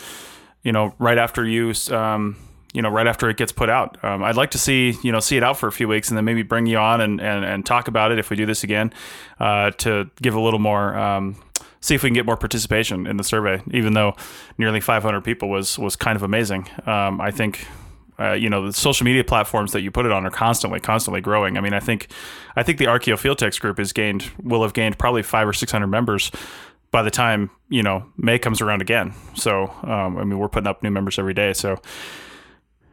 You 0.63 0.71
know, 0.71 0.93
right 0.99 1.17
after 1.17 1.45
you, 1.45 1.73
um, 1.91 2.35
you 2.73 2.81
know, 2.81 2.89
right 2.89 3.07
after 3.07 3.29
it 3.29 3.37
gets 3.37 3.51
put 3.51 3.69
out. 3.69 4.03
Um, 4.03 4.23
I'd 4.23 4.35
like 4.35 4.51
to 4.51 4.57
see 4.57 4.95
you 5.03 5.11
know 5.11 5.19
see 5.19 5.37
it 5.37 5.43
out 5.43 5.57
for 5.57 5.67
a 5.67 5.71
few 5.71 5.87
weeks, 5.87 6.09
and 6.09 6.17
then 6.17 6.25
maybe 6.25 6.43
bring 6.43 6.65
you 6.65 6.77
on 6.77 6.99
and 6.99 7.21
and, 7.21 7.45
and 7.45 7.65
talk 7.65 7.87
about 7.87 8.11
it 8.11 8.19
if 8.19 8.29
we 8.29 8.35
do 8.35 8.45
this 8.45 8.63
again, 8.63 8.91
uh, 9.39 9.71
to 9.71 10.09
give 10.21 10.35
a 10.35 10.41
little 10.41 10.59
more. 10.59 10.97
Um, 10.97 11.35
see 11.79 11.95
if 11.95 12.03
we 12.03 12.09
can 12.09 12.15
get 12.15 12.25
more 12.25 12.37
participation 12.37 13.05
in 13.07 13.17
the 13.17 13.23
survey. 13.23 13.61
Even 13.71 13.93
though 13.93 14.15
nearly 14.57 14.81
500 14.81 15.21
people 15.21 15.49
was 15.49 15.77
was 15.77 15.95
kind 15.95 16.15
of 16.15 16.23
amazing. 16.23 16.67
Um, 16.85 17.21
I 17.21 17.31
think 17.31 17.67
uh, 18.19 18.33
you 18.33 18.49
know 18.49 18.65
the 18.65 18.73
social 18.73 19.05
media 19.05 19.23
platforms 19.23 19.71
that 19.73 19.81
you 19.81 19.91
put 19.91 20.05
it 20.05 20.11
on 20.11 20.25
are 20.25 20.31
constantly 20.31 20.79
constantly 20.79 21.21
growing. 21.21 21.57
I 21.57 21.61
mean 21.61 21.73
i 21.73 21.79
think 21.79 22.07
i 22.55 22.63
think 22.63 22.77
the 22.77 22.85
archeo 22.85 23.17
field 23.17 23.37
techs 23.37 23.59
group 23.59 23.77
has 23.77 23.93
gained 23.93 24.31
will 24.41 24.63
have 24.63 24.73
gained 24.73 24.97
probably 24.97 25.23
five 25.23 25.47
or 25.47 25.53
six 25.53 25.71
hundred 25.71 25.87
members 25.87 26.31
by 26.91 27.03
the 27.03 27.11
time 27.11 27.49
you 27.69 27.83
know 27.83 28.05
may 28.17 28.39
comes 28.39 28.61
around 28.61 28.81
again. 28.81 29.13
So 29.35 29.67
um, 29.83 30.17
i 30.17 30.23
mean 30.23 30.39
we're 30.39 30.49
putting 30.49 30.67
up 30.67 30.83
new 30.83 30.91
members 30.91 31.19
every 31.19 31.33
day. 31.33 31.53
So 31.53 31.79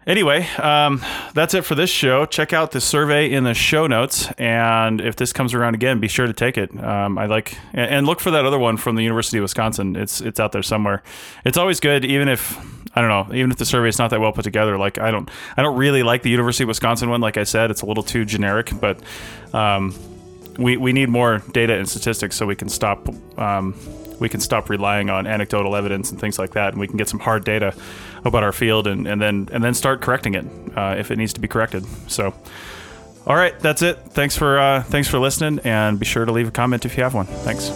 Anyway, 0.06 0.46
um, 0.58 1.02
that's 1.32 1.54
it 1.54 1.64
for 1.64 1.74
this 1.74 1.88
show. 1.88 2.26
Check 2.26 2.52
out 2.52 2.72
the 2.72 2.80
survey 2.80 3.32
in 3.32 3.44
the 3.44 3.54
show 3.54 3.86
notes, 3.86 4.30
and 4.32 5.00
if 5.00 5.16
this 5.16 5.32
comes 5.32 5.54
around 5.54 5.74
again, 5.74 5.98
be 5.98 6.08
sure 6.08 6.26
to 6.26 6.32
take 6.34 6.58
it. 6.58 6.78
Um, 6.82 7.16
I 7.16 7.26
like 7.26 7.56
and 7.72 8.06
look 8.06 8.20
for 8.20 8.30
that 8.30 8.44
other 8.44 8.58
one 8.58 8.76
from 8.76 8.96
the 8.96 9.02
University 9.02 9.38
of 9.38 9.42
Wisconsin. 9.42 9.96
It's 9.96 10.20
it's 10.20 10.38
out 10.38 10.52
there 10.52 10.62
somewhere. 10.62 11.02
It's 11.46 11.56
always 11.56 11.80
good, 11.80 12.04
even 12.04 12.28
if 12.28 12.54
I 12.94 13.00
don't 13.00 13.08
know, 13.08 13.34
even 13.34 13.50
if 13.50 13.56
the 13.56 13.64
survey 13.64 13.88
is 13.88 13.98
not 13.98 14.10
that 14.10 14.20
well 14.20 14.32
put 14.32 14.44
together. 14.44 14.76
Like 14.76 14.98
I 14.98 15.10
don't 15.10 15.30
I 15.56 15.62
don't 15.62 15.76
really 15.76 16.02
like 16.02 16.22
the 16.22 16.30
University 16.30 16.64
of 16.64 16.68
Wisconsin 16.68 17.08
one. 17.08 17.22
Like 17.22 17.38
I 17.38 17.44
said, 17.44 17.70
it's 17.70 17.80
a 17.80 17.86
little 17.86 18.04
too 18.04 18.26
generic, 18.26 18.72
but 18.78 19.00
um, 19.54 19.94
we 20.58 20.76
we 20.76 20.92
need 20.92 21.08
more 21.08 21.38
data 21.52 21.74
and 21.74 21.88
statistics 21.88 22.36
so 22.36 22.44
we 22.44 22.56
can 22.56 22.68
stop 22.68 23.08
um, 23.38 23.74
we 24.20 24.28
can 24.28 24.40
stop 24.40 24.70
relying 24.70 25.10
on 25.10 25.26
anecdotal 25.26 25.74
evidence 25.76 26.10
and 26.10 26.20
things 26.20 26.38
like 26.38 26.52
that, 26.52 26.72
and 26.72 26.80
we 26.80 26.86
can 26.86 26.96
get 26.96 27.08
some 27.08 27.20
hard 27.20 27.44
data 27.44 27.74
about 28.24 28.42
our 28.42 28.52
field 28.52 28.86
and, 28.86 29.06
and 29.06 29.20
then 29.20 29.48
and 29.52 29.62
then 29.62 29.74
start 29.74 30.00
correcting 30.00 30.34
it 30.34 30.46
uh, 30.76 30.94
if 30.98 31.10
it 31.10 31.16
needs 31.16 31.32
to 31.34 31.40
be 31.40 31.48
corrected. 31.48 31.84
So, 32.10 32.34
all 33.26 33.36
right, 33.36 33.58
that's 33.60 33.82
it. 33.82 33.98
Thanks 34.10 34.36
for 34.36 34.58
uh, 34.58 34.82
thanks 34.82 35.08
for 35.08 35.18
listening, 35.18 35.60
and 35.64 35.98
be 35.98 36.06
sure 36.06 36.24
to 36.24 36.32
leave 36.32 36.48
a 36.48 36.52
comment 36.52 36.84
if 36.84 36.96
you 36.96 37.02
have 37.02 37.14
one. 37.14 37.26
Thanks. 37.26 37.70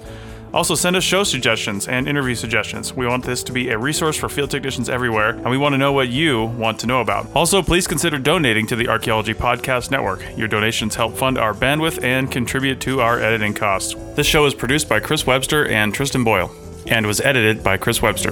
Also, 0.54 0.76
send 0.76 0.96
us 0.96 1.04
show 1.04 1.24
suggestions 1.24 1.88
and 1.88 2.08
interview 2.08 2.36
suggestions. 2.36 2.94
We 2.94 3.08
want 3.08 3.24
this 3.24 3.44
to 3.44 3.52
be 3.52 3.70
a 3.70 3.78
resource 3.78 4.18
for 4.18 4.30
field 4.30 4.52
technicians 4.52 4.90
everywhere, 4.90 5.30
and 5.30 5.50
we 5.50 5.58
want 5.58 5.74
to 5.74 5.78
know 5.78 5.94
what 5.94 6.10
you 6.10 6.46
want 6.46 6.80
to 6.80 6.88
know 6.88 7.02
about. 7.02 7.28
Also, 7.36 7.62
please 7.62 7.88
consider 7.88 8.18
donating 8.18 8.68
to 8.68 8.76
the 8.76 8.88
Archaeology 8.90 9.34
Podcast 9.34 9.92
Network. 9.92 10.24
Your 10.38 10.48
donations 10.48 10.96
help 10.96 11.16
fund 11.16 11.38
our 11.38 11.54
bandwidth 11.54 12.04
and 12.04 12.32
contribute 12.32 12.82
to 12.82 13.02
our 13.02 13.20
editing 13.20 13.54
costs. 13.54 13.96
This 14.16 14.28
show 14.28 14.46
is 14.46 14.54
produced 14.54 14.90
by 14.90 15.00
Chris 15.00 15.26
Webster 15.26 15.68
and 15.68 15.94
Tristan 15.94 16.24
Boyle, 16.24 16.52
and 16.88 17.06
was 17.06 17.22
edited 17.22 17.64
by 17.64 17.78
Chris 17.78 18.02
Webster. 18.02 18.32